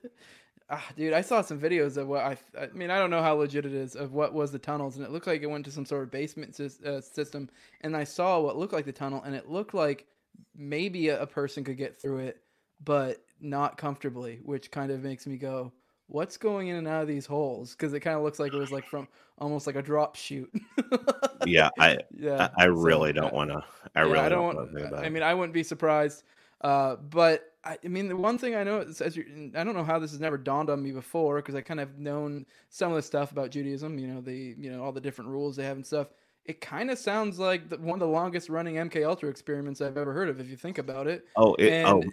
ah, 0.69 0.85
dude, 0.95 1.13
I 1.13 1.21
saw 1.21 1.41
some 1.41 1.59
videos 1.59 1.97
of 1.97 2.07
what 2.07 2.23
I. 2.23 2.37
I 2.59 2.67
mean, 2.73 2.89
I 2.89 2.97
don't 2.97 3.09
know 3.09 3.21
how 3.21 3.35
legit 3.35 3.65
it 3.65 3.73
is 3.73 3.95
of 3.95 4.13
what 4.13 4.33
was 4.33 4.51
the 4.51 4.59
tunnels, 4.59 4.95
and 4.95 5.05
it 5.05 5.11
looked 5.11 5.27
like 5.27 5.41
it 5.41 5.47
went 5.47 5.65
to 5.65 5.71
some 5.71 5.85
sort 5.85 6.03
of 6.03 6.11
basement 6.11 6.53
sys- 6.53 6.83
uh, 6.83 7.01
system. 7.01 7.49
And 7.81 7.95
I 7.95 8.05
saw 8.05 8.39
what 8.39 8.57
looked 8.57 8.73
like 8.73 8.85
the 8.85 8.91
tunnel, 8.91 9.21
and 9.23 9.35
it 9.35 9.49
looked 9.49 9.73
like 9.73 10.07
maybe 10.55 11.09
a, 11.09 11.21
a 11.21 11.27
person 11.27 11.63
could 11.63 11.77
get 11.77 11.99
through 12.01 12.19
it, 12.19 12.41
but 12.83 13.23
not 13.39 13.77
comfortably, 13.77 14.39
which 14.43 14.71
kind 14.71 14.91
of 14.91 15.03
makes 15.03 15.27
me 15.27 15.37
go, 15.37 15.71
"What's 16.07 16.37
going 16.37 16.69
in 16.69 16.75
and 16.77 16.87
out 16.87 17.01
of 17.01 17.07
these 17.07 17.25
holes?" 17.25 17.71
Because 17.71 17.93
it 17.93 17.99
kind 18.01 18.17
of 18.17 18.23
looks 18.23 18.39
like 18.39 18.53
it 18.53 18.57
was 18.57 18.71
like 18.71 18.85
from 18.87 19.07
almost 19.37 19.67
like 19.67 19.75
a 19.75 19.81
drop 19.81 20.15
chute. 20.15 20.51
Yeah, 21.45 21.69
I 21.79 21.99
yeah. 22.13 22.49
I, 22.57 22.63
I 22.63 22.65
really 22.65 23.11
uh, 23.11 23.13
don't 23.13 23.33
want 23.33 23.51
to. 23.51 23.63
I 23.95 23.99
yeah, 23.99 24.01
really 24.01 24.17
I 24.19 24.29
don't, 24.29 24.55
don't 24.55 24.73
want 24.73 24.91
to 24.91 24.97
I 24.97 25.09
mean, 25.09 25.23
I 25.23 25.33
wouldn't 25.33 25.53
be 25.53 25.63
surprised. 25.63 26.23
Uh, 26.61 26.95
but 26.95 27.53
I, 27.63 27.77
I 27.83 27.87
mean, 27.87 28.07
the 28.07 28.15
one 28.15 28.37
thing 28.37 28.55
I 28.55 28.63
know 28.63 28.79
is, 28.79 29.01
as 29.01 29.15
you, 29.15 29.51
I 29.55 29.63
don't 29.63 29.75
know 29.75 29.83
how 29.83 29.99
this 29.99 30.11
has 30.11 30.19
never 30.19 30.37
dawned 30.37 30.69
on 30.69 30.81
me 30.81 30.91
before 30.91 31.37
because 31.37 31.55
I 31.55 31.61
kind 31.61 31.79
of 31.79 31.97
known 31.97 32.45
some 32.69 32.91
of 32.91 32.95
the 32.95 33.01
stuff 33.01 33.31
about 33.31 33.51
Judaism. 33.51 33.99
You 33.99 34.07
know, 34.07 34.21
the 34.21 34.55
you 34.57 34.71
know 34.71 34.83
all 34.83 34.91
the 34.91 35.01
different 35.01 35.29
rules 35.29 35.55
they 35.55 35.63
have 35.63 35.77
and 35.77 35.85
stuff. 35.85 36.07
It 36.45 36.61
kind 36.61 36.89
of 36.89 36.97
sounds 36.97 37.39
like 37.39 37.69
the, 37.69 37.77
one 37.77 37.95
of 37.95 37.99
the 37.99 38.07
longest 38.07 38.49
running 38.49 38.75
MK 38.75 39.05
Ultra 39.05 39.29
experiments 39.29 39.81
I've 39.81 39.97
ever 39.97 40.13
heard 40.13 40.29
of. 40.29 40.39
If 40.39 40.49
you 40.49 40.55
think 40.55 40.77
about 40.77 41.05
it, 41.05 41.25
oh, 41.35 41.55
it, 41.55 41.71
and 41.71 41.87
oh, 41.87 42.03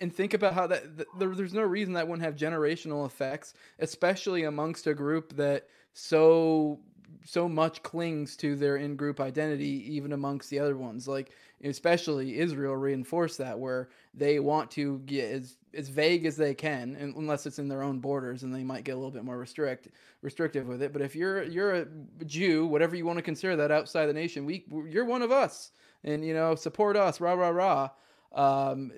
and 0.00 0.14
think 0.14 0.34
about 0.34 0.54
how 0.54 0.66
that 0.68 0.96
th- 0.96 1.08
there's 1.36 1.54
no 1.54 1.62
reason 1.62 1.94
that 1.94 2.06
wouldn't 2.06 2.24
have 2.24 2.36
generational 2.36 3.06
effects, 3.06 3.54
especially 3.78 4.44
amongst 4.44 4.86
a 4.86 4.94
group 4.94 5.34
that 5.36 5.68
so 5.92 6.80
so 7.24 7.48
much 7.48 7.82
clings 7.82 8.36
to 8.36 8.54
their 8.54 8.76
in-group 8.76 9.20
identity, 9.20 9.94
even 9.94 10.12
amongst 10.12 10.50
the 10.50 10.58
other 10.58 10.76
ones. 10.76 11.08
Like 11.08 11.32
especially 11.64 12.38
Israel 12.38 12.76
reinforced 12.76 13.38
that 13.38 13.58
where 13.58 13.88
they 14.14 14.38
want 14.38 14.70
to 14.72 14.98
get 15.00 15.30
as 15.32 15.56
as 15.74 15.88
vague 15.88 16.24
as 16.24 16.36
they 16.36 16.54
can, 16.54 16.96
unless 17.16 17.46
it's 17.46 17.58
in 17.58 17.68
their 17.68 17.82
own 17.82 17.98
borders, 17.98 18.42
and 18.42 18.54
they 18.54 18.64
might 18.64 18.84
get 18.84 18.92
a 18.92 18.96
little 18.96 19.10
bit 19.10 19.24
more 19.24 19.38
restrict 19.38 19.88
restrictive 20.22 20.66
with 20.66 20.82
it. 20.82 20.92
But 20.92 21.02
if 21.02 21.14
you're 21.14 21.42
you're 21.44 21.74
a 21.74 21.86
Jew, 22.24 22.66
whatever 22.66 22.96
you 22.96 23.06
want 23.06 23.18
to 23.18 23.22
consider 23.22 23.56
that 23.56 23.70
outside 23.70 24.06
the 24.06 24.12
nation, 24.12 24.44
we 24.44 24.64
you're 24.88 25.04
one 25.04 25.22
of 25.22 25.32
us, 25.32 25.72
and 26.04 26.24
you 26.24 26.34
know 26.34 26.54
support 26.54 26.96
us, 26.96 27.20
rah 27.20 27.34
rah 27.34 27.48
rah. 27.48 27.90
Um, 28.32 28.92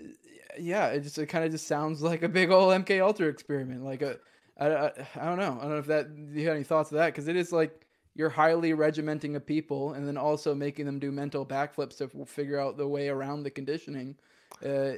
yeah, 0.58 0.88
it 0.88 1.02
just 1.02 1.18
it 1.18 1.26
kind 1.26 1.44
of 1.44 1.50
just 1.50 1.66
sounds 1.66 2.02
like 2.10 2.22
a 2.22 2.28
big 2.28 2.50
old 2.50 2.72
MK 2.72 3.02
Ultra 3.02 3.28
experiment. 3.28 3.84
Like 3.84 4.02
a, 4.02 4.18
I, 4.58 4.68
I, 4.68 4.92
I 5.20 5.24
don't 5.24 5.38
know. 5.38 5.58
I 5.58 5.62
don't 5.62 5.70
know 5.70 5.78
if 5.78 5.86
that 5.86 6.08
you 6.32 6.46
have 6.46 6.56
any 6.56 6.64
thoughts 6.64 6.90
of 6.92 6.98
that 6.98 7.06
because 7.06 7.28
it 7.28 7.36
is 7.36 7.52
like 7.52 7.86
you're 8.14 8.30
highly 8.30 8.72
regimenting 8.72 9.36
a 9.36 9.40
people 9.40 9.92
and 9.92 10.06
then 10.06 10.16
also 10.16 10.54
making 10.54 10.86
them 10.86 10.98
do 10.98 11.12
mental 11.12 11.46
backflips 11.46 11.98
to 11.98 12.26
figure 12.26 12.58
out 12.58 12.76
the 12.76 12.86
way 12.86 13.08
around 13.08 13.44
the 13.44 13.50
conditioning. 13.50 14.16
Uh, 14.64 14.94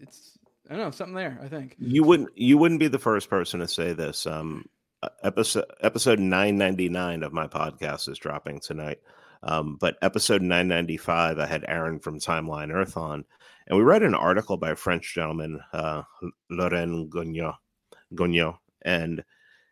it's 0.00 0.38
I 0.68 0.74
don't 0.74 0.84
know 0.84 0.90
something 0.90 1.14
there. 1.14 1.38
I 1.42 1.48
think. 1.48 1.76
you 1.78 2.04
wouldn't 2.04 2.36
you 2.36 2.58
wouldn't 2.58 2.80
be 2.80 2.88
the 2.88 2.98
first 2.98 3.30
person 3.30 3.60
to 3.60 3.68
say 3.68 3.92
this. 3.92 4.26
Um, 4.26 4.66
uh, 5.02 5.08
episode 5.22 5.64
episode 5.80 6.18
nine 6.18 6.58
ninety 6.58 6.88
nine 6.88 7.22
of 7.22 7.32
my 7.32 7.46
podcast 7.46 8.08
is 8.08 8.18
dropping 8.18 8.60
tonight. 8.60 8.98
Um, 9.42 9.78
but 9.80 9.96
episode 10.02 10.42
nine 10.42 10.68
ninety 10.68 10.96
five, 10.96 11.38
I 11.38 11.46
had 11.46 11.64
Aaron 11.66 11.98
from 11.98 12.18
Timeline 12.18 12.72
Earth 12.72 12.96
on, 12.96 13.24
and 13.70 13.78
we 13.78 13.84
read 13.84 14.02
an 14.02 14.16
article 14.16 14.56
by 14.56 14.70
a 14.70 14.76
French 14.76 15.14
gentleman, 15.14 15.60
uh, 15.72 16.02
Guyénot, 16.52 18.58
and 18.82 19.24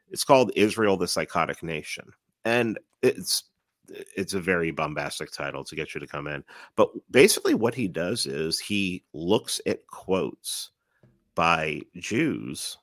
it's 0.09 0.25
called 0.25 0.53
"Israel: 0.55 0.97
The 0.97 1.09
Psychotic 1.09 1.65
Nation," 1.65 2.13
and 2.45 2.79
it's 3.03 3.45
it's 3.89 4.35
a 4.35 4.41
very 4.41 4.71
bombastic 4.71 5.33
title 5.33 5.65
to 5.65 5.75
get 5.75 5.95
you 5.95 6.01
to 6.01 6.07
come 6.07 6.29
in. 6.29 6.45
But 6.77 6.91
basically, 7.11 7.55
what 7.55 7.75
he 7.75 7.89
does 7.89 8.25
is 8.25 8.61
he 8.61 9.03
looks 9.13 9.61
at 9.67 9.85
quotes 9.89 10.71
by 11.35 11.81
Jews 11.97 12.79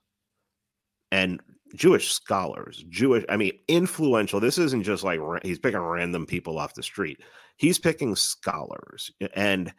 and 1.11 1.39
Jewish 1.75 2.11
scholars, 2.11 2.83
Jewish, 2.89 3.23
I 3.29 3.37
mean, 3.37 3.53
influential. 3.69 4.41
This 4.41 4.57
isn't 4.57 4.83
just 4.83 5.03
like 5.03 5.21
he's 5.43 5.59
picking 5.59 5.79
random 5.79 6.25
people 6.25 6.57
off 6.57 6.73
the 6.73 6.83
street. 6.83 7.21
He's 7.55 7.79
picking 7.79 8.17
scholars 8.17 9.11
and 9.33 9.73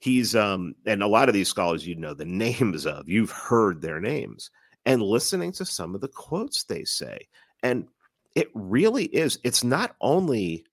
he's, 0.00 0.34
um, 0.34 0.74
and 0.86 1.02
a 1.02 1.08
lot 1.08 1.28
of 1.28 1.34
these 1.34 1.48
scholars 1.48 1.86
you 1.86 1.94
know 1.94 2.14
the 2.14 2.24
names 2.26 2.86
of, 2.86 3.08
you've 3.08 3.30
heard 3.30 3.80
their 3.80 4.00
names 4.00 4.50
and 4.84 5.02
listening 5.02 5.52
to 5.52 5.64
some 5.64 5.94
of 5.94 6.00
the 6.00 6.08
quotes 6.08 6.64
they 6.64 6.84
say. 6.84 7.28
And 7.62 7.86
it 8.34 8.48
really 8.54 9.04
is, 9.04 9.38
it's 9.44 9.62
not 9.62 9.94
only 10.00 10.64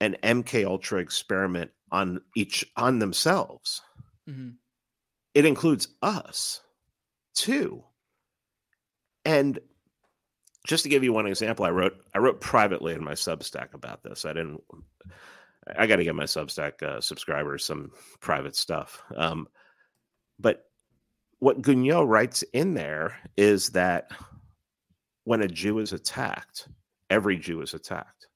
an 0.00 0.16
MK 0.22 0.66
Ultra 0.66 1.00
experiment 1.00 1.70
on 1.90 2.20
each, 2.36 2.64
on 2.76 2.98
themselves. 2.98 3.80
Hmm 4.26 4.50
it 5.38 5.44
includes 5.44 5.86
us 6.02 6.62
too. 7.34 7.84
And 9.24 9.60
just 10.66 10.82
to 10.82 10.88
give 10.88 11.04
you 11.04 11.12
one 11.12 11.28
example 11.28 11.64
i 11.64 11.70
wrote 11.70 11.96
i 12.12 12.18
wrote 12.18 12.40
privately 12.40 12.92
in 12.92 13.04
my 13.04 13.12
substack 13.12 13.72
about 13.72 14.02
this. 14.02 14.24
I 14.24 14.32
didn't 14.32 14.62
i 15.76 15.86
got 15.86 15.96
to 15.96 16.04
get 16.04 16.14
my 16.14 16.24
substack 16.24 16.82
uh, 16.82 17.00
subscribers 17.00 17.64
some 17.64 17.90
private 18.20 18.56
stuff 18.56 19.02
um, 19.16 19.48
but 20.38 20.64
what 21.40 21.62
Guyénot 21.62 22.08
writes 22.08 22.42
in 22.52 22.74
there 22.74 23.16
is 23.36 23.70
that 23.70 24.10
when 25.24 25.42
a 25.42 25.48
jew 25.48 25.78
is 25.78 25.92
attacked 25.92 26.68
every 27.10 27.38
jew 27.38 27.60
is 27.62 27.74
attacked. 27.74 28.26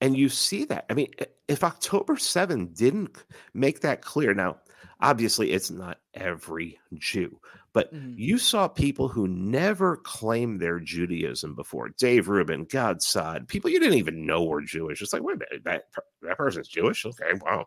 And 0.00 0.16
you 0.16 0.28
see 0.28 0.64
that 0.66 0.84
i 0.90 0.94
mean 0.94 1.10
if 1.48 1.64
october 1.64 2.16
7 2.16 2.66
didn't 2.74 3.24
make 3.54 3.80
that 3.80 4.02
clear 4.02 4.34
now 4.34 4.58
obviously 5.00 5.52
it's 5.52 5.70
not 5.70 5.98
every 6.14 6.78
jew 6.94 7.40
but 7.76 7.92
Mhm. 7.94 8.14
you 8.16 8.38
saw 8.38 8.66
people 8.68 9.06
who 9.08 9.28
never 9.28 9.98
claimed 9.98 10.60
their 10.60 10.80
judaism 10.80 11.54
before. 11.54 11.90
Dave 11.90 12.26
rubin 12.28 12.64
Gad 12.64 13.02
Saad 13.02 13.46
people 13.48 13.70
you 13.70 13.78
didn't 13.78 13.98
even 13.98 14.24
know 14.26 14.44
were 14.44 14.62
jewish. 14.62 15.02
It's 15.02 15.12
like 15.12 15.22
wait 15.22 15.36
a 15.36 15.40
minute 15.40 15.64
that, 15.64 15.84
that 16.22 16.38
person's 16.38 16.68
jewish? 16.68 17.04
Okay 17.04 17.32
wow. 17.42 17.66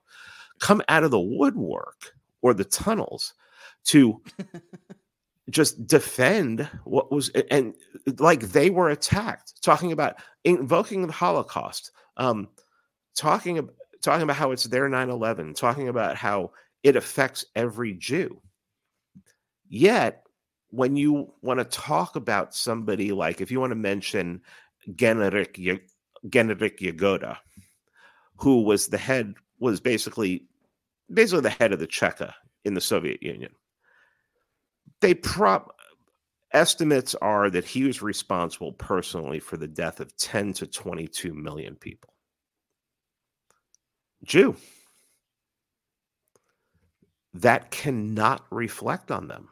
Come 0.60 0.82
out 0.90 1.04
of 1.04 1.12
the 1.12 1.20
woodwork 1.20 2.14
or 2.42 2.54
the 2.56 2.66
tunnels 2.66 3.36
to 3.86 4.22
just 5.50 5.86
defend 5.88 6.68
what 6.84 7.12
was 7.12 7.30
and 7.52 7.74
like 8.20 8.42
they 8.42 8.70
were 8.70 8.90
attacked. 8.90 9.62
Talking 9.64 9.92
about 9.92 10.16
invoking 10.44 11.06
the 11.08 11.14
holocaust 11.14 11.92
um 12.18 12.48
talking 13.16 13.58
about 13.60 13.76
talking 14.02 14.24
about 14.24 14.36
how 14.38 14.52
it's 14.52 14.66
their 14.66 14.90
9-11 14.90 15.54
talking 15.56 15.90
about 15.90 16.16
how 16.16 16.52
it 16.84 16.96
affects 16.96 17.46
every 17.56 17.94
jew 17.94 18.42
yet 19.70 20.26
when 20.72 20.96
you 20.96 21.34
want 21.42 21.60
to 21.60 21.66
talk 21.66 22.16
about 22.16 22.54
somebody 22.54 23.12
like 23.12 23.42
if 23.42 23.52
you 23.52 23.60
want 23.60 23.72
to 23.72 23.76
mention 23.76 24.42
Genrikh 24.92 25.80
Genrikh 26.28 26.80
Yagoda 26.80 27.38
who 28.38 28.64
was 28.64 28.88
the 28.88 28.98
head 28.98 29.36
was 29.60 29.80
basically 29.80 30.46
basically 31.14 31.42
the 31.42 31.50
head 31.50 31.72
of 31.72 31.80
the 31.80 31.88
Cheka 31.88 32.34
in 32.66 32.74
the 32.74 32.82
Soviet 32.82 33.24
Union 33.24 33.52
they 35.02 35.14
prop 35.14 35.76
estimates 36.52 37.16
are 37.16 37.50
that 37.50 37.66
he 37.66 37.84
was 37.84 38.02
responsible 38.02 38.74
personally 38.74 39.40
for 39.40 39.58
the 39.58 39.68
death 39.68 40.00
of 40.00 40.16
10 40.18 40.54
to 40.54 40.68
22 40.68 41.34
million 41.34 41.76
people. 41.76 42.14
Jew. 44.24 44.56
That 47.34 47.70
cannot 47.70 48.44
reflect 48.50 49.12
on 49.12 49.28
them 49.28 49.50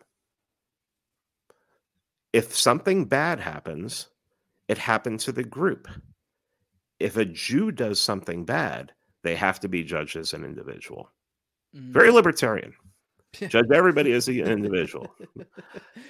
if 2.34 2.56
something 2.56 3.06
bad 3.06 3.40
happens 3.40 4.08
it 4.68 4.78
happened 4.78 5.20
to 5.20 5.32
the 5.32 5.44
group 5.44 5.88
if 7.00 7.18
a 7.18 7.26
jew 7.26 7.72
does 7.72 8.00
something 8.00 8.46
bad 8.46 8.92
they 9.24 9.36
have 9.36 9.60
to 9.60 9.68
be 9.68 9.84
judged 9.84 10.16
as 10.16 10.34
an 10.34 10.44
individual 10.44 11.12
Mhm. 11.76 11.92
very 11.92 12.12
libertarian 12.12 12.74
Judge 13.34 13.68
everybody 13.72 14.14
as 14.14 14.28
an 14.28 14.40
individual. 14.48 15.14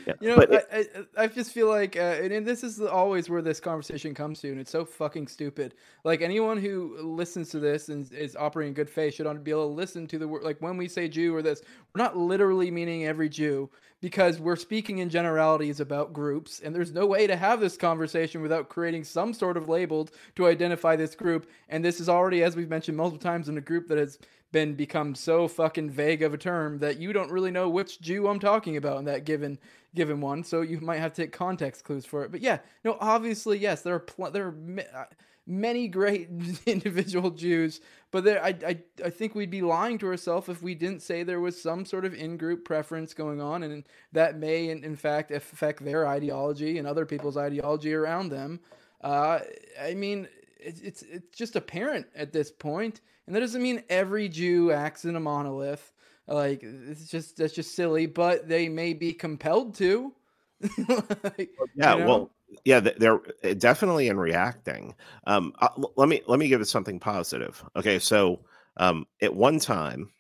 Yeah. 0.05 0.13
You 0.21 0.35
know, 0.35 0.45
I, 0.51 0.63
I, 0.71 0.85
I 1.23 1.27
just 1.27 1.51
feel 1.51 1.67
like, 1.67 1.97
uh, 1.97 1.99
and, 2.21 2.31
and 2.31 2.45
this 2.45 2.63
is 2.63 2.79
always 2.79 3.29
where 3.29 3.41
this 3.41 3.59
conversation 3.59 4.13
comes 4.13 4.39
to, 4.41 4.51
and 4.51 4.59
it's 4.59 4.71
so 4.71 4.85
fucking 4.85 5.27
stupid. 5.27 5.73
Like 6.05 6.21
anyone 6.21 6.57
who 6.57 6.97
listens 7.01 7.49
to 7.49 7.59
this 7.59 7.89
and 7.89 8.09
is 8.13 8.35
operating 8.35 8.69
in 8.69 8.73
good 8.75 8.89
faith 8.89 9.15
should 9.15 9.43
be 9.43 9.51
able 9.51 9.67
to 9.67 9.73
listen 9.73 10.07
to 10.07 10.19
the 10.19 10.27
word. 10.27 10.43
Like 10.43 10.61
when 10.61 10.77
we 10.77 10.87
say 10.87 11.09
Jew 11.09 11.35
or 11.35 11.41
this, 11.41 11.61
we're 11.93 12.03
not 12.03 12.15
literally 12.15 12.71
meaning 12.71 13.05
every 13.05 13.29
Jew 13.29 13.69
because 14.01 14.39
we're 14.39 14.55
speaking 14.55 14.99
in 14.99 15.09
generalities 15.09 15.79
about 15.79 16.13
groups, 16.13 16.59
and 16.59 16.75
there's 16.75 16.93
no 16.93 17.05
way 17.05 17.25
to 17.25 17.35
have 17.35 17.59
this 17.59 17.77
conversation 17.77 18.41
without 18.41 18.69
creating 18.69 19.03
some 19.03 19.33
sort 19.33 19.57
of 19.57 19.69
label 19.69 20.07
to 20.35 20.47
identify 20.47 20.95
this 20.95 21.15
group. 21.15 21.49
And 21.69 21.83
this 21.83 21.99
is 21.99 22.07
already, 22.07 22.43
as 22.43 22.55
we've 22.55 22.69
mentioned 22.69 22.97
multiple 22.97 23.19
times, 23.19 23.49
in 23.49 23.57
a 23.57 23.61
group 23.61 23.87
that 23.87 23.97
has 23.97 24.19
been 24.51 24.75
become 24.75 25.13
so 25.13 25.47
fucking 25.47 25.89
vague 25.89 26.21
of 26.21 26.33
a 26.33 26.37
term 26.37 26.79
that 26.79 26.97
you 26.97 27.11
don't 27.11 27.31
really 27.31 27.51
know 27.51 27.67
which 27.67 27.99
Jew 27.99 28.27
I'm 28.27 28.39
talking 28.39 28.77
about 28.77 28.99
in 28.99 29.05
that 29.05 29.25
given 29.25 29.57
given 29.93 30.21
one. 30.21 30.43
So 30.43 30.61
you 30.61 30.79
might 30.79 30.99
have 30.99 31.13
to 31.13 31.23
take 31.23 31.31
context 31.31 31.83
clues 31.83 32.05
for 32.05 32.23
it. 32.23 32.31
But 32.31 32.41
yeah, 32.41 32.59
no, 32.85 32.97
obviously 32.99 33.57
yes, 33.57 33.81
there 33.81 33.95
are 33.95 33.99
pl- 33.99 34.31
there 34.31 34.47
are 34.47 34.55
uh, 34.95 35.05
many 35.47 35.87
great 35.87 36.29
individual 36.65 37.31
Jews, 37.31 37.81
but 38.11 38.23
there 38.23 38.43
I, 38.43 38.55
I 38.65 38.79
I 39.05 39.09
think 39.09 39.33
we'd 39.33 39.49
be 39.49 39.61
lying 39.61 39.97
to 39.99 40.07
ourselves 40.07 40.49
if 40.49 40.61
we 40.61 40.75
didn't 40.75 41.01
say 41.01 41.23
there 41.23 41.39
was 41.39 41.59
some 41.59 41.85
sort 41.85 42.05
of 42.05 42.13
in-group 42.13 42.65
preference 42.65 43.13
going 43.13 43.41
on, 43.41 43.63
and 43.63 43.83
that 44.11 44.37
may 44.37 44.69
in, 44.69 44.83
in 44.83 44.95
fact 44.95 45.31
affect 45.31 45.83
their 45.83 46.07
ideology 46.07 46.77
and 46.77 46.87
other 46.87 47.05
people's 47.05 47.37
ideology 47.37 47.93
around 47.93 48.29
them. 48.29 48.59
Uh, 49.01 49.39
I 49.81 49.93
mean, 49.93 50.27
it's, 50.59 50.81
it's 50.81 51.01
it's 51.03 51.37
just 51.37 51.55
apparent 51.55 52.07
at 52.15 52.33
this 52.33 52.51
point, 52.51 53.01
and 53.25 53.35
that 53.35 53.39
doesn't 53.39 53.61
mean 53.61 53.83
every 53.89 54.29
Jew 54.29 54.71
acts 54.71 55.05
in 55.05 55.15
a 55.15 55.19
monolith. 55.19 55.93
Like 56.27 56.61
it's 56.61 57.09
just 57.09 57.37
that's 57.37 57.53
just 57.53 57.75
silly, 57.75 58.05
but 58.05 58.47
they 58.49 58.67
may 58.67 58.93
be 58.93 59.13
compelled 59.13 59.75
to. 59.75 60.13
like, 61.23 61.51
yeah, 61.75 61.93
you 61.93 61.99
know? 61.99 62.07
well, 62.07 62.31
yeah, 62.65 62.79
they're 62.79 63.19
eh, 63.43 63.53
definitely 63.53 64.07
in 64.07 64.17
reacting. 64.17 64.95
Um, 65.25 65.53
uh, 65.59 65.69
let 65.95 66.09
me 66.09 66.21
let 66.27 66.39
me 66.39 66.47
give 66.47 66.61
it 66.61 66.65
something 66.67 66.99
positive. 66.99 67.63
Okay, 67.75 67.99
so 67.99 68.41
um, 68.77 69.05
at 69.21 69.35
one 69.35 69.59
time, 69.59 70.11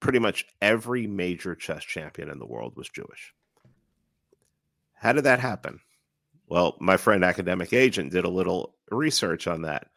pretty 0.00 0.18
much 0.18 0.46
every 0.62 1.06
major 1.06 1.54
chess 1.54 1.84
champion 1.84 2.30
in 2.30 2.38
the 2.38 2.46
world 2.46 2.76
was 2.76 2.88
Jewish. 2.88 3.34
How 4.94 5.12
did 5.12 5.24
that 5.24 5.40
happen? 5.40 5.80
Well, 6.48 6.76
my 6.80 6.96
friend 6.96 7.24
academic 7.24 7.72
agent 7.72 8.12
did 8.12 8.24
a 8.24 8.30
little 8.30 8.74
research 8.90 9.46
on 9.46 9.62
that. 9.62 9.88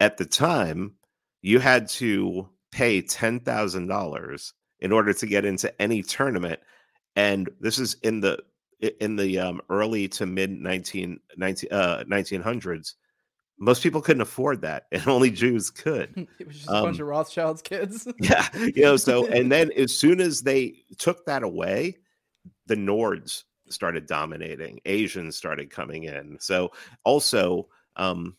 At 0.00 0.16
the 0.16 0.26
time, 0.26 0.94
you 1.42 1.58
had 1.58 1.88
to 1.90 2.48
pay 2.70 3.02
ten 3.02 3.40
thousand 3.40 3.86
dollars 3.86 4.54
in 4.80 4.92
order 4.92 5.12
to 5.12 5.26
get 5.26 5.44
into 5.44 5.80
any 5.80 6.02
tournament, 6.02 6.60
and 7.14 7.48
this 7.60 7.78
is 7.78 7.96
in 8.02 8.20
the 8.20 8.42
in 8.82 9.16
the 9.16 9.38
um, 9.38 9.60
early 9.70 10.08
to 10.08 10.26
mid 10.26 10.50
19, 10.50 11.20
19, 11.36 11.68
uh, 11.72 12.04
1900s. 12.04 12.94
Most 13.58 13.82
people 13.82 14.00
couldn't 14.00 14.22
afford 14.22 14.62
that, 14.62 14.86
and 14.92 15.06
only 15.06 15.30
Jews 15.30 15.70
could. 15.70 16.28
It 16.38 16.46
was 16.46 16.56
just 16.56 16.68
a 16.68 16.72
bunch 16.72 16.96
um, 16.96 17.02
of 17.02 17.08
Rothschild's 17.08 17.62
kids. 17.62 18.08
yeah, 18.18 18.48
you 18.54 18.82
know. 18.82 18.96
So, 18.96 19.26
and 19.26 19.50
then 19.52 19.70
as 19.76 19.96
soon 19.96 20.20
as 20.20 20.42
they 20.42 20.74
took 20.98 21.24
that 21.26 21.42
away, 21.42 21.98
the 22.66 22.74
Nords 22.74 23.44
started 23.68 24.06
dominating. 24.06 24.80
Asians 24.84 25.36
started 25.36 25.70
coming 25.70 26.04
in. 26.04 26.36
So 26.40 26.72
also, 27.04 27.68
um, 27.96 28.36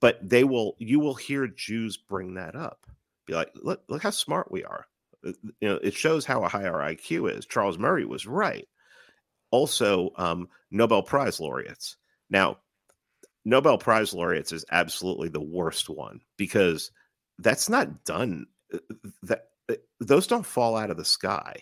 but 0.00 0.18
they 0.26 0.44
will 0.44 0.76
you 0.78 0.98
will 1.00 1.14
hear 1.14 1.46
Jews 1.46 1.96
bring 1.96 2.34
that 2.34 2.56
up. 2.56 2.86
Be 3.26 3.34
like, 3.34 3.50
look, 3.54 3.82
look 3.88 4.02
how 4.02 4.10
smart 4.10 4.50
we 4.50 4.64
are. 4.64 4.86
Uh, 5.24 5.32
you 5.60 5.68
know, 5.68 5.78
it 5.82 5.94
shows 5.94 6.24
how 6.24 6.42
high 6.48 6.64
our 6.64 6.80
IQ 6.80 7.36
is. 7.36 7.46
Charles 7.46 7.78
Murray 7.78 8.04
was 8.04 8.26
right. 8.26 8.66
Also, 9.52 10.10
um, 10.16 10.48
Nobel 10.72 11.02
Prize 11.02 11.38
laureates. 11.38 11.96
Now, 12.28 12.58
Nobel 13.44 13.78
Prize 13.78 14.12
laureates 14.12 14.50
is 14.50 14.64
absolutely 14.72 15.28
the 15.28 15.40
worst 15.40 15.88
one 15.88 16.20
because 16.36 16.90
that's 17.38 17.68
not 17.68 18.04
done. 18.04 18.46
Uh, 18.74 18.78
that 19.22 19.42
uh, 19.70 19.74
those 20.00 20.26
don't 20.26 20.46
fall 20.46 20.76
out 20.76 20.90
of 20.90 20.96
the 20.96 21.04
sky. 21.04 21.54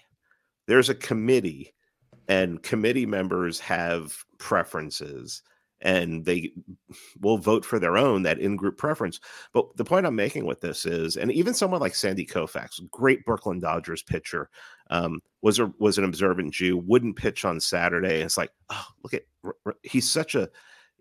There's 0.67 0.89
a 0.89 0.95
committee 0.95 1.75
and 2.29 2.63
committee 2.63 3.07
members 3.07 3.59
have 3.61 4.25
preferences 4.39 5.43
and 5.83 6.25
they 6.25 6.53
will 7.21 7.39
vote 7.39 7.65
for 7.65 7.79
their 7.79 7.97
own 7.97 8.23
that 8.23 8.39
in-group 8.39 8.77
preference 8.77 9.19
but 9.53 9.67
the 9.77 9.85
point 9.85 10.07
i'm 10.07 10.15
making 10.15 10.45
with 10.47 10.61
this 10.61 10.85
is 10.85 11.17
and 11.17 11.33
even 11.33 11.55
someone 11.55 11.81
like 11.81 11.95
sandy 11.95 12.27
koufax 12.27 12.79
great 12.91 13.25
brooklyn 13.25 13.59
dodgers 13.59 14.03
pitcher 14.03 14.49
um, 14.91 15.21
was 15.41 15.59
a 15.59 15.73
was 15.79 15.97
an 15.99 16.05
observant 16.05 16.53
jew 16.53 16.77
wouldn't 16.77 17.17
pitch 17.17 17.45
on 17.45 17.59
saturday 17.61 18.21
it's 18.21 18.37
like 18.37 18.51
oh 18.71 18.87
look 19.03 19.15
at 19.15 19.23
he's 19.83 20.11
such 20.11 20.35
a 20.35 20.51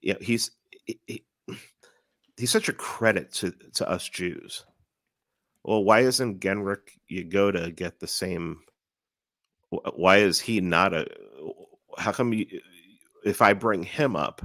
you 0.01 0.13
know, 0.13 0.19
he's 0.21 0.51
he, 0.85 1.23
he's 2.37 2.51
such 2.51 2.69
a 2.69 2.73
credit 2.73 3.33
to 3.33 3.53
to 3.73 3.87
us 3.89 4.07
jews. 4.07 4.65
Well 5.63 5.83
why 5.83 6.01
isn't 6.01 6.39
genrikh 6.39 6.97
yagoda 7.11 7.75
get 7.75 7.99
the 7.99 8.07
same 8.07 8.61
why 9.69 10.17
is 10.17 10.39
he 10.39 10.61
not 10.61 10.93
a 10.93 11.05
how 11.97 12.11
come 12.11 12.33
you, 12.33 12.45
if 13.25 13.41
i 13.41 13.53
bring 13.53 13.83
him 13.83 14.15
up 14.15 14.41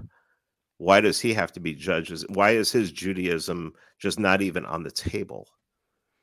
why 0.79 1.01
does 1.01 1.21
he 1.21 1.33
have 1.33 1.53
to 1.53 1.61
be 1.61 1.75
judged 1.75 2.25
why 2.31 2.51
is 2.51 2.73
his 2.73 2.91
judaism 2.91 3.73
just 3.99 4.19
not 4.19 4.43
even 4.43 4.67
on 4.67 4.83
the 4.83 4.91
table 4.91 5.49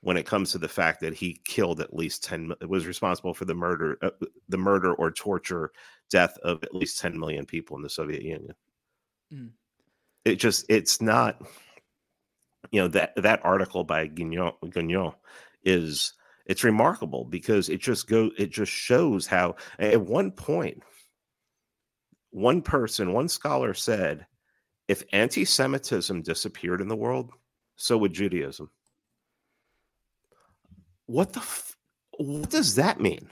when 0.02 0.18
it 0.18 0.26
comes 0.26 0.52
to 0.52 0.58
the 0.58 0.68
fact 0.68 0.99
that 1.02 1.14
he 1.14 1.39
killed 1.45 1.80
at 1.80 1.93
least 1.93 2.24
10 2.24 2.54
was 2.68 2.88
responsible 2.88 3.34
for 3.34 3.45
the 3.45 3.56
murder 3.56 3.97
uh, 4.02 4.10
the 4.49 4.58
murder 4.58 4.93
or 4.93 5.12
torture 5.12 5.72
death 6.10 6.38
of 6.43 6.64
at 6.64 6.76
least 6.76 6.99
10 6.99 7.18
million 7.20 7.45
people 7.45 7.78
in 7.78 7.84
the 7.84 7.89
soviet 7.89 8.22
union 8.22 8.54
mm. 9.34 9.49
it 10.26 10.36
just 10.36 10.66
it's 10.70 11.02
not 11.02 11.41
you 12.72 12.82
know 12.82 12.88
that 12.88 13.14
that 13.16 13.41
article 13.43 13.84
by 13.84 14.08
Guyénot, 14.08 14.56
Guyénot 14.66 15.16
is 15.64 16.14
it's 16.45 16.64
remarkable 16.64 17.26
because 17.26 17.70
it 17.70 17.82
just 17.82 18.08
go 18.08 18.32
it 18.38 18.52
just 18.52 18.72
shows 18.72 19.28
how 19.28 19.56
at 19.80 20.02
one 20.02 20.32
point 20.32 20.84
one 22.32 22.62
person 22.62 23.14
one 23.14 23.28
scholar 23.28 23.74
said 23.74 24.26
if 24.88 25.04
anti-semitism 25.12 26.22
disappeared 26.22 26.82
in 26.82 26.88
the 26.88 26.95
world 26.95 27.32
so 27.76 27.97
would 27.97 28.14
judaism 28.14 28.70
what 31.12 31.34
the 31.34 31.39
f- 31.39 31.76
what 32.18 32.49
does 32.49 32.76
that 32.76 32.99
mean 32.99 33.30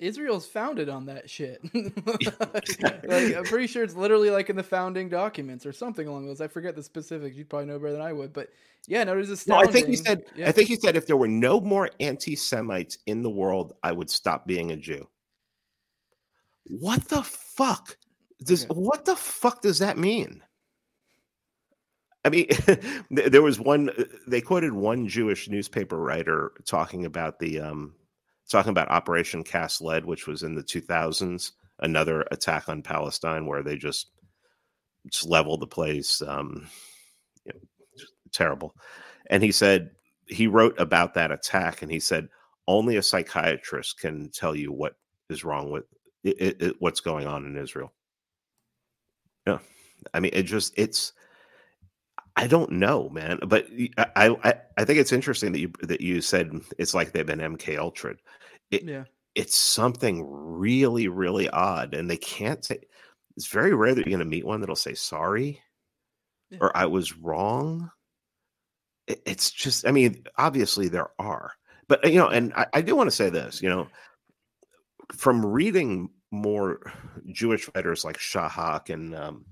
Israel's 0.00 0.46
founded 0.46 0.88
on 0.88 1.06
that 1.06 1.28
shit. 1.28 1.60
like, 1.74 3.36
I'm 3.36 3.44
pretty 3.44 3.66
sure 3.66 3.84
it's 3.84 3.94
literally 3.94 4.30
like 4.30 4.50
in 4.50 4.56
the 4.56 4.62
founding 4.62 5.08
documents 5.08 5.66
or 5.66 5.72
something 5.72 6.08
along 6.08 6.26
those. 6.26 6.40
I 6.40 6.48
forget 6.48 6.74
the 6.74 6.82
specifics. 6.82 7.36
You'd 7.36 7.50
probably 7.50 7.66
know 7.66 7.78
better 7.78 7.92
than 7.92 8.00
I 8.00 8.12
would, 8.12 8.32
but 8.32 8.48
yeah, 8.88 9.04
no, 9.04 9.18
it 9.18 9.20
is 9.20 9.30
astounding. 9.30 9.64
No, 9.64 9.68
I 9.68 9.72
think 9.72 9.88
he 9.88 9.96
said. 9.96 10.24
Yeah. 10.34 10.48
I 10.48 10.52
think 10.52 10.68
he 10.68 10.76
said 10.76 10.96
if 10.96 11.06
there 11.06 11.18
were 11.18 11.28
no 11.28 11.60
more 11.60 11.90
anti-Semites 12.00 12.98
in 13.06 13.22
the 13.22 13.30
world, 13.30 13.74
I 13.82 13.92
would 13.92 14.10
stop 14.10 14.46
being 14.46 14.72
a 14.72 14.76
Jew. 14.76 15.06
What 16.64 17.04
the 17.08 17.22
fuck 17.22 17.96
does? 18.44 18.64
Okay. 18.64 18.74
What 18.74 19.04
the 19.04 19.16
fuck 19.16 19.60
does 19.60 19.78
that 19.80 19.98
mean? 19.98 20.42
I 22.24 22.28
mean, 22.28 22.48
there 23.10 23.42
was 23.42 23.58
one. 23.58 23.90
They 24.26 24.40
quoted 24.40 24.72
one 24.72 25.08
Jewish 25.08 25.48
newspaper 25.48 25.98
writer 25.98 26.52
talking 26.66 27.04
about 27.06 27.38
the 27.38 27.60
um, 27.60 27.94
talking 28.48 28.70
about 28.70 28.90
Operation 28.90 29.42
Cast 29.42 29.80
Lead, 29.80 30.04
which 30.04 30.26
was 30.26 30.42
in 30.42 30.54
the 30.54 30.62
2000s, 30.62 31.52
another 31.78 32.26
attack 32.30 32.68
on 32.68 32.82
Palestine 32.82 33.46
where 33.46 33.62
they 33.62 33.76
just 33.76 34.10
just 35.08 35.26
leveled 35.26 35.60
the 35.60 35.66
place. 35.66 36.20
Um, 36.20 36.68
you 37.44 37.52
know, 37.54 37.60
terrible. 38.32 38.74
And 39.28 39.42
he 39.42 39.52
said 39.52 39.90
he 40.26 40.46
wrote 40.46 40.78
about 40.78 41.14
that 41.14 41.32
attack, 41.32 41.82
and 41.82 41.90
he 41.90 42.00
said 42.00 42.28
only 42.68 42.96
a 42.96 43.02
psychiatrist 43.02 43.98
can 43.98 44.28
tell 44.30 44.54
you 44.54 44.72
what 44.72 44.94
is 45.30 45.42
wrong 45.44 45.70
with 45.70 45.84
it, 46.22 46.36
it, 46.40 46.62
it, 46.62 46.76
what's 46.80 47.00
going 47.00 47.26
on 47.26 47.46
in 47.46 47.56
Israel. 47.56 47.92
Yeah, 49.46 49.58
I 50.12 50.20
mean, 50.20 50.32
it 50.34 50.42
just 50.42 50.74
it's. 50.76 51.14
I 52.40 52.46
don't 52.46 52.72
know, 52.72 53.10
man, 53.10 53.38
but 53.46 53.66
I, 53.98 54.34
I 54.42 54.54
I 54.78 54.84
think 54.84 54.98
it's 54.98 55.12
interesting 55.12 55.52
that 55.52 55.60
you 55.60 55.72
that 55.82 56.00
you 56.00 56.20
said 56.20 56.50
it's 56.78 56.94
like 56.94 57.12
they've 57.12 57.26
been 57.26 57.38
MK 57.38 57.78
Ultra. 57.78 58.16
It, 58.70 58.84
yeah, 58.84 59.04
it's 59.34 59.58
something 59.58 60.24
really 60.26 61.08
really 61.08 61.50
odd, 61.50 61.94
and 61.94 62.08
they 62.08 62.16
can't 62.16 62.64
say. 62.64 62.78
It's 63.36 63.46
very 63.46 63.74
rare 63.74 63.94
that 63.94 64.06
you're 64.06 64.16
going 64.16 64.18
to 64.18 64.24
meet 64.24 64.44
one 64.44 64.60
that'll 64.60 64.76
say 64.76 64.94
sorry, 64.94 65.60
yeah. 66.50 66.58
or 66.60 66.76
I 66.76 66.86
was 66.86 67.16
wrong 67.16 67.90
it's 69.26 69.50
just 69.50 69.86
i 69.86 69.90
mean 69.90 70.24
obviously 70.38 70.88
there 70.88 71.08
are 71.18 71.52
but 71.88 72.04
you 72.10 72.18
know 72.18 72.28
and 72.28 72.52
i, 72.54 72.66
I 72.74 72.82
do 72.82 72.94
want 72.96 73.08
to 73.08 73.16
say 73.16 73.30
this 73.30 73.62
you 73.62 73.68
know 73.68 73.88
from 75.12 75.44
reading 75.44 76.10
more 76.30 76.80
jewish 77.32 77.68
writers 77.74 78.04
like 78.04 78.18
shahak 78.18 78.90
and 78.90 79.14
um, 79.14 79.44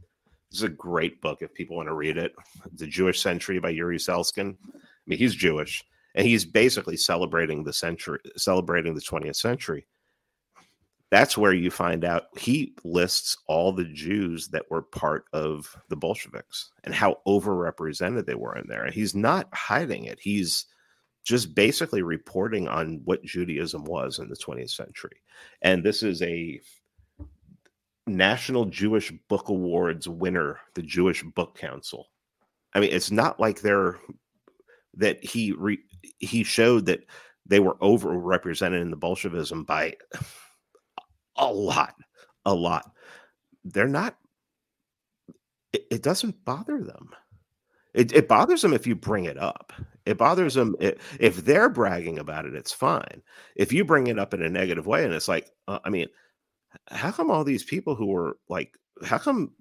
this 0.51 0.61
is 0.61 0.65
a 0.65 0.69
great 0.69 1.21
book 1.21 1.43
if 1.43 1.53
people 1.55 1.77
want 1.77 1.89
to 1.89 1.95
read 1.95 2.17
it 2.17 2.35
the 2.75 2.87
jewish 2.87 3.21
century 3.21 3.59
by 3.59 3.71
Yuri 3.71 3.99
Slezkine 3.99 4.57
i 4.75 4.79
mean 5.07 5.19
he's 5.19 5.35
jewish 5.35 5.85
and 6.15 6.27
he's 6.27 6.45
basically 6.45 6.97
celebrating 6.97 7.65
the 7.65 7.73
century 7.73 8.19
celebrating 8.37 8.95
the 8.95 9.01
20th 9.01 9.37
century 9.37 9.87
that's 11.11 11.39
where 11.39 11.55
you 11.55 11.71
find 11.71 12.05
out 12.05 12.25
he 12.39 12.75
lists 12.85 13.37
all 13.47 13.73
the 13.73 13.85
Jews 13.85 14.49
that 14.49 14.71
were 14.71 14.83
part 14.83 15.25
of 15.33 15.75
the 15.89 15.97
Bolsheviks 15.97 16.71
and 16.85 16.95
how 16.95 17.19
overrepresented 17.27 18.27
they 18.27 18.35
were 18.35 18.57
in 18.57 18.67
there. 18.69 18.85
And 18.85 18.95
he's 18.95 19.15
not 19.15 19.49
hiding 19.55 20.05
it. 20.05 20.19
He's 20.21 20.67
just 21.25 21.55
basically 21.55 22.03
reporting 22.03 22.69
on 22.69 23.01
what 23.05 23.25
Judaism 23.25 23.85
was 23.85 24.19
in 24.19 24.29
the 24.29 24.37
20th 24.37 24.71
century. 24.71 25.23
And 25.63 25.83
this 25.83 26.03
is 26.03 26.21
a 26.23 26.61
National 28.09 28.65
Jewish 28.65 29.13
Book 29.29 29.49
Awards 29.49 30.09
winner, 30.09 30.59
the 30.75 30.83
Jewish 30.83 31.23
Book 31.23 31.57
Council. 31.57 32.09
I 32.75 32.81
mean, 32.81 32.91
it's 32.93 33.11
not 33.11 33.41
like 33.41 33.61
they're 33.61 33.99
that 34.95 35.23
he 35.25 35.53
re, 35.53 35.79
he 36.19 36.43
showed 36.43 36.87
that 36.87 37.05
they 37.47 37.61
were 37.61 37.77
overrepresented 37.77 38.81
in 38.81 38.91
the 38.91 38.97
Bolshevism 38.97 39.65
by 39.65 39.95
a 41.37 41.51
lot, 41.53 41.95
a 42.45 42.55
lot. 42.55 42.91
They're 43.65 43.89
not. 43.89 44.17
It, 45.73 45.85
it 45.91 46.03
doesn't 46.03 46.45
bother 46.45 46.83
them. 46.83 47.11
It, 47.95 48.13
it, 48.13 48.29
bothers 48.29 48.63
them 48.63 48.75
if 48.75 48.87
you 48.87 48.95
bring 48.95 49.25
it 49.25 49.39
up. 49.39 49.73
It 50.07 50.19
bothers 50.19 50.55
them 50.55 50.77
if, 50.79 51.17
if, 51.19 51.37
they're 51.37 51.69
bragging 51.69 52.19
about 52.19 52.45
it. 52.45 52.55
It's 52.55 52.73
fine. 52.73 53.23
If 53.57 53.73
you 53.73 53.85
bring 53.85 54.07
it 54.07 54.19
up 54.19 54.35
in 54.35 54.43
a 54.43 54.49
negative 54.49 54.87
way, 54.87 55.05
and 55.05 55.13
it's 55.13 55.27
like, 55.27 55.51
uh, 55.67 55.81
I 55.85 55.91
mean, 55.91 56.07
how 56.89 57.11
come 57.11 57.31
all 57.31 57.45
these 57.45 57.65
people 57.65 57.95
who 57.95 58.07
were 58.07 58.39
like, 58.49 58.77
how 59.05 59.19
come, 59.19 59.53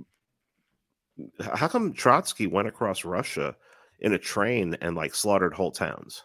how 1.39 1.67
come 1.67 1.93
Trotsky 1.93 2.47
went 2.47 2.67
across 2.67 3.05
Russia 3.05 3.55
in 3.99 4.13
a 4.13 4.19
train 4.19 4.75
and 4.81 4.95
like 4.95 5.15
slaughtered 5.15 5.53
whole 5.53 5.71
towns? 5.71 6.23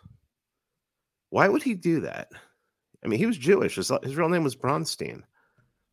Why 1.31 1.49
would 1.49 1.63
he 1.63 1.75
do 1.75 2.01
that? 2.01 2.29
I 3.05 3.09
mean, 3.09 3.19
he 3.19 3.27
was 3.27 3.39
Jewish. 3.39 3.77
His, 3.77 3.91
his 4.03 4.17
real 4.17 4.29
name 4.29 4.45
was 4.45 4.57
Bronstein. 4.57 5.23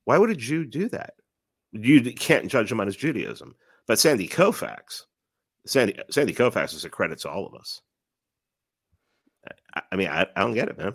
Why 0.06 0.18
would 0.18 0.30
a 0.30 0.36
Jew 0.36 0.66
do 0.66 0.90
that? 0.90 1.14
You 1.72 2.02
can't 2.14 2.50
judge 2.50 2.72
him 2.72 2.80
on 2.80 2.88
his 2.88 2.96
Judaism. 2.96 3.56
But 3.88 4.00
Sandy 4.00 4.28
Koufax, 4.28 5.04
Sandy 5.66 6.00
Sandy 6.10 6.34
Koufax 6.34 6.74
is 6.74 6.86
a 6.86 6.90
credit 6.90 7.20
to 7.20 7.30
all 7.30 7.48
of 7.48 7.56
us. 7.56 7.82
I, 9.74 9.82
I 9.92 9.96
mean, 9.96 10.08
I, 10.08 10.28
I 10.36 10.42
don't 10.42 10.54
get 10.54 10.70
it, 10.70 10.78
man. 10.78 10.94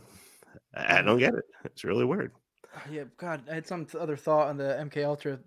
I 0.75 1.03
don't 1.03 1.19
get 1.19 1.35
it. 1.35 1.45
It's 1.65 1.85
really 1.85 2.05
weird. 2.05 2.33
Yeah, 2.91 3.05
God, 3.17 3.43
I 3.51 3.55
had 3.55 3.67
some 3.67 3.87
other 3.99 4.17
thought 4.17 4.49
on 4.49 4.57
the 4.57 4.65
MK 4.65 5.05
Ultra. 5.05 5.39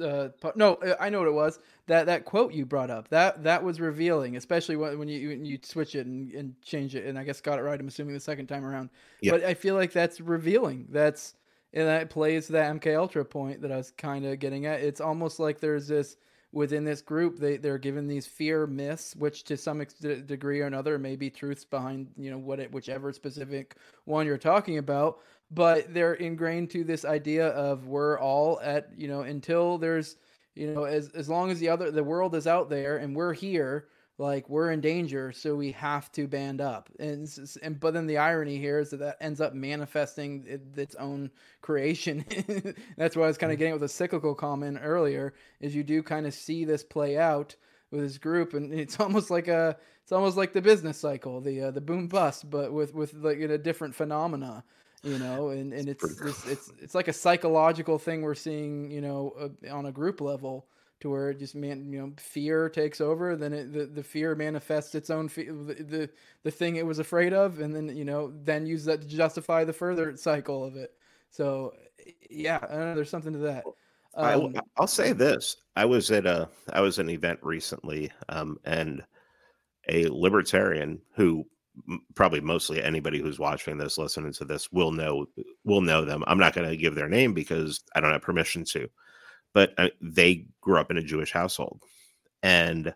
Uh, 0.00 0.28
no, 0.54 0.74
uh, 0.74 0.94
I 1.00 1.08
know 1.08 1.20
what 1.20 1.28
it 1.28 1.34
was. 1.34 1.58
That 1.86 2.06
that 2.06 2.24
quote 2.24 2.52
you 2.52 2.66
brought 2.66 2.90
up 2.90 3.08
that 3.08 3.44
that 3.44 3.62
was 3.62 3.80
revealing, 3.80 4.36
especially 4.36 4.76
when, 4.76 4.98
when 4.98 5.08
you 5.08 5.28
when 5.28 5.44
you 5.44 5.58
switch 5.62 5.94
it 5.94 6.06
and, 6.06 6.32
and 6.32 6.60
change 6.62 6.94
it. 6.94 7.06
And 7.06 7.18
I 7.18 7.24
guess 7.24 7.40
got 7.40 7.58
it 7.58 7.62
right. 7.62 7.78
I'm 7.78 7.88
assuming 7.88 8.14
the 8.14 8.20
second 8.20 8.46
time 8.46 8.64
around. 8.64 8.90
Yeah. 9.20 9.32
But 9.32 9.44
I 9.44 9.54
feel 9.54 9.74
like 9.74 9.92
that's 9.92 10.20
revealing. 10.20 10.86
That's 10.90 11.34
and 11.72 11.86
that 11.86 12.10
plays 12.10 12.48
that 12.48 12.80
MK 12.80 12.96
Ultra 12.96 13.24
point 13.24 13.60
that 13.62 13.72
I 13.72 13.76
was 13.76 13.90
kind 13.92 14.24
of 14.24 14.38
getting 14.38 14.66
at. 14.66 14.80
It's 14.80 15.00
almost 15.00 15.38
like 15.38 15.60
there's 15.60 15.88
this 15.88 16.16
within 16.52 16.84
this 16.84 17.02
group 17.02 17.38
they 17.38 17.58
they're 17.58 17.76
given 17.76 18.08
these 18.08 18.26
fear 18.26 18.66
myths, 18.66 19.14
which 19.16 19.44
to 19.44 19.56
some 19.56 19.80
ex- 19.82 19.94
degree 19.94 20.60
or 20.60 20.66
another 20.66 20.98
may 20.98 21.14
be 21.14 21.28
truths 21.28 21.64
behind 21.64 22.08
you 22.16 22.30
know 22.30 22.38
what 22.38 22.58
it, 22.60 22.72
whichever 22.72 23.12
specific 23.12 23.76
one 24.04 24.26
you're 24.26 24.38
talking 24.38 24.78
about. 24.78 25.18
But 25.50 25.94
they're 25.94 26.14
ingrained 26.14 26.70
to 26.70 26.84
this 26.84 27.04
idea 27.04 27.48
of 27.48 27.86
we're 27.86 28.18
all 28.18 28.60
at 28.62 28.90
you 28.96 29.08
know 29.08 29.20
until 29.22 29.78
there's 29.78 30.16
you 30.54 30.72
know 30.72 30.84
as 30.84 31.10
as 31.10 31.28
long 31.28 31.50
as 31.50 31.60
the 31.60 31.68
other 31.68 31.90
the 31.90 32.02
world 32.02 32.34
is 32.34 32.46
out 32.46 32.68
there 32.68 32.96
and 32.96 33.14
we're 33.14 33.32
here 33.32 33.86
like 34.18 34.48
we're 34.48 34.70
in 34.70 34.80
danger 34.80 35.30
so 35.32 35.54
we 35.54 35.72
have 35.72 36.10
to 36.12 36.26
band 36.26 36.60
up. 36.60 36.88
And, 36.98 37.28
and 37.62 37.78
but 37.78 37.94
then 37.94 38.06
the 38.06 38.18
irony 38.18 38.58
here 38.58 38.78
is 38.78 38.90
that 38.90 38.98
that 38.98 39.18
ends 39.20 39.40
up 39.40 39.54
manifesting 39.54 40.44
its 40.76 40.94
own 40.94 41.30
creation. 41.60 42.24
That's 42.96 43.16
why 43.16 43.24
i 43.24 43.26
was 43.26 43.38
kind 43.38 43.52
of 43.52 43.58
getting 43.58 43.74
with 43.74 43.82
a 43.82 43.88
cyclical 43.88 44.34
comment 44.34 44.78
earlier 44.82 45.34
is 45.60 45.74
you 45.74 45.84
do 45.84 46.02
kind 46.02 46.26
of 46.26 46.34
see 46.34 46.64
this 46.64 46.82
play 46.82 47.18
out 47.18 47.56
with 47.90 48.00
this 48.00 48.18
group 48.18 48.54
and 48.54 48.72
it's 48.72 48.98
almost 49.00 49.30
like 49.30 49.48
a 49.48 49.76
it's 50.02 50.12
almost 50.12 50.36
like 50.36 50.52
the 50.52 50.62
business 50.62 50.98
cycle 50.98 51.40
the 51.40 51.62
uh, 51.62 51.70
the 51.70 51.80
boom 51.80 52.08
bust 52.08 52.48
but 52.50 52.72
with 52.72 52.94
with 52.94 53.14
like 53.14 53.38
in 53.38 53.50
a 53.50 53.58
different 53.58 53.94
phenomena 53.94 54.64
you 55.02 55.18
know 55.18 55.50
and 55.50 55.72
and 55.72 55.88
it's 55.88 56.04
it's, 56.20 56.46
it's 56.46 56.72
it's 56.80 56.94
like 56.94 57.08
a 57.08 57.12
psychological 57.12 57.98
thing 57.98 58.22
we're 58.22 58.34
seeing 58.34 58.90
you 58.90 59.00
know 59.00 59.32
uh, 59.38 59.74
on 59.74 59.86
a 59.86 59.92
group 59.92 60.20
level 60.20 60.66
to 61.00 61.10
where 61.10 61.30
it 61.30 61.38
just 61.38 61.54
man 61.54 61.92
you 61.92 62.00
know 62.00 62.12
fear 62.18 62.68
takes 62.68 63.00
over 63.00 63.36
then 63.36 63.52
it, 63.52 63.72
the, 63.72 63.86
the 63.86 64.02
fear 64.02 64.34
manifests 64.34 64.94
its 64.94 65.10
own 65.10 65.28
fe- 65.28 65.46
the, 65.46 65.74
the 65.74 66.10
the 66.44 66.50
thing 66.50 66.76
it 66.76 66.86
was 66.86 66.98
afraid 66.98 67.32
of 67.32 67.60
and 67.60 67.74
then 67.74 67.94
you 67.94 68.04
know 68.04 68.32
then 68.44 68.66
use 68.66 68.84
that 68.84 69.02
to 69.02 69.06
justify 69.06 69.64
the 69.64 69.72
further 69.72 70.16
cycle 70.16 70.64
of 70.64 70.76
it. 70.76 70.92
So 71.30 71.74
yeah 72.30 72.58
I 72.68 72.76
know, 72.76 72.94
there's 72.94 73.10
something 73.10 73.32
to 73.32 73.38
that. 73.40 73.64
Um, 74.14 74.54
I, 74.56 74.60
i'll 74.78 74.86
say 74.86 75.12
this 75.12 75.58
i 75.76 75.84
was 75.84 76.10
at 76.10 76.24
a 76.24 76.48
i 76.72 76.80
was 76.80 76.98
at 76.98 77.04
an 77.04 77.10
event 77.10 77.38
recently 77.42 78.10
um, 78.30 78.58
and 78.64 79.04
a 79.90 80.06
libertarian 80.08 80.98
who 81.12 81.46
probably 82.14 82.40
mostly 82.40 82.82
anybody 82.82 83.20
who's 83.20 83.38
watching 83.38 83.76
this 83.76 83.98
listening 83.98 84.32
to 84.32 84.44
this 84.44 84.72
will 84.72 84.92
know 84.92 85.26
will 85.64 85.82
know 85.82 86.04
them 86.04 86.24
i'm 86.26 86.38
not 86.38 86.54
going 86.54 86.68
to 86.68 86.76
give 86.76 86.94
their 86.94 87.08
name 87.08 87.34
because 87.34 87.82
i 87.94 88.00
don't 88.00 88.12
have 88.12 88.22
permission 88.22 88.64
to 88.64 88.88
but 89.56 89.72
uh, 89.78 89.88
they 90.02 90.44
grew 90.60 90.78
up 90.78 90.90
in 90.90 90.98
a 90.98 91.02
Jewish 91.02 91.32
household, 91.32 91.80
and 92.42 92.94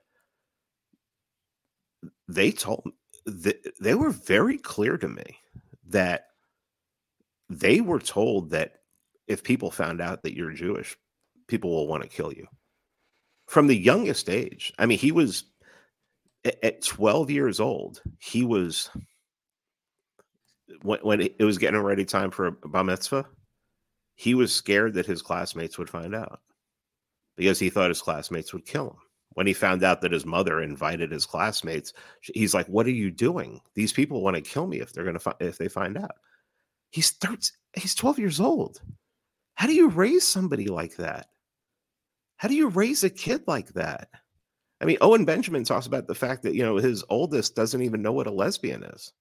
they 2.29 2.51
told 2.51 2.85
they, 3.25 3.55
they 3.81 3.95
were 3.95 4.11
very 4.11 4.59
clear 4.59 4.99
to 4.99 5.09
me 5.09 5.39
that 5.89 6.27
they 7.49 7.81
were 7.81 7.99
told 7.99 8.51
that 8.51 8.75
if 9.27 9.43
people 9.43 9.71
found 9.71 10.03
out 10.03 10.23
that 10.23 10.37
you're 10.37 10.53
Jewish, 10.53 10.99
people 11.49 11.71
will 11.71 11.89
want 11.89 12.03
to 12.03 12.11
kill 12.11 12.31
you. 12.31 12.47
From 13.47 13.67
the 13.67 13.75
youngest 13.75 14.29
age, 14.29 14.71
I 14.79 14.85
mean, 14.85 14.99
he 14.99 15.13
was 15.13 15.45
at 16.45 16.83
12 16.83 17.31
years 17.31 17.61
old. 17.61 18.03
He 18.19 18.45
was 18.45 18.91
when, 20.83 21.01
when 21.01 21.21
it 21.21 21.45
was 21.45 21.59
getting 21.59 21.81
ready 21.81 22.05
time 22.05 22.31
for 22.31 22.47
a 22.47 22.53
bar 22.53 22.85
mitzvah. 22.85 23.27
He 24.15 24.35
was 24.35 24.55
scared 24.55 24.95
that 24.95 25.07
his 25.07 25.23
classmates 25.23 25.79
would 25.79 25.89
find 25.89 26.15
out 26.15 26.41
because 27.37 27.59
he 27.59 27.71
thought 27.71 27.89
his 27.89 28.03
classmates 28.03 28.53
would 28.53 28.67
kill 28.67 28.91
him. 28.91 28.97
When 29.35 29.47
he 29.47 29.53
found 29.55 29.83
out 29.83 30.01
that 30.03 30.13
his 30.13 30.27
mother 30.27 30.61
invited 30.61 31.13
his 31.13 31.25
classmates, 31.25 31.93
he's 32.21 32.53
like, 32.53 32.67
"What 32.67 32.87
are 32.87 32.91
you 32.91 33.11
doing? 33.11 33.61
These 33.75 33.93
people 33.93 34.23
want 34.23 34.37
to 34.37 34.43
kill 34.43 34.67
me 34.67 34.81
if 34.81 34.93
they're 34.93 35.11
to 35.11 35.19
fi- 35.19 35.35
if 35.41 35.57
they 35.57 35.69
find 35.69 35.97
out." 35.97 36.17
He's 36.91 37.13
13, 37.13 37.41
he's 37.75 37.95
12 37.95 38.19
years 38.19 38.41
old. 38.41 38.83
How 39.55 39.69
do 39.69 39.75
you 39.75 39.89
raise 39.89 40.27
somebody 40.27 40.67
like 40.67 40.97
that? 40.97 41.29
How 42.37 42.49
do 42.49 42.55
you 42.57 42.69
raise 42.69 43.05
a 43.05 43.11
kid 43.11 43.45
like 43.47 43.69
that? 43.75 44.09
I 44.81 44.87
mean, 44.87 44.97
Owen 45.01 45.25
Benjamin 45.25 45.65
talks 45.65 45.87
about 45.87 46.07
the 46.07 46.15
fact 46.15 46.43
that, 46.43 46.55
you 46.55 46.63
know, 46.63 46.77
his 46.77 47.05
oldest 47.11 47.55
doesn't 47.55 47.83
even 47.83 48.01
know 48.01 48.13
what 48.13 48.27
a 48.27 48.31
lesbian 48.31 48.83
is. 48.83 49.13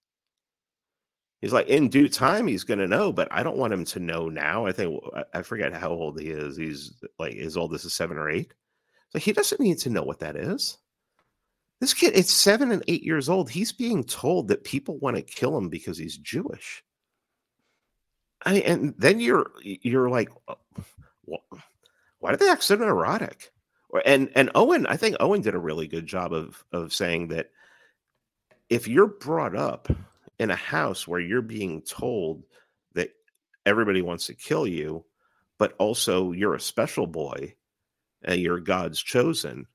He's 1.41 1.53
like, 1.53 1.67
in 1.67 1.89
due 1.89 2.09
time, 2.09 2.47
he's 2.47 2.63
going 2.63 2.79
to 2.79 2.87
know, 2.87 3.13
but 3.13 3.27
I 3.31 3.43
don't 3.43 3.57
want 3.57 3.73
him 3.73 3.85
to 3.85 3.99
know 3.99 4.27
now. 4.27 4.65
I 4.65 4.71
think 4.71 5.01
I 5.33 5.41
forget 5.41 5.73
how 5.73 5.89
old 5.89 6.19
he 6.19 6.29
is. 6.29 6.57
He's 6.57 7.01
like 7.17 7.33
his 7.33 7.55
oldest 7.55 7.85
is 7.85 7.93
seven 7.93 8.17
or 8.17 8.29
eight. 8.29 8.53
So 9.09 9.19
he 9.19 9.31
doesn't 9.31 9.61
need 9.61 9.79
to 9.79 9.89
know 9.89 10.03
what 10.03 10.19
that 10.19 10.35
is. 10.35 10.77
This 11.79 11.93
kid, 11.93 12.13
it's 12.13 12.33
seven 12.33 12.71
and 12.71 12.83
eight 12.87 13.03
years 13.03 13.29
old. 13.29 13.49
He's 13.49 13.71
being 13.71 14.03
told 14.03 14.49
that 14.49 14.65
people 14.65 14.99
want 14.99 15.15
to 15.15 15.21
kill 15.21 15.57
him 15.57 15.69
because 15.69 15.97
he's 15.97 16.17
Jewish. 16.17 16.83
I 18.45 18.55
and 18.59 18.93
then 18.97 19.21
you're 19.21 19.51
you're 19.63 20.09
like, 20.09 20.29
oh, 20.47 21.37
why 22.19 22.31
did 22.31 22.41
they 22.41 22.49
act 22.49 22.63
so 22.63 22.75
neurotic? 22.75 23.51
And 24.05 24.29
and 24.35 24.51
Owen, 24.55 24.85
I 24.85 24.97
think 24.97 25.17
Owen 25.19 25.41
did 25.41 25.55
a 25.55 25.59
really 25.59 25.87
good 25.87 26.05
job 26.05 26.33
of 26.33 26.63
of 26.71 26.93
saying 26.93 27.29
that 27.29 27.49
if 28.69 28.87
you're 28.87 29.07
brought 29.07 29.55
up 29.55 29.89
in 30.37 30.51
a 30.51 30.55
house 30.55 31.07
where 31.07 31.19
you're 31.19 31.41
being 31.41 31.81
told 31.81 32.43
that 32.93 33.09
everybody 33.65 34.01
wants 34.01 34.27
to 34.27 34.35
kill 34.35 34.67
you, 34.67 35.03
but 35.57 35.73
also 35.79 36.31
you're 36.31 36.55
a 36.55 36.59
special 36.59 37.07
boy 37.07 37.55
and 38.23 38.39
you're 38.39 38.59
God's 38.59 39.01
chosen, 39.01 39.65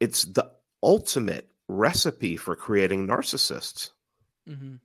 it's 0.00 0.24
the 0.24 0.50
ultimate 0.82 1.48
recipe 1.68 2.36
for 2.36 2.56
creating 2.56 3.06
narcissists 3.06 3.90
mm-hmm. 4.48 4.76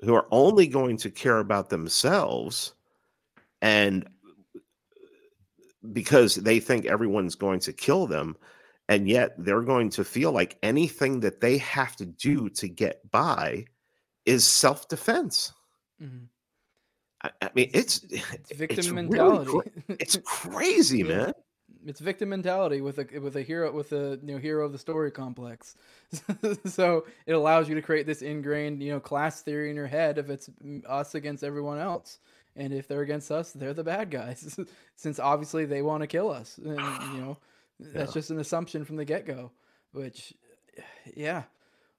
who 0.00 0.14
are 0.14 0.26
only 0.32 0.66
going 0.66 0.96
to 0.96 1.10
care 1.10 1.38
about 1.38 1.70
themselves 1.70 2.74
and 3.62 4.08
because 5.92 6.36
they 6.36 6.60
think 6.60 6.86
everyone's 6.86 7.34
going 7.34 7.60
to 7.60 7.72
kill 7.72 8.06
them 8.06 8.36
and 8.88 9.08
yet 9.08 9.34
they're 9.38 9.62
going 9.62 9.90
to 9.90 10.04
feel 10.04 10.32
like 10.32 10.58
anything 10.62 11.20
that 11.20 11.40
they 11.40 11.58
have 11.58 11.96
to 11.96 12.06
do 12.06 12.50
to 12.50 12.68
get 12.68 13.10
by 13.10 13.66
is 14.26 14.46
self-defense. 14.46 15.52
Mm-hmm. 16.02 16.24
I, 17.22 17.30
I, 17.40 17.50
mean 17.54 17.70
it's, 17.72 18.04
it's 18.10 18.52
victim 18.54 18.78
it's 18.78 18.90
mentality. 18.90 19.50
really 19.50 20.00
it's 20.00 20.18
crazy 20.24 21.02
man. 21.02 21.32
It's 21.86 22.00
victim 22.00 22.30
mentality 22.30 22.80
with 22.80 22.98
a 22.98 23.18
with 23.20 23.36
a 23.36 23.42
hero 23.42 23.70
with 23.70 23.92
a 23.92 24.18
you 24.22 24.34
know 24.34 24.38
hero 24.38 24.64
of 24.64 24.72
the 24.72 24.78
story 24.78 25.10
complex. 25.10 25.76
So 26.66 27.04
it 27.26 27.32
allows 27.32 27.68
you 27.68 27.74
to 27.74 27.82
create 27.82 28.06
this 28.06 28.22
ingrained 28.22 28.82
you 28.82 28.90
know 28.92 29.00
class 29.00 29.42
theory 29.42 29.70
in 29.70 29.76
your 29.76 29.86
head 29.86 30.18
if 30.18 30.30
it's 30.30 30.48
us 30.88 31.14
against 31.14 31.44
everyone 31.44 31.78
else 31.78 32.18
and 32.56 32.72
if 32.72 32.86
they're 32.88 33.02
against 33.02 33.30
us, 33.30 33.52
they're 33.52 33.74
the 33.74 33.84
bad 33.84 34.10
guys, 34.10 34.58
since 34.96 35.18
obviously 35.18 35.64
they 35.64 35.82
want 35.82 36.02
to 36.02 36.06
kill 36.06 36.30
us, 36.30 36.58
and 36.58 36.76
you 36.76 37.20
know 37.20 37.36
that's 37.80 38.10
Yeah. 38.10 38.20
just 38.20 38.30
an 38.30 38.38
assumption 38.38 38.84
from 38.84 38.96
the 38.96 39.04
get 39.04 39.26
go. 39.26 39.50
Which, 39.92 40.34
yeah. 41.16 41.44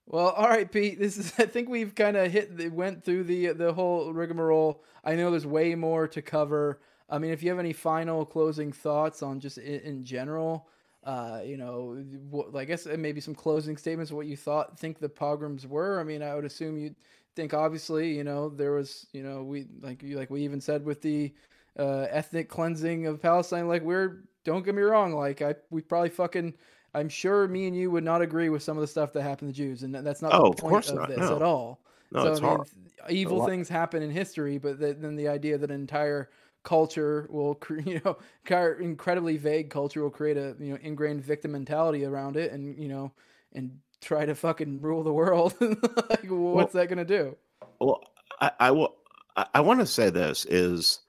Well, 0.07 0.29
all 0.29 0.47
right, 0.47 0.71
Pete. 0.71 0.99
This 0.99 1.17
is. 1.17 1.33
I 1.39 1.45
think 1.45 1.67
we've 1.69 1.95
kind 1.95 2.15
of 2.17 2.31
hit. 2.31 2.71
Went 2.71 3.03
through 3.03 3.23
the 3.23 3.47
the 3.53 3.73
whole 3.73 4.13
rigmarole. 4.13 4.83
I 5.03 5.15
know 5.15 5.31
there's 5.31 5.47
way 5.47 5.75
more 5.75 6.07
to 6.09 6.21
cover. 6.21 6.79
I 7.09 7.17
mean, 7.19 7.31
if 7.31 7.43
you 7.43 7.49
have 7.49 7.59
any 7.59 7.73
final 7.73 8.25
closing 8.25 8.71
thoughts 8.71 9.21
on 9.21 9.39
just 9.39 9.57
in, 9.59 9.79
in 9.81 10.03
general, 10.03 10.67
uh, 11.03 11.41
you 11.45 11.55
know, 11.57 12.03
what, 12.31 12.55
I 12.55 12.65
guess 12.65 12.87
uh, 12.87 12.95
maybe 12.97 13.21
some 13.21 13.35
closing 13.35 13.77
statements 13.77 14.09
of 14.11 14.17
what 14.17 14.25
you 14.25 14.35
thought 14.37 14.79
think 14.79 14.99
the 14.99 15.09
pogroms 15.09 15.67
were. 15.67 15.99
I 15.99 16.03
mean, 16.03 16.23
I 16.23 16.33
would 16.35 16.45
assume 16.45 16.77
you'd 16.79 16.95
think 17.35 17.53
obviously, 17.53 18.15
you 18.15 18.23
know, 18.23 18.49
there 18.49 18.71
was, 18.71 19.05
you 19.11 19.23
know, 19.23 19.43
we 19.43 19.67
like 19.81 20.01
you 20.03 20.17
like 20.17 20.29
we 20.29 20.43
even 20.43 20.61
said 20.61 20.85
with 20.85 21.01
the 21.01 21.33
uh, 21.77 22.07
ethnic 22.09 22.49
cleansing 22.49 23.07
of 23.07 23.21
Palestine. 23.21 23.67
Like 23.67 23.81
we're 23.83 24.23
don't 24.43 24.63
get 24.63 24.75
me 24.75 24.81
wrong, 24.81 25.13
like 25.13 25.41
I 25.41 25.55
we 25.69 25.81
probably 25.81 26.09
fucking. 26.09 26.53
I'm 26.93 27.09
sure 27.09 27.45
me 27.49 27.67
and 27.67 27.75
you 27.75 27.91
would 27.91 28.05
not 28.05 28.21
agree 28.21 28.47
with 28.47 28.63
some 28.63 28.77
of 28.77 28.81
the 28.81 28.87
stuff 28.87 29.11
that 29.13 29.23
happened 29.23 29.53
to 29.53 29.57
Jews, 29.57 29.83
and 29.83 29.93
that's 29.93 30.21
not 30.21 30.31
Oh, 30.31 30.45
the 30.45 30.49
of 30.49 30.57
point 30.57 30.61
course 30.69 30.93
of 30.93 30.95
not, 30.95 31.09
this 31.09 31.17
no. 31.17 31.35
at 31.35 31.41
all. 31.41 31.81
No, 32.11 32.21
so 32.21 32.27
it's 32.27 32.37
I 32.37 32.41
mean, 32.41 32.57
hard. 32.57 32.67
evil 33.09 33.41
things 33.41 33.67
happen 33.67 34.01
in 34.01 34.09
history, 34.11 34.57
but 34.57 34.79
th- 34.79 34.97
then 34.99 35.15
the 35.17 35.27
idea 35.27 35.57
that 35.57 35.69
an 35.71 35.75
entire 35.79 36.29
culture 36.63 37.27
will, 37.29 37.55
cre- 37.55 37.79
you 37.85 38.01
know, 38.05 38.17
car- 38.45 38.79
incredibly 38.79 39.37
vague 39.37 39.69
culture 39.69 40.01
will 40.01 40.09
create 40.09 40.37
a 40.37 40.55
you 40.59 40.71
know 40.71 40.79
ingrained 40.81 41.21
victim 41.21 41.51
mentality 41.51 42.05
around 42.05 42.37
it, 42.37 42.51
and 42.51 42.77
you 42.81 42.87
know, 42.87 43.11
and 43.53 43.77
try 44.05 44.25
to 44.25 44.35
fucking 44.35 44.81
rule 44.81 45.03
the 45.03 45.13
world. 45.13 45.55
like, 45.61 46.25
what's 46.29 46.73
that 46.73 46.87
gonna 46.87 47.05
do? 47.05 47.35
Well, 47.79 48.01
I, 48.39 48.51
I 48.59 48.71
will. 48.71 48.95
I, 49.35 49.45
I 49.55 49.61
want 49.61 49.79
to 49.81 49.85
say 49.85 50.09
this 50.09 50.45
is, 50.45 50.99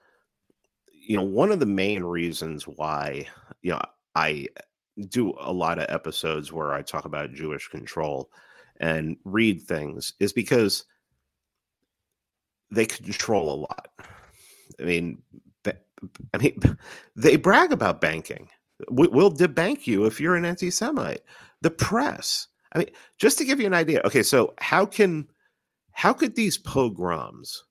you 0.91 1.15
know, 1.15 1.23
one 1.23 1.51
of 1.51 1.59
the 1.59 1.65
main 1.65 2.03
reasons 2.03 2.67
why 2.67 3.27
you 3.61 3.71
know 3.71 3.81
I 4.15 4.47
do 5.09 5.33
a 5.39 5.53
lot 5.53 5.79
of 5.79 5.85
episodes 5.89 6.51
where 6.51 6.73
I 6.73 6.81
talk 6.81 7.05
about 7.05 7.33
Jewish 7.33 7.67
control 7.67 8.29
and 8.79 9.15
read 9.23 9.61
things 9.61 10.13
is 10.19 10.33
because 10.33 10.85
they 12.71 12.85
control 12.85 13.53
a 13.53 13.61
lot. 13.61 13.89
I 14.79 14.83
mean, 14.83 15.21
I 16.33 16.37
mean, 16.37 16.59
they 17.15 17.35
brag 17.35 17.71
about 17.71 18.01
banking. 18.01 18.49
We, 18.89 19.07
we'll 19.07 19.31
debank 19.31 19.87
you 19.87 20.05
if 20.05 20.19
you're 20.19 20.35
an 20.35 20.45
anti-Semite. 20.45 21.21
The 21.61 21.71
press. 21.71 22.47
I 22.77 22.81
mean, 22.81 22.89
just 23.17 23.39
to 23.39 23.45
give 23.45 23.59
you 23.59 23.65
an 23.65 23.73
idea. 23.73 24.01
Okay, 24.05 24.21
so 24.21 24.53
how 24.59 24.85
can 24.85 25.27
how 25.97 26.13
could 26.13 26.35
these 26.35 26.59
pogroms 26.59 27.63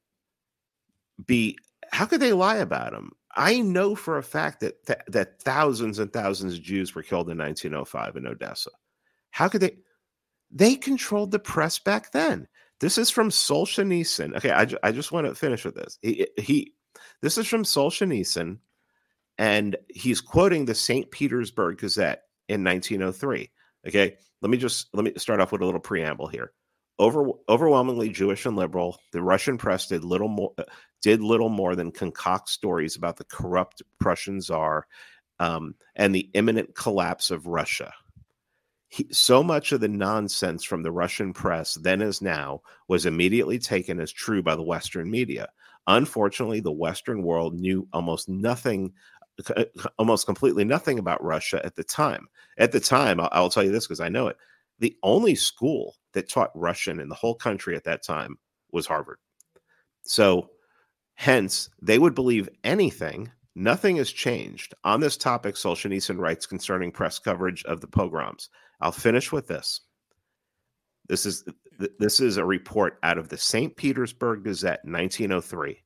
be 1.24 1.56
how 1.92 2.04
could 2.04 2.20
they 2.20 2.32
lie 2.32 2.56
about 2.56 2.90
them 2.90 3.12
i 3.36 3.60
know 3.60 3.94
for 3.94 4.18
a 4.18 4.22
fact 4.22 4.60
that 4.60 4.84
that, 4.86 5.04
that 5.06 5.40
thousands 5.40 6.00
and 6.00 6.12
thousands 6.12 6.54
of 6.54 6.62
jews 6.62 6.94
were 6.94 7.04
killed 7.04 7.30
in 7.30 7.38
1905 7.38 8.16
in 8.16 8.26
odessa. 8.26 8.70
How 9.30 9.48
could 9.48 9.60
they 9.60 9.76
they 10.50 10.74
controlled 10.74 11.30
the 11.30 11.38
press 11.38 11.78
back 11.78 12.12
then. 12.12 12.46
This 12.80 12.98
is 12.98 13.10
from 13.10 13.30
solzhenitsyn. 13.30 14.36
Okay 14.36 14.50
i, 14.50 14.64
ju- 14.64 14.78
I 14.82 14.90
just 14.90 15.12
want 15.12 15.26
to 15.26 15.34
finish 15.34 15.64
with 15.64 15.76
this. 15.76 15.98
He, 16.02 16.26
he 16.36 16.72
this 17.22 17.38
is 17.38 17.46
from 17.46 17.62
solzhenitsyn 17.62 18.58
and 19.38 19.76
he's 19.88 20.20
quoting 20.20 20.64
the 20.64 20.74
st 20.74 21.12
petersburg 21.12 21.78
gazette 21.78 22.22
in 22.48 22.64
1903 22.64 23.50
okay 23.86 24.16
let 24.42 24.50
me 24.50 24.56
just 24.56 24.88
let 24.92 25.04
me 25.04 25.12
start 25.16 25.40
off 25.40 25.52
with 25.52 25.62
a 25.62 25.64
little 25.64 25.80
preamble 25.80 26.26
here 26.26 26.52
over, 26.98 27.30
overwhelmingly 27.48 28.08
Jewish 28.10 28.46
and 28.46 28.56
liberal, 28.56 28.98
the 29.12 29.22
Russian 29.22 29.58
press 29.58 29.86
did 29.86 30.04
little 30.04 30.28
more 30.28 30.52
uh, 30.58 30.64
did 31.02 31.20
little 31.20 31.48
more 31.48 31.76
than 31.76 31.92
concoct 31.92 32.48
stories 32.48 32.96
about 32.96 33.16
the 33.16 33.24
corrupt 33.24 33.82
Prussian 34.00 34.40
czar 34.40 34.86
um, 35.38 35.74
and 35.94 36.14
the 36.14 36.30
imminent 36.34 36.74
collapse 36.74 37.30
of 37.30 37.46
Russia. 37.46 37.92
He, 38.88 39.06
so 39.12 39.42
much 39.42 39.72
of 39.72 39.80
the 39.80 39.88
nonsense 39.88 40.64
from 40.64 40.82
the 40.82 40.92
Russian 40.92 41.32
press, 41.32 41.74
then 41.74 42.00
as 42.00 42.22
now, 42.22 42.62
was 42.88 43.04
immediately 43.04 43.58
taken 43.58 44.00
as 44.00 44.12
true 44.12 44.42
by 44.42 44.56
the 44.56 44.62
Western 44.62 45.10
media. 45.10 45.48
Unfortunately, 45.86 46.60
the 46.60 46.72
Western 46.72 47.22
world 47.22 47.54
knew 47.54 47.86
almost 47.92 48.28
nothing, 48.28 48.92
Uh, 49.54 49.64
almost 49.98 50.26
completely 50.26 50.64
nothing 50.64 50.98
about 50.98 51.22
Russia 51.22 51.60
at 51.64 51.76
the 51.76 51.84
time. 51.84 52.26
At 52.58 52.72
the 52.72 52.80
time, 52.80 53.20
I'll, 53.20 53.28
I'll 53.32 53.50
tell 53.50 53.62
you 53.62 53.72
this 53.72 53.86
because 53.86 54.00
I 54.00 54.08
know 54.08 54.28
it 54.28 54.36
the 54.78 54.96
only 55.02 55.34
school 55.34 55.96
that 56.12 56.28
taught 56.28 56.50
Russian 56.54 57.00
in 57.00 57.08
the 57.08 57.14
whole 57.14 57.34
country 57.34 57.76
at 57.76 57.84
that 57.84 58.02
time 58.02 58.38
was 58.72 58.86
Harvard. 58.86 59.18
So, 60.02 60.50
hence, 61.14 61.70
they 61.80 61.98
would 61.98 62.14
believe 62.14 62.48
anything. 62.64 63.30
Nothing 63.54 63.96
has 63.96 64.10
changed. 64.10 64.74
On 64.84 65.00
this 65.00 65.16
topic, 65.16 65.54
Solzhenitsyn 65.54 66.18
writes 66.18 66.46
concerning 66.46 66.92
press 66.92 67.18
coverage 67.18 67.64
of 67.64 67.80
the 67.80 67.86
pogroms. 67.86 68.50
I'll 68.80 68.92
finish 68.92 69.32
with 69.32 69.46
this. 69.46 69.80
This 71.08 71.24
is 71.24 71.44
this 71.98 72.20
is 72.20 72.36
a 72.36 72.44
report 72.44 72.98
out 73.02 73.18
of 73.18 73.28
the 73.28 73.36
St. 73.36 73.76
Petersburg 73.76 74.44
Gazette, 74.44 74.80
1903. 74.84 75.82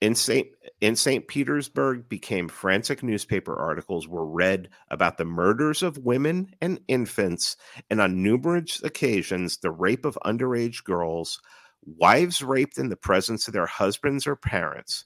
In 0.00 0.14
St. 0.14 0.48
in 0.80 0.96
St. 0.96 1.28
Petersburg 1.28 2.08
became 2.08 2.48
frantic 2.48 3.02
newspaper 3.02 3.54
articles 3.54 4.08
were 4.08 4.24
read 4.24 4.70
about 4.88 5.18
the 5.18 5.26
murders 5.26 5.82
of 5.82 5.98
women 5.98 6.54
and 6.62 6.80
infants 6.88 7.56
and 7.90 8.00
on 8.00 8.22
numerous 8.22 8.82
occasions 8.82 9.58
the 9.58 9.70
rape 9.70 10.06
of 10.06 10.18
underage 10.24 10.84
girls, 10.84 11.38
wives 11.84 12.42
raped 12.42 12.78
in 12.78 12.88
the 12.88 12.96
presence 12.96 13.46
of 13.46 13.52
their 13.52 13.66
husbands 13.66 14.26
or 14.26 14.36
parents. 14.36 15.04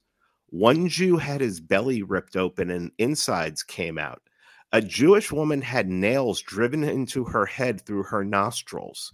One 0.51 0.88
Jew 0.88 1.16
had 1.16 1.40
his 1.40 1.59
belly 1.59 2.05
ripped 2.05 2.36
open 2.36 2.70
and 2.70 2.92
insides 2.97 3.64
came 3.64 3.99
out. 3.99 4.22
A 4.70 4.80
Jewish 4.80 5.32
woman 5.32 5.62
had 5.62 5.88
nails 5.88 6.40
driven 6.40 6.84
into 6.84 7.24
her 7.24 7.47
head 7.47 7.84
through 7.84 8.05
her 8.05 8.24
nostrils. 8.24 9.12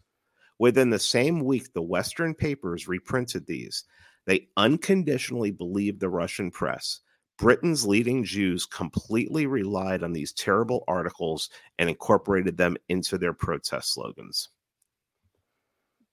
Within 0.59 0.91
the 0.91 0.99
same 0.99 1.41
week, 1.41 1.73
the 1.73 1.81
Western 1.81 2.35
papers 2.35 2.87
reprinted 2.87 3.47
these. 3.47 3.85
They 4.27 4.49
unconditionally 4.57 5.51
believed 5.51 6.01
the 6.01 6.09
Russian 6.09 6.51
press. 6.51 7.01
Britain's 7.39 7.87
leading 7.87 8.23
Jews 8.23 8.67
completely 8.67 9.47
relied 9.47 10.03
on 10.03 10.13
these 10.13 10.33
terrible 10.33 10.85
articles 10.87 11.49
and 11.79 11.89
incorporated 11.89 12.59
them 12.59 12.77
into 12.89 13.17
their 13.17 13.33
protest 13.33 13.95
slogans. 13.95 14.51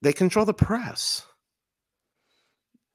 They 0.00 0.12
control 0.12 0.46
the 0.46 0.54
press. 0.54 1.26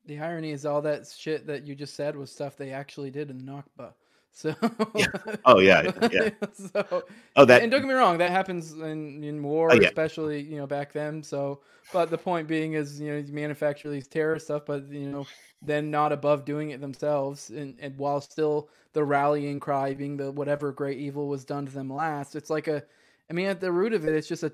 The 0.06 0.20
irony 0.20 0.52
is 0.52 0.66
all 0.66 0.82
that 0.82 1.08
shit 1.08 1.48
that 1.48 1.66
you 1.68 1.76
just 1.76 1.96
said 1.96 2.16
was 2.16 2.32
stuff 2.32 2.58
they 2.58 2.72
actually 2.72 3.12
did 3.12 3.30
in 3.30 3.38
the 3.38 3.52
Nakba. 3.52 3.94
So 4.34 4.56
yeah. 4.96 5.06
Oh, 5.46 5.60
yeah, 5.60 5.92
yeah. 6.12 6.30
so 6.54 7.04
Oh, 7.36 7.46
that 7.46 7.62
and 7.62 7.72
don't 7.72 7.82
get 7.82 7.88
me 7.88 7.94
wrong, 7.94 8.18
that 8.18 8.32
happens 8.32 8.74
in, 8.74 9.24
in 9.24 9.44
war, 9.44 9.72
Oh, 9.72 9.76
yeah. 9.76 9.88
especially 9.88 10.42
you 10.42 10.58
know 10.58 10.66
back 10.68 10.92
then. 10.92 11.22
So, 11.22 11.62
but 11.92 12.10
the 12.10 12.18
point 12.18 12.48
being 12.48 12.74
is, 12.74 13.00
you 13.00 13.12
know, 13.12 13.18
you 13.18 13.32
manufacture 13.32 13.90
these 13.90 14.08
terror 14.08 14.40
stuff, 14.40 14.64
but 14.66 14.88
you 14.90 15.10
know, 15.10 15.28
then 15.62 15.92
not 15.92 16.12
above 16.12 16.46
doing 16.46 16.72
it 16.72 16.82
themselves, 16.82 17.50
and, 17.52 17.78
and 17.80 17.96
while 17.98 18.22
still 18.22 18.70
the 18.94 19.04
rallying 19.04 19.60
cry 19.60 19.94
being 19.94 20.18
the 20.18 20.32
whatever 20.32 20.72
great 20.72 20.98
evil 20.98 21.28
was 21.28 21.46
done 21.46 21.66
to 21.66 21.72
them 21.72 21.90
last. 21.92 22.36
It's 22.36 22.50
like 22.50 22.68
a, 22.68 22.84
I 23.30 23.34
mean, 23.34 23.48
at 23.48 23.62
the 23.62 23.72
root 23.72 23.94
of 23.94 24.06
it, 24.08 24.16
it's 24.16 24.28
just 24.28 24.44
a 24.44 24.52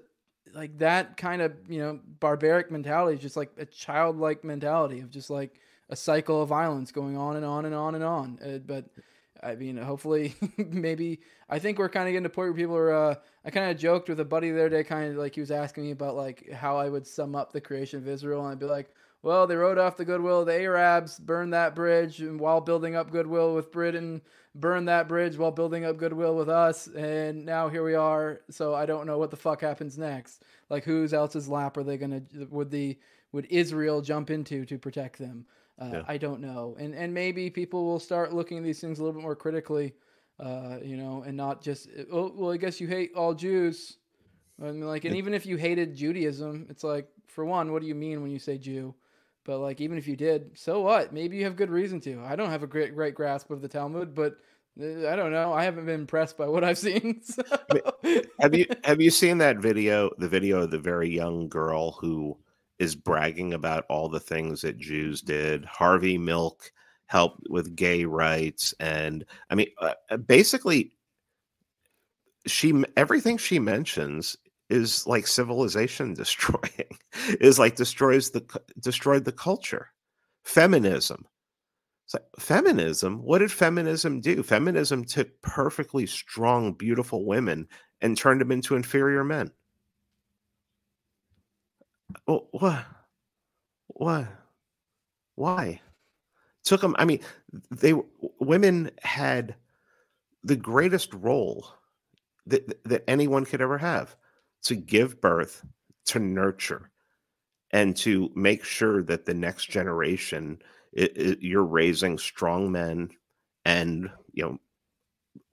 like 0.54 0.78
that 0.80 1.16
kind 1.16 1.42
of 1.42 1.54
you 1.68 1.80
know 1.80 2.00
barbaric 2.20 2.72
mentality 2.72 3.18
just 3.18 3.38
like 3.38 3.52
a 3.58 3.66
childlike 3.66 4.44
mentality 4.44 5.00
of 5.00 5.12
just 5.12 5.30
like 5.30 5.60
a 5.90 5.96
cycle 5.96 6.42
of 6.42 6.50
violence 6.50 6.92
going 6.92 7.16
on 7.18 7.36
and 7.36 7.46
on 7.46 7.66
and 7.66 7.76
on 7.76 7.96
and 7.96 8.04
on. 8.04 8.40
Uh, 8.44 8.58
but 8.60 8.86
I 9.42 9.56
mean, 9.56 9.78
hopefully, 9.78 10.36
maybe 10.58 11.20
I 11.50 11.60
think 11.60 11.78
we're 11.78 11.90
kind 11.90 12.08
of 12.08 12.12
getting 12.12 12.24
to 12.24 12.30
a 12.30 12.34
point 12.34 12.50
where 12.50 12.58
people 12.58 12.76
are. 12.76 12.94
Uh, 12.94 13.16
I 13.46 13.52
kind 13.52 13.72
of 13.72 13.78
joked 13.78 14.10
with 14.10 14.20
a 14.20 14.26
buddy 14.26 14.52
the 14.52 14.60
other 14.60 14.70
day, 14.70 14.84
kind 14.84 15.12
of 15.12 15.18
like 15.18 15.36
he 15.36 15.42
was 15.42 15.52
asking 15.52 15.84
me 15.84 15.92
about 15.92 16.16
like 16.16 16.52
how 16.52 16.78
I 16.78 16.90
would 16.90 17.08
sum 17.08 17.36
up 17.36 17.52
the 17.52 17.62
creation 17.62 18.00
of 18.00 18.08
Israel, 18.08 18.42
and 18.42 18.52
I'd 18.52 18.60
be 18.60 18.66
like, 18.66 18.90
"Well, 19.22 19.48
they 19.48 19.56
wrote 19.56 19.78
off 19.78 19.98
the 19.98 20.06
goodwill 20.06 20.42
of 20.42 20.48
the 20.48 20.60
Arabs, 20.60 21.20
burned 21.20 21.54
that 21.54 21.76
bridge, 21.76 22.20
and 22.22 22.40
while 22.40 22.62
building 22.62 22.96
up 22.96 23.12
goodwill 23.12 23.56
with 23.56 23.72
Britain, 23.72 24.22
burned 24.56 24.88
that 24.88 25.08
bridge 25.08 25.38
while 25.38 25.52
building 25.52 25.86
up 25.86 25.98
goodwill 25.98 26.36
with 26.36 26.50
us, 26.50 26.88
and 26.88 27.46
now 27.46 27.70
here 27.70 27.84
we 27.84 27.96
are. 27.96 28.42
So 28.50 28.76
I 28.76 28.86
don't 28.86 29.08
know 29.08 29.18
what 29.18 29.32
the 29.32 29.38
fuck 29.38 29.62
happens 29.62 29.98
next. 29.98 30.44
Like, 30.70 30.84
whose 30.84 31.14
else's 31.14 31.48
lap 31.48 31.78
are 31.78 31.84
they 31.84 31.98
gonna? 31.98 32.22
Would 32.50 32.72
the 32.72 32.98
would 33.32 33.48
Israel 33.50 34.02
jump 34.02 34.30
into 34.30 34.66
to 34.66 34.78
protect 34.78 35.20
them? 35.20 35.46
Uh, 35.80 35.90
Yeah. 35.94 36.04
I 36.08 36.18
don't 36.18 36.42
know, 36.42 36.76
and 36.80 36.94
and 36.94 37.14
maybe 37.14 37.50
people 37.50 37.86
will 37.86 38.00
start 38.00 38.34
looking 38.34 38.58
at 38.58 38.64
these 38.64 38.82
things 38.82 39.00
a 39.00 39.04
little 39.04 39.14
bit 39.20 39.24
more 39.24 39.36
critically, 39.36 39.94
uh, 40.40 40.78
you 40.84 40.98
know, 40.98 41.24
and 41.26 41.38
not 41.38 41.62
just 41.62 41.88
oh 42.12 42.32
well, 42.36 42.52
I 42.52 42.58
guess 42.58 42.82
you 42.82 42.88
hate 42.88 43.12
all 43.16 43.34
Jews, 43.34 43.98
and 44.62 44.86
like, 44.86 45.06
and 45.06 45.16
even 45.16 45.34
if 45.34 45.46
you 45.46 45.56
hated 45.58 45.96
Judaism, 45.96 46.68
it's 46.70 46.84
like 46.84 47.08
for 47.28 47.46
one, 47.46 47.72
what 47.72 47.82
do 47.82 47.88
you 47.88 47.96
mean 47.96 48.22
when 48.22 48.32
you 48.32 48.40
say 48.40 48.58
Jew? 48.58 48.94
But 49.46 49.60
like, 49.60 49.80
even 49.82 49.98
if 49.98 50.08
you 50.08 50.16
did, 50.18 50.58
so 50.58 50.82
what? 50.82 51.14
Maybe 51.14 51.38
you 51.38 51.46
have 51.46 51.56
good 51.56 51.72
reason 51.72 52.02
to. 52.02 52.22
I 52.26 52.36
don't 52.36 52.50
have 52.50 52.64
a 52.64 52.68
great 52.68 52.94
great 52.94 53.16
grasp 53.16 53.50
of 53.50 53.62
the 53.62 53.70
Talmud, 53.70 54.14
but 54.14 54.36
uh, 54.82 55.08
I 55.08 55.16
don't 55.16 55.32
know. 55.32 55.54
I 55.54 55.64
haven't 55.64 55.86
been 55.86 56.02
impressed 56.02 56.38
by 56.38 56.48
what 56.48 56.64
I've 56.66 56.78
seen. 56.90 57.22
so- 57.24 57.44
have 58.40 58.54
you 58.54 58.66
have 58.84 59.02
you 59.02 59.10
seen 59.12 59.38
that 59.40 59.58
video 59.58 60.10
the 60.18 60.28
video 60.28 60.62
of 60.64 60.72
the 60.72 60.80
very 60.80 61.10
young 61.10 61.48
girl 61.48 61.92
who 61.94 62.38
is 62.80 62.96
bragging 62.96 63.54
about 63.54 63.86
all 63.90 64.10
the 64.10 64.20
things 64.20 64.62
that 64.62 64.78
jews 64.78 65.22
did. 65.22 65.66
Harvey 65.66 66.18
milk 66.18 66.72
helped 67.06 67.42
with 67.50 67.76
gay 67.76 68.06
rights 68.06 68.72
and 68.80 69.26
i 69.50 69.56
mean 69.56 69.66
uh, 69.82 69.96
uh 70.12 70.18
basically 70.18 70.92
she 72.46 72.84
everything 72.96 73.36
she 73.36 73.58
mentions 73.58 74.38
is 74.70 75.06
like 75.08 75.28
civilization 75.28 76.14
destroying 76.14 76.98
is 77.40 77.60
like 77.60 77.76
destroys 77.76 78.32
the 78.32 78.44
destroyed 78.80 79.26
the 79.26 79.32
culture. 79.32 79.88
Feminism. 80.44 81.26
It's 82.06 82.16
like 82.16 82.24
feminism? 82.40 83.22
What 83.24 83.40
did 83.40 83.52
feminism 83.52 84.20
do? 84.20 84.42
Feminism 84.42 85.06
took 85.06 85.30
perfectly 85.42 86.08
strong 86.08 86.74
beautiful 86.74 87.26
women 87.26 87.68
and 88.02 88.18
turned 88.18 88.42
them 88.42 88.52
into 88.52 88.76
inferior 88.76 89.24
men 89.24 89.52
oh 92.30 92.48
what 92.52 92.86
what 93.88 94.28
why? 95.36 95.82
Took 96.64 96.82
them 96.82 96.96
i 97.00 97.06
mean 97.06 97.22
they 97.72 97.94
women 98.40 98.92
had 99.02 99.56
the 100.44 100.56
greatest 100.56 101.14
role 101.14 101.68
that, 102.46 102.84
that 102.86 103.04
anyone 103.08 103.46
could 103.46 103.62
ever 103.62 103.78
have 103.78 104.16
to 104.64 104.76
give 104.76 105.20
birth, 105.22 105.64
to 106.06 106.20
nurture, 106.20 106.92
and 107.72 107.96
to 107.98 108.30
make 108.36 108.64
sure 108.64 109.04
that 109.04 109.26
the 109.26 109.34
next 109.34 109.66
generation 109.70 110.62
it, 110.94 111.18
it, 111.18 111.42
you're 111.42 111.64
raising 111.64 112.18
strong 112.18 112.72
men 112.72 113.10
and 113.66 114.10
you 114.34 114.44
know 114.44 114.58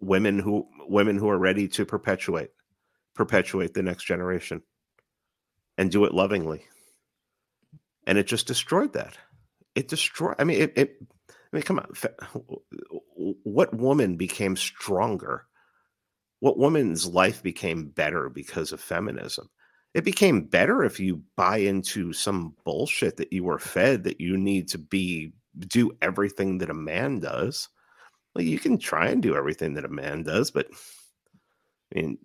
women 0.00 0.38
who 0.38 0.66
women 0.88 1.16
who 1.16 1.28
are 1.28 1.38
ready 1.38 1.68
to 1.68 1.86
perpetuate 1.86 2.50
perpetuate 3.14 3.74
the 3.74 3.82
next 3.82 4.04
generation 4.04 4.62
and 5.78 5.90
do 5.90 6.04
it 6.04 6.14
lovingly 6.14 6.64
and 8.06 8.18
it 8.18 8.26
just 8.26 8.46
destroyed 8.46 8.92
that 8.92 9.16
it 9.74 9.88
destroyed 9.88 10.36
i 10.38 10.44
mean 10.44 10.60
it, 10.60 10.72
it 10.76 10.96
i 11.30 11.34
mean 11.52 11.62
come 11.62 11.78
on 11.78 11.92
what 13.44 13.74
woman 13.74 14.16
became 14.16 14.56
stronger 14.56 15.46
what 16.40 16.58
woman's 16.58 17.06
life 17.06 17.42
became 17.42 17.88
better 17.88 18.28
because 18.28 18.72
of 18.72 18.80
feminism? 18.80 19.48
It 19.94 20.04
became 20.04 20.42
better 20.42 20.84
if 20.84 21.00
you 21.00 21.22
buy 21.36 21.58
into 21.58 22.12
some 22.12 22.54
bullshit 22.64 23.16
that 23.16 23.32
you 23.32 23.44
were 23.44 23.58
fed 23.58 24.04
that 24.04 24.20
you 24.20 24.36
need 24.36 24.68
to 24.68 24.78
be 24.78 25.32
do 25.58 25.90
everything 26.02 26.58
that 26.58 26.68
a 26.68 26.74
man 26.74 27.18
does. 27.20 27.68
Well, 28.34 28.44
you 28.44 28.58
can 28.58 28.76
try 28.76 29.08
and 29.08 29.22
do 29.22 29.34
everything 29.34 29.74
that 29.74 29.86
a 29.86 29.88
man 29.88 30.22
does, 30.22 30.50
but 30.50 30.68
I 31.94 31.98
mean, 32.00 32.18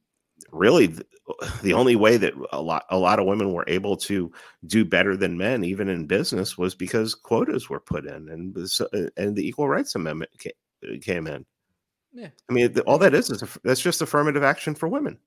really, 0.51 0.87
the, 1.61 1.73
only 1.73 1.95
way 1.95 2.17
that 2.17 2.33
a 2.51 2.61
lot 2.61 2.85
a 2.89 2.97
lot 2.97 3.19
of 3.19 3.25
women 3.25 3.53
were 3.53 3.65
able 3.67 3.97
to 3.97 4.31
do 4.67 4.85
better 4.85 5.15
than 5.15 5.37
men, 5.37 5.63
even 5.63 5.89
in 5.89 6.07
business, 6.07 6.57
was 6.57 6.75
because 6.75 7.15
quotas 7.15 7.69
were 7.69 7.79
put 7.79 8.05
in 8.05 8.29
and 8.29 8.57
uh, 8.57 9.09
and 9.17 9.35
the 9.35 9.47
Equal 9.47 9.69
Rights 9.69 9.95
Amendment 9.95 10.31
uh, 10.45 10.97
came 11.01 11.27
in. 11.27 11.45
Yeah. 12.13 12.29
I 12.49 12.53
mean, 12.53 12.77
all 12.81 12.97
that 12.97 13.13
is 13.13 13.29
is 13.29 13.41
a, 13.41 13.47
that's 13.63 13.81
just 13.81 14.01
affirmative 14.01 14.43
action 14.43 14.75
for 14.75 14.87
women. 14.87 15.17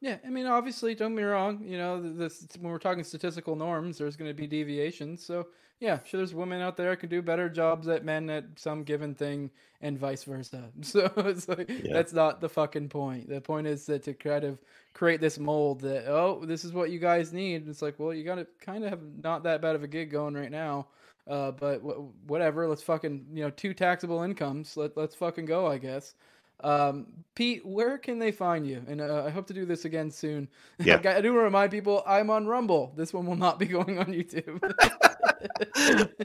Yeah, 0.00 0.18
I 0.24 0.28
mean, 0.28 0.46
obviously, 0.46 0.94
don't 0.94 1.16
be 1.16 1.22
wrong. 1.22 1.62
You 1.64 1.78
know, 1.78 2.00
this 2.00 2.46
when 2.60 2.70
we're 2.70 2.78
talking 2.78 3.04
statistical 3.04 3.56
norms, 3.56 3.98
there's 3.98 4.16
going 4.16 4.30
to 4.30 4.34
be 4.34 4.46
deviations. 4.46 5.24
So, 5.24 5.46
yeah, 5.80 5.98
sure, 6.04 6.18
there's 6.18 6.34
women 6.34 6.60
out 6.60 6.76
there 6.76 6.90
that 6.90 6.98
can 6.98 7.08
do 7.08 7.22
better 7.22 7.48
jobs 7.48 7.88
at 7.88 8.04
men 8.04 8.28
at 8.28 8.44
some 8.56 8.84
given 8.84 9.14
thing, 9.14 9.50
and 9.80 9.98
vice 9.98 10.24
versa. 10.24 10.70
So, 10.82 11.10
it's 11.16 11.48
like, 11.48 11.70
yeah. 11.70 11.92
that's 11.94 12.12
not 12.12 12.40
the 12.42 12.50
fucking 12.50 12.90
point. 12.90 13.28
The 13.30 13.40
point 13.40 13.66
is 13.66 13.86
that 13.86 14.02
to 14.04 14.12
kind 14.12 14.44
of 14.44 14.58
create 14.92 15.20
this 15.22 15.38
mold 15.38 15.80
that 15.82 16.06
oh, 16.06 16.44
this 16.44 16.64
is 16.64 16.72
what 16.72 16.90
you 16.90 16.98
guys 16.98 17.32
need. 17.32 17.66
It's 17.66 17.80
like, 17.82 17.98
well, 17.98 18.12
you 18.12 18.24
got 18.24 18.36
to 18.36 18.46
kind 18.60 18.84
of 18.84 18.90
have 18.90 19.00
not 19.22 19.42
that 19.44 19.62
bad 19.62 19.74
of 19.74 19.82
a 19.82 19.88
gig 19.88 20.10
going 20.10 20.34
right 20.34 20.50
now. 20.50 20.88
Uh, 21.26 21.50
but 21.52 21.78
w- 21.78 22.12
whatever, 22.26 22.68
let's 22.68 22.82
fucking 22.82 23.24
you 23.32 23.42
know 23.42 23.50
two 23.50 23.72
taxable 23.72 24.22
incomes. 24.22 24.76
Let 24.76 24.96
let's 24.96 25.14
fucking 25.14 25.46
go, 25.46 25.66
I 25.66 25.78
guess. 25.78 26.14
Um, 26.60 27.06
Pete, 27.34 27.66
where 27.66 27.98
can 27.98 28.18
they 28.18 28.30
find 28.30 28.66
you? 28.66 28.82
And 28.86 29.00
uh, 29.00 29.24
I 29.24 29.30
hope 29.30 29.48
to 29.48 29.54
do 29.54 29.66
this 29.66 29.84
again 29.84 30.10
soon. 30.10 30.48
Yeah. 30.78 30.96
I 30.96 31.20
do 31.20 31.32
want 31.32 31.40
to 31.40 31.44
remind 31.44 31.70
people 31.70 32.02
I'm 32.06 32.30
on 32.30 32.46
Rumble. 32.46 32.92
This 32.96 33.12
one 33.12 33.26
will 33.26 33.36
not 33.36 33.58
be 33.58 33.66
going 33.66 33.98
on 33.98 34.06
YouTube. 34.06 34.60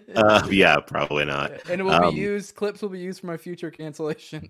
uh, 0.15 0.47
yeah, 0.49 0.77
probably 0.79 1.25
not. 1.25 1.51
And 1.69 1.81
it 1.81 1.83
will 1.83 1.91
um, 1.91 2.13
be 2.13 2.19
used. 2.19 2.55
Clips 2.55 2.81
will 2.81 2.89
be 2.89 2.99
used 2.99 3.21
for 3.21 3.27
my 3.27 3.37
future 3.37 3.71
cancellation. 3.71 4.49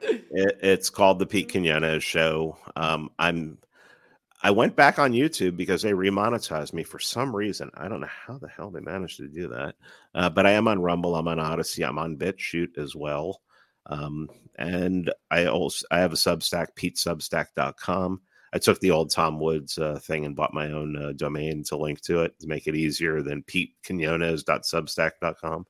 it, 0.00 0.58
it's 0.62 0.88
called 0.88 1.18
the 1.18 1.26
Pete 1.26 1.50
Quinones 1.50 2.02
Show. 2.02 2.56
Um, 2.76 3.10
I'm. 3.18 3.58
I 4.44 4.50
went 4.50 4.74
back 4.74 4.98
on 4.98 5.12
YouTube 5.12 5.56
because 5.56 5.82
they 5.82 5.92
remonetized 5.92 6.72
me 6.72 6.82
for 6.82 6.98
some 6.98 7.34
reason. 7.34 7.70
I 7.74 7.86
don't 7.86 8.00
know 8.00 8.08
how 8.08 8.38
the 8.38 8.48
hell 8.48 8.70
they 8.70 8.80
managed 8.80 9.18
to 9.18 9.28
do 9.28 9.48
that. 9.48 9.76
Uh, 10.14 10.30
but 10.30 10.46
I 10.46 10.52
am 10.52 10.66
on 10.66 10.80
Rumble. 10.80 11.14
I'm 11.14 11.28
on 11.28 11.38
Odysee. 11.38 11.84
I'm 11.84 11.98
on 11.98 12.16
BitChute 12.16 12.76
as 12.76 12.96
well. 12.96 13.40
Um, 13.86 14.28
and 14.58 15.12
I 15.30 15.46
also 15.46 15.86
I 15.90 15.98
have 15.98 16.12
a 16.12 16.16
Substack, 16.16 16.68
PeteSubstack.com. 16.76 18.20
I 18.54 18.58
took 18.58 18.80
the 18.80 18.90
old 18.90 19.10
Tom 19.10 19.40
Woods 19.40 19.78
uh, 19.78 19.98
thing 20.02 20.26
and 20.26 20.36
bought 20.36 20.52
my 20.52 20.70
own 20.70 20.94
uh, 20.96 21.12
domain 21.16 21.64
to 21.64 21.74
link 21.76 22.02
to 22.02 22.20
it 22.22 22.38
to 22.40 22.46
make 22.46 22.66
it 22.66 22.76
easier 22.76 23.22
than 23.22 23.42
PeteQuinones.substack.com. 23.44 25.66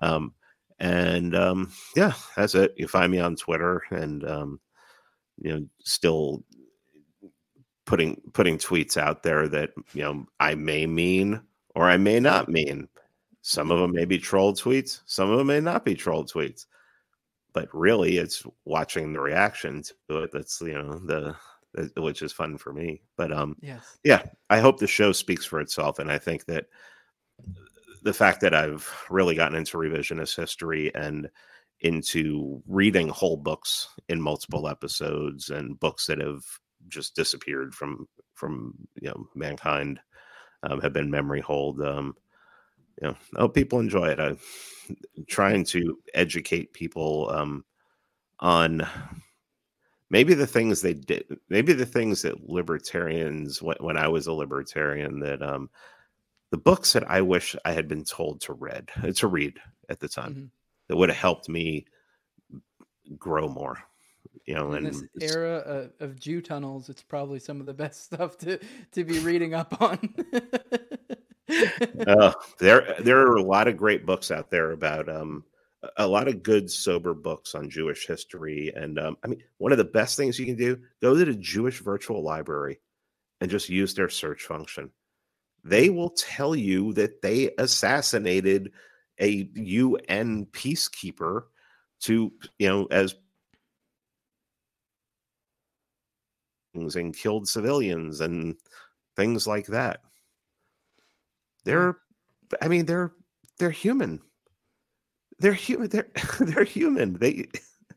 Um, 0.00 0.32
and 0.78 1.34
um, 1.34 1.72
yeah, 1.96 2.12
that's 2.36 2.54
it. 2.54 2.74
You 2.76 2.86
find 2.88 3.10
me 3.10 3.18
on 3.18 3.36
Twitter 3.36 3.82
and 3.90 4.28
um, 4.28 4.60
you 5.38 5.52
know 5.52 5.66
still 5.82 6.44
putting 7.84 8.20
putting 8.32 8.58
tweets 8.58 8.96
out 8.96 9.22
there 9.22 9.48
that 9.48 9.70
you 9.92 10.02
know 10.02 10.26
I 10.40 10.54
may 10.54 10.86
mean 10.86 11.42
or 11.74 11.90
I 11.90 11.96
may 11.96 12.20
not 12.20 12.48
mean. 12.48 12.88
Some 13.42 13.70
of 13.70 13.78
them 13.78 13.92
may 13.92 14.06
be 14.06 14.18
troll 14.18 14.54
tweets. 14.54 15.02
Some 15.04 15.30
of 15.30 15.36
them 15.36 15.48
may 15.48 15.60
not 15.60 15.84
be 15.84 15.94
troll 15.94 16.24
tweets 16.24 16.64
but 17.54 17.68
really 17.72 18.18
it's 18.18 18.44
watching 18.66 19.12
the 19.12 19.20
reaction 19.20 19.82
to 20.08 20.18
it 20.18 20.30
that's 20.32 20.60
you 20.60 20.74
know 20.74 20.98
the, 20.98 21.34
which 21.96 22.20
is 22.20 22.32
fun 22.32 22.58
for 22.58 22.72
me 22.72 23.00
but 23.16 23.32
um 23.32 23.56
yes. 23.62 23.96
yeah 24.04 24.22
i 24.50 24.60
hope 24.60 24.78
the 24.78 24.86
show 24.86 25.10
speaks 25.12 25.46
for 25.46 25.60
itself 25.60 25.98
and 25.98 26.10
i 26.10 26.18
think 26.18 26.44
that 26.44 26.66
the 28.02 28.12
fact 28.12 28.40
that 28.40 28.54
i've 28.54 28.92
really 29.08 29.34
gotten 29.34 29.56
into 29.56 29.78
revisionist 29.78 30.36
history 30.36 30.94
and 30.94 31.30
into 31.80 32.62
reading 32.66 33.08
whole 33.08 33.36
books 33.36 33.88
in 34.08 34.20
multiple 34.20 34.68
episodes 34.68 35.50
and 35.50 35.78
books 35.80 36.06
that 36.06 36.20
have 36.20 36.44
just 36.88 37.16
disappeared 37.16 37.74
from 37.74 38.06
from 38.34 38.74
you 39.00 39.08
know 39.08 39.26
mankind 39.34 39.98
um, 40.64 40.80
have 40.80 40.92
been 40.92 41.10
memory 41.10 41.40
hold 41.40 41.80
um 41.80 42.14
you 43.00 43.08
know, 43.08 43.16
oh, 43.36 43.48
people 43.48 43.80
enjoy 43.80 44.08
it. 44.08 44.20
I'm 44.20 44.38
trying 45.26 45.64
to 45.66 45.98
educate 46.14 46.72
people 46.72 47.30
um, 47.30 47.64
on 48.40 48.86
maybe 50.10 50.34
the 50.34 50.46
things 50.46 50.80
they 50.80 50.94
did, 50.94 51.24
maybe 51.48 51.72
the 51.72 51.86
things 51.86 52.22
that 52.22 52.48
libertarians, 52.48 53.60
when, 53.60 53.76
when 53.80 53.96
I 53.96 54.08
was 54.08 54.26
a 54.26 54.32
libertarian, 54.32 55.20
that 55.20 55.42
um, 55.42 55.70
the 56.50 56.58
books 56.58 56.92
that 56.92 57.10
I 57.10 57.20
wish 57.20 57.56
I 57.64 57.72
had 57.72 57.88
been 57.88 58.04
told 58.04 58.40
to 58.42 58.52
read, 58.52 58.90
uh, 59.02 59.12
to 59.12 59.26
read 59.26 59.58
at 59.88 60.00
the 60.00 60.08
time, 60.08 60.30
mm-hmm. 60.30 60.44
that 60.88 60.96
would 60.96 61.08
have 61.08 61.18
helped 61.18 61.48
me 61.48 61.86
grow 63.18 63.48
more. 63.48 63.78
You 64.46 64.54
know, 64.54 64.72
in 64.74 64.84
this 64.84 65.02
era 65.20 65.56
of, 65.58 65.90
of 66.00 66.20
Jew 66.20 66.42
tunnels, 66.42 66.88
it's 66.88 67.02
probably 67.02 67.38
some 67.38 67.60
of 67.60 67.66
the 67.66 67.74
best 67.74 68.04
stuff 68.12 68.36
to 68.38 68.58
to 68.92 69.04
be 69.04 69.18
reading 69.20 69.54
up 69.54 69.80
on. 69.80 70.14
uh, 72.06 72.32
there 72.58 72.96
there 73.00 73.18
are 73.18 73.36
a 73.36 73.42
lot 73.42 73.68
of 73.68 73.76
great 73.76 74.06
books 74.06 74.30
out 74.30 74.50
there 74.50 74.72
about 74.72 75.08
um, 75.08 75.44
a 75.96 76.06
lot 76.06 76.28
of 76.28 76.42
good 76.42 76.70
sober 76.70 77.14
books 77.14 77.54
on 77.54 77.70
Jewish 77.70 78.06
history 78.06 78.72
and 78.74 78.98
um, 78.98 79.16
I 79.24 79.28
mean 79.28 79.42
one 79.58 79.72
of 79.72 79.78
the 79.78 79.84
best 79.84 80.16
things 80.16 80.38
you 80.38 80.46
can 80.46 80.56
do 80.56 80.78
go 81.02 81.14
to 81.16 81.24
the 81.24 81.34
Jewish 81.34 81.80
virtual 81.80 82.22
library 82.22 82.80
and 83.40 83.50
just 83.50 83.68
use 83.68 83.94
their 83.94 84.08
search 84.08 84.44
function. 84.44 84.90
They 85.64 85.90
will 85.90 86.10
tell 86.10 86.54
you 86.54 86.92
that 86.94 87.22
they 87.22 87.50
assassinated 87.58 88.72
a 89.20 89.48
UN 89.54 90.46
peacekeeper 90.46 91.44
to 92.00 92.32
you 92.58 92.68
know 92.68 92.86
as 92.86 93.14
things 96.74 96.96
and 96.96 97.16
killed 97.16 97.48
civilians 97.48 98.20
and 98.20 98.56
things 99.16 99.46
like 99.46 99.66
that. 99.66 100.00
They're, 101.64 101.96
I 102.60 102.68
mean, 102.68 102.86
they're 102.86 103.12
they're 103.58 103.70
human. 103.70 104.20
They're 105.38 105.52
human. 105.52 105.88
They're 105.90 106.08
they're 106.40 106.64
human. 106.64 107.14
They 107.14 107.48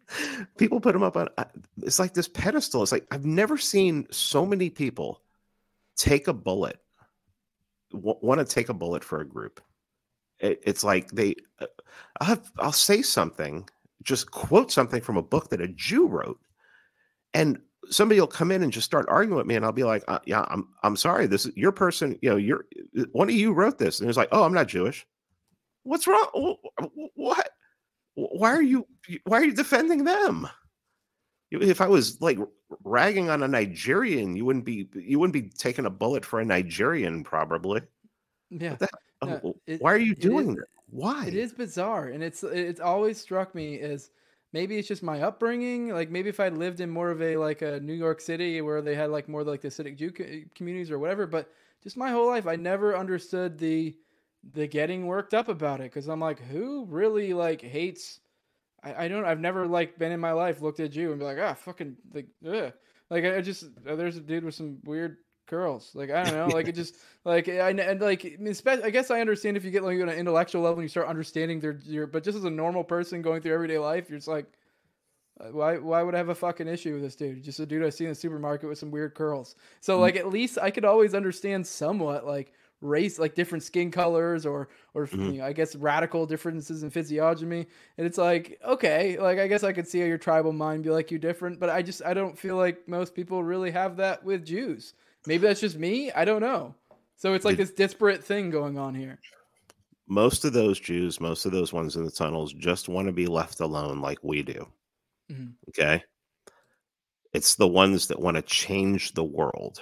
people 0.58 0.80
put 0.80 0.94
them 0.94 1.04
up 1.04 1.18
on. 1.18 1.30
Uh, 1.38 1.46
it's 1.84 2.00
like 2.00 2.14
this 2.14 2.28
pedestal. 2.28 2.84
It's 2.84 2.92
like 2.92 3.08
I've 3.12 3.26
never 3.26 3.58
seen 3.58 4.08
so 4.12 4.46
many 4.46 4.70
people 4.70 5.22
take 5.96 6.28
a 6.28 6.34
bullet. 6.34 6.80
W- 7.92 8.20
want 8.22 8.40
to 8.40 8.46
take 8.46 8.70
a 8.70 8.74
bullet 8.74 9.04
for 9.04 9.22
a 9.22 9.28
group. 9.28 9.62
It, 10.40 10.62
it's 10.66 10.84
like 10.84 11.10
they. 11.12 11.36
Uh, 11.60 11.68
I'll, 12.20 12.28
have, 12.28 12.52
I'll 12.58 12.72
say 12.72 13.02
something, 13.02 13.68
just 14.04 14.32
quote 14.32 14.72
something 14.72 15.02
from 15.02 15.18
a 15.18 15.24
book 15.24 15.50
that 15.50 15.62
a 15.62 15.68
Jew 15.68 16.08
wrote, 16.08 16.40
and 17.34 17.60
somebody 17.90 18.20
will 18.20 18.28
come 18.28 18.52
in 18.52 18.64
and 18.64 18.72
just 18.72 18.86
start 18.86 19.06
arguing 19.10 19.38
with 19.38 19.48
me 19.48 19.56
and 19.56 19.66
I'll 19.66 19.72
be 19.72 19.84
like, 19.84 20.04
uh, 20.08 20.20
yeah, 20.26 20.46
I'm, 20.50 20.68
I'm 20.84 20.96
sorry. 20.96 21.28
This 21.28 21.46
is 21.46 21.56
your 21.56 21.72
person, 21.72 22.18
you 22.22 22.30
know, 22.30 22.36
you're 22.36 22.66
one 23.12 23.30
of 23.30 23.36
you 23.36 23.54
wrote 23.54 23.78
this. 23.78 24.00
And 24.00 24.10
it's 24.10 24.18
like, 24.18 24.30
oh, 24.32 24.44
I'm 24.44 24.54
not 24.54 24.68
Jewish. 24.68 25.06
What's 25.84 26.08
wrong? 26.08 26.28
Wh- 26.36 26.84
wh- 26.84 27.18
What? 27.18 27.50
Why 28.16 28.50
are 28.52 28.62
you? 28.64 28.86
Why 29.26 29.38
are 29.40 29.44
you 29.46 29.54
defending 29.54 30.04
them? 30.04 30.48
If 31.52 31.82
I 31.82 31.88
was 31.88 32.20
like 32.20 32.40
ragging 32.84 33.30
on 33.30 33.44
a 33.44 33.48
Nigerian, 33.48 34.36
you 34.36 34.44
wouldn't 34.44 34.66
be. 34.66 34.90
You 34.96 35.20
wouldn't 35.20 35.34
be 35.34 35.50
taking 35.50 35.86
a 35.86 35.90
bullet 35.90 36.26
for 36.26 36.40
a 36.40 36.46
Nigerian, 36.46 37.24
probably. 37.24 37.82
Yeah. 38.50 38.76
The- 38.76 38.90
No, 39.24 39.40
oh, 39.44 39.56
it- 39.66 39.82
why 39.82 39.94
are 39.94 39.98
you 40.00 40.14
is- 40.14 40.20
doing 40.20 40.56
that? 40.56 40.66
Why? 40.90 41.28
It 41.28 41.36
is 41.36 41.54
bizarre, 41.54 42.08
and 42.08 42.24
it's 42.24 42.44
it's 42.44 42.80
always 42.80 43.20
struck 43.22 43.54
me 43.56 43.80
as 43.80 44.10
maybe 44.58 44.80
it's 44.80 44.88
just 44.88 45.04
my 45.04 45.22
upbringing. 45.22 45.90
Like 45.90 46.10
maybe 46.10 46.30
if 46.30 46.40
I 46.40 46.50
lived 46.50 46.80
in 46.80 46.90
more 46.90 47.12
of 47.12 47.22
a 47.22 47.38
like 47.38 47.62
a 47.62 47.80
New 47.80 47.94
York 47.94 48.20
City 48.20 48.60
where 48.62 48.82
they 48.82 48.96
had 48.96 49.12
like 49.12 49.30
more 49.30 49.44
like 49.44 49.62
the 49.62 49.68
Hasidic 49.68 49.98
Jew 49.98 50.12
communities 50.56 50.90
or 50.90 50.98
whatever. 50.98 51.28
But 51.28 51.52
just 51.84 51.96
my 51.96 52.10
whole 52.10 52.26
life, 52.28 52.48
I 52.48 52.56
never 52.56 52.98
understood 52.98 53.60
the 53.60 53.96
the 54.54 54.66
getting 54.66 55.06
worked 55.06 55.36
up 55.36 55.48
about 55.48 55.80
it 55.80 55.92
because 55.92 56.08
I'm 56.08 56.20
like, 56.20 56.40
who 56.40 56.86
really 56.86 57.34
like 57.34 57.62
hates? 57.62 58.20
I, 58.84 59.06
I 59.06 59.08
don't. 59.08 59.26
I've 59.26 59.40
never 59.40 59.68
like 59.68 60.00
been 60.00 60.12
in 60.12 60.20
my 60.20 60.32
life 60.32 60.60
looked 60.62 60.80
at 60.80 60.92
Jew 60.92 61.12
and 61.12 61.20
be 61.20 61.26
like, 61.26 61.38
ah, 61.40 61.54
fucking 61.54 61.96
like, 62.14 62.28
ugh. 62.48 62.74
like 63.12 63.26
I 63.26 63.38
I 63.38 63.42
just 63.42 63.66
uh, 63.88 63.96
there's 63.96 64.18
a 64.18 64.22
dude 64.22 64.44
with 64.44 64.56
some 64.56 64.80
weird 64.86 65.18
curls. 65.48 65.92
Like 65.96 66.10
I 66.12 66.24
don't 66.24 66.34
know. 66.34 66.52
Like 66.52 66.68
it 66.68 66.76
just 66.76 66.98
like 67.26 67.50
I 67.50 67.70
and 67.72 68.02
like 68.02 68.26
I, 68.26 68.38
mean, 68.40 68.56
I 68.84 68.90
guess 68.90 69.12
I 69.12 69.22
understand 69.22 69.58
if 69.58 69.66
you 69.66 69.72
get 69.72 69.84
like 69.84 70.00
on 70.02 70.10
an 70.10 70.18
intellectual 70.18 70.62
level 70.62 70.78
and 70.80 70.84
you 70.84 70.90
start 70.90 71.08
understanding 71.08 71.60
their 71.60 71.80
your 71.86 72.08
but 72.08 72.24
just 72.24 72.38
as 72.38 72.46
a 72.46 72.50
normal 72.50 72.84
person 72.84 73.22
going 73.22 73.42
through 73.42 73.54
everyday 73.54 73.80
life, 73.80 74.10
you're 74.10 74.20
just 74.20 74.28
like. 74.28 74.48
uh, 75.40 75.46
Why? 75.52 75.78
Why 75.78 76.04
would 76.04 76.16
I 76.16 76.18
have 76.18 76.30
a 76.30 76.36
fucking 76.36 76.68
issue 76.68 76.94
with 76.94 77.04
this 77.04 77.16
dude? 77.16 77.44
Just 77.44 77.60
a 77.60 77.66
dude 77.66 77.84
I 77.84 77.90
see 77.90 78.06
in 78.06 78.10
the 78.12 78.16
supermarket 78.16 78.70
with 78.70 78.80
some 78.80 78.92
weird 78.92 79.16
curls. 79.16 79.56
So 79.82 80.00
like, 80.00 80.16
at 80.16 80.30
least 80.30 80.58
I 80.62 80.72
could 80.72 80.86
always 80.86 81.14
understand 81.14 81.66
somewhat 81.68 82.26
like 82.26 82.54
race, 82.82 83.18
like 83.20 83.36
different 83.36 83.64
skin 83.64 83.92
colors 83.92 84.46
or 84.46 84.70
or 84.94 85.10
Mhm. 85.12 85.32
you 85.32 85.40
know, 85.40 85.46
I 85.46 85.54
guess 85.54 85.76
radical 85.76 86.26
differences 86.26 86.84
in 86.84 86.90
physiognomy. 86.90 87.68
And 87.98 88.08
it's 88.08 88.18
like, 88.18 88.60
okay, 88.66 89.18
like 89.20 89.40
I 89.40 89.48
guess 89.48 89.64
I 89.64 89.74
could 89.74 89.88
see 89.88 90.00
how 90.00 90.06
your 90.06 90.18
tribal 90.18 90.54
mind 90.54 90.84
be 90.84 90.90
like 90.90 91.12
you 91.12 91.20
different, 91.20 91.60
but 91.60 91.70
I 91.70 91.82
just 91.82 92.04
I 92.04 92.14
don't 92.14 92.38
feel 92.38 92.56
like 92.56 92.88
most 92.88 93.14
people 93.16 93.44
really 93.44 93.72
have 93.72 93.98
that 93.98 94.24
with 94.24 94.46
Jews. 94.46 94.94
Maybe 95.26 95.48
that's 95.48 95.60
just 95.62 95.78
me. 95.78 96.12
I 96.12 96.26
don't 96.26 96.42
know. 96.42 96.76
So 97.18 97.34
it's 97.34 97.46
like 97.46 97.58
this 97.58 97.72
disparate 97.72 98.24
thing 98.24 98.50
going 98.50 98.78
on 98.78 98.94
here. 98.94 99.20
most 100.08 100.46
of 100.46 100.54
those 100.54 100.80
Jews, 100.80 101.20
most 101.20 101.46
of 101.46 101.52
those 101.52 101.74
ones 101.74 101.96
in 101.98 102.06
the 102.06 102.12
tunnels, 102.12 102.54
just 102.54 102.88
want 102.88 103.08
to 103.08 103.12
be 103.12 103.28
left 103.28 103.60
alone, 103.60 104.00
like 104.00 104.20
we 104.24 104.42
do. 104.44 104.68
Mhm. 105.32 105.54
Okay, 105.70 106.04
it's 107.34 107.56
the 107.56 107.68
ones 107.68 108.08
that 108.08 108.20
want 108.22 108.36
to 108.36 108.42
change 108.44 109.14
the 109.14 109.24
world, 109.24 109.82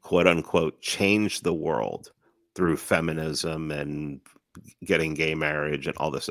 quote 0.00 0.26
unquote, 0.26 0.80
change 0.80 1.42
the 1.42 1.54
world 1.54 2.10
through 2.56 2.76
feminism 2.76 3.70
and 3.70 4.20
getting 4.84 5.14
gay 5.14 5.34
marriage 5.34 5.86
and 5.86 5.96
all 5.98 6.10
this. 6.10 6.28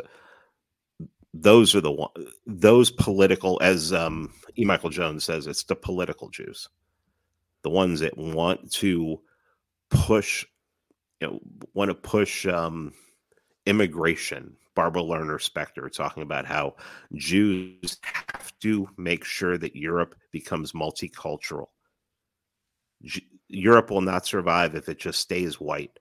Those 1.34 1.76
are 1.76 1.82
the 1.82 1.92
one. 1.92 2.10
Those 2.48 2.90
political, 2.92 3.60
as 3.62 3.94
um, 3.94 4.34
E. 4.58 4.66
Michael 4.66 4.90
Jones 4.90 5.24
says, 5.24 5.48
it's 5.48 5.64
the 5.64 5.76
political 5.76 6.30
Jews, 6.30 6.68
the 7.66 7.70
ones 7.72 8.00
that 8.02 8.16
want 8.16 8.72
to 8.72 9.20
push 9.90 10.46
you 11.20 11.28
know, 11.28 11.40
want 11.74 11.90
to 11.90 11.96
push 11.96 12.46
um, 12.46 12.94
immigration. 13.66 14.56
Barbara 14.76 15.02
Lerner 15.02 15.42
Spectre 15.42 15.90
talking 15.90 16.22
about 16.22 16.46
how 16.46 16.76
Jews 17.16 17.98
have 18.04 18.54
to 18.60 18.88
make 18.98 19.26
sure 19.26 19.58
that 19.58 19.76
Europe 19.76 20.14
becomes 20.32 20.74
multicultural. 20.74 21.70
J- 23.02 23.26
Europe 23.48 23.90
will 23.90 24.02
not 24.02 24.28
survive 24.28 24.76
if 24.76 24.88
it 24.88 25.00
just 25.00 25.20
stays 25.20 25.60
white. 25.60 25.98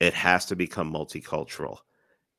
It 0.00 0.14
has 0.14 0.46
to 0.46 0.56
become 0.56 0.92
multicultural. 0.92 1.78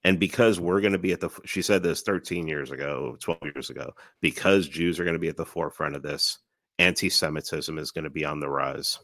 And 0.04 0.20
because 0.20 0.60
we're 0.60 0.82
going 0.82 0.92
to 0.92 1.00
be 1.00 1.14
at 1.14 1.22
the, 1.22 1.30
she 1.46 1.62
said 1.62 1.82
this 1.82 2.02
13 2.02 2.46
years 2.46 2.72
ago, 2.72 3.16
12 3.22 3.40
years 3.56 3.70
ago, 3.70 3.94
because 4.20 4.68
Jews 4.68 5.00
are 5.00 5.06
going 5.06 5.14
to 5.14 5.20
be 5.20 5.30
at 5.30 5.38
the 5.38 5.46
forefront 5.46 5.96
of 5.96 6.04
this, 6.04 6.40
anti 6.80 7.10
Semitism 7.10 7.78
is 7.78 7.92
going 7.92 8.04
to 8.04 8.10
be 8.10 8.26
on 8.26 8.40
the 8.40 8.50
rise. 8.50 9.00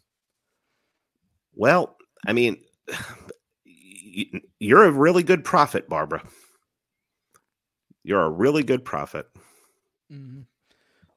Well, 1.55 1.97
I 2.25 2.33
mean, 2.33 2.63
you're 4.59 4.85
a 4.85 4.91
really 4.91 5.23
good 5.23 5.43
prophet, 5.43 5.89
Barbara. 5.89 6.23
You're 8.03 8.23
a 8.23 8.29
really 8.29 8.63
good 8.63 8.85
prophet. 8.85 9.27
hmm 10.09 10.41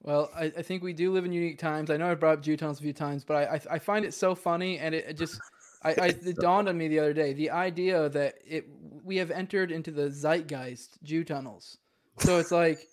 Well, 0.03 0.31
I, 0.35 0.45
I 0.45 0.63
think 0.63 0.83
we 0.83 0.93
do 0.93 1.13
live 1.13 1.25
in 1.25 1.33
unique 1.33 1.59
times. 1.59 1.91
I 1.91 1.97
know 1.97 2.11
I 2.11 2.15
brought 2.15 2.39
up 2.39 2.43
Jew 2.43 2.57
tunnels 2.57 2.81
a 2.81 2.83
few 2.83 2.93
times, 2.93 3.25
but 3.25 3.37
I, 3.37 3.55
I, 3.55 3.61
I 3.77 3.79
find 3.79 4.05
it 4.05 4.15
so 4.15 4.35
funny, 4.35 4.79
and 4.79 4.95
it, 4.95 5.07
it 5.09 5.15
just 5.15 5.41
I, 5.83 5.91
I 5.91 6.07
it 6.23 6.37
dawned 6.37 6.69
on 6.69 6.77
me 6.77 6.89
the 6.89 6.99
other 6.99 7.13
day 7.13 7.33
the 7.33 7.51
idea 7.51 8.09
that 8.11 8.35
it 8.47 8.67
we 9.05 9.17
have 9.17 9.31
entered 9.31 9.71
into 9.71 9.91
the 9.91 10.11
zeitgeist 10.11 10.99
Jew 11.03 11.25
tunnels. 11.25 11.79
So 12.19 12.39
it's 12.39 12.53
like 12.53 12.87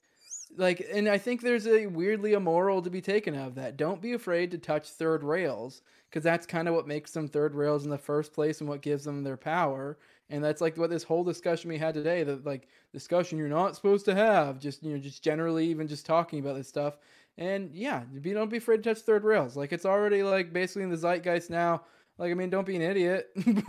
like 0.57 0.85
and 0.91 1.07
I 1.07 1.17
think 1.17 1.41
there's 1.41 1.67
a 1.67 1.85
weirdly 1.87 2.33
a 2.33 2.39
moral 2.39 2.81
to 2.81 2.89
be 2.89 3.01
taken 3.01 3.35
out 3.35 3.47
of 3.47 3.55
that. 3.55 3.77
Don't 3.77 4.01
be 4.01 4.13
afraid 4.13 4.51
to 4.51 4.57
touch 4.57 4.89
third 4.89 5.23
rails 5.23 5.81
because 6.09 6.23
that's 6.23 6.45
kind 6.45 6.67
of 6.67 6.73
what 6.73 6.87
makes 6.87 7.11
them 7.11 7.27
third 7.27 7.53
rails 7.53 7.83
in 7.83 7.91
the 7.91 7.97
first 7.97 8.33
place 8.33 8.59
and 8.59 8.69
what 8.69 8.81
gives 8.81 9.05
them 9.05 9.23
their 9.23 9.37
power. 9.37 9.97
And 10.29 10.43
that's 10.43 10.61
like 10.61 10.77
what 10.77 10.89
this 10.89 11.03
whole 11.03 11.23
discussion 11.23 11.69
we 11.69 11.77
had 11.77 11.93
today 11.93 12.23
that 12.23 12.45
like 12.45 12.67
discussion 12.93 13.37
you're 13.37 13.47
not 13.47 13.75
supposed 13.75 14.05
to 14.05 14.15
have, 14.15 14.59
just 14.59 14.83
you 14.83 14.93
know, 14.93 14.99
just 14.99 15.23
generally 15.23 15.67
even 15.67 15.87
just 15.87 16.05
talking 16.05 16.39
about 16.39 16.55
this 16.55 16.67
stuff. 16.67 16.97
And 17.37 17.73
yeah, 17.73 18.03
be 18.03 18.33
don't 18.33 18.49
be 18.49 18.57
afraid 18.57 18.83
to 18.83 18.93
touch 18.93 19.03
third 19.03 19.23
rails. 19.23 19.55
Like 19.55 19.71
it's 19.71 19.85
already 19.85 20.23
like 20.23 20.51
basically 20.51 20.83
in 20.83 20.89
the 20.89 20.97
zeitgeist 20.97 21.49
now. 21.49 21.83
Like 22.17 22.31
I 22.31 22.33
mean, 22.33 22.49
don't 22.49 22.67
be 22.67 22.75
an 22.75 22.81
idiot. 22.81 23.29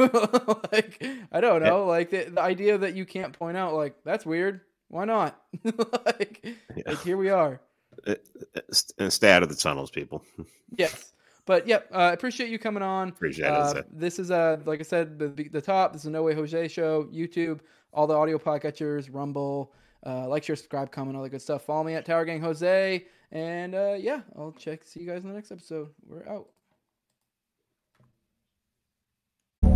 like 0.72 1.06
I 1.30 1.40
don't 1.40 1.62
know. 1.62 1.86
Like 1.86 2.10
the, 2.10 2.24
the 2.24 2.40
idea 2.40 2.76
that 2.78 2.94
you 2.94 3.06
can't 3.06 3.32
point 3.32 3.56
out 3.56 3.74
like 3.74 3.94
that's 4.04 4.26
weird. 4.26 4.62
Why 4.90 5.04
not? 5.06 5.40
like, 5.64 6.44
like 6.86 7.00
here 7.02 7.16
we 7.16 7.30
are. 7.30 7.60
Uh, 8.06 8.14
uh, 8.56 8.60
And 8.98 9.12
stay 9.12 9.30
out 9.32 9.42
of 9.42 9.48
the 9.48 9.54
tunnels, 9.56 9.90
people. 9.90 10.22
Yes. 10.76 11.12
But 11.46 11.66
yep, 11.66 11.88
uh, 11.92 11.96
I 11.96 12.12
appreciate 12.12 12.48
you 12.50 12.58
coming 12.58 12.82
on. 12.82 13.08
Appreciate 13.08 13.46
it, 13.46 13.52
Uh, 13.52 13.72
Zach. 13.72 13.84
this 13.92 14.18
is 14.20 14.30
uh 14.30 14.58
like 14.66 14.78
I 14.78 14.84
said, 14.84 15.18
the 15.18 15.28
the 15.28 15.60
top. 15.60 15.92
This 15.92 16.02
is 16.02 16.06
a 16.06 16.10
No 16.10 16.22
Way 16.22 16.34
Jose 16.34 16.68
show. 16.68 17.04
YouTube, 17.12 17.58
all 17.92 18.06
the 18.06 18.14
audio 18.14 18.38
podcatchers, 18.38 19.08
Rumble. 19.12 19.72
Uh, 20.06 20.28
like, 20.28 20.44
share, 20.44 20.54
subscribe, 20.56 20.90
comment, 20.92 21.16
all 21.16 21.22
that 21.24 21.30
good 21.30 21.42
stuff. 21.42 21.62
Follow 21.64 21.82
me 21.84 21.94
at 21.94 22.06
Tower 22.06 22.24
Gang 22.24 22.40
Jose, 22.40 23.04
and 23.32 23.74
uh, 23.74 23.96
yeah, 23.98 24.20
I'll 24.38 24.52
check. 24.52 24.84
See 24.86 25.00
you 25.00 25.06
guys 25.06 25.22
in 25.24 25.28
the 25.28 25.34
next 25.34 25.50
episode. 25.50 25.88
We're 26.06 26.26
out. 26.28 26.46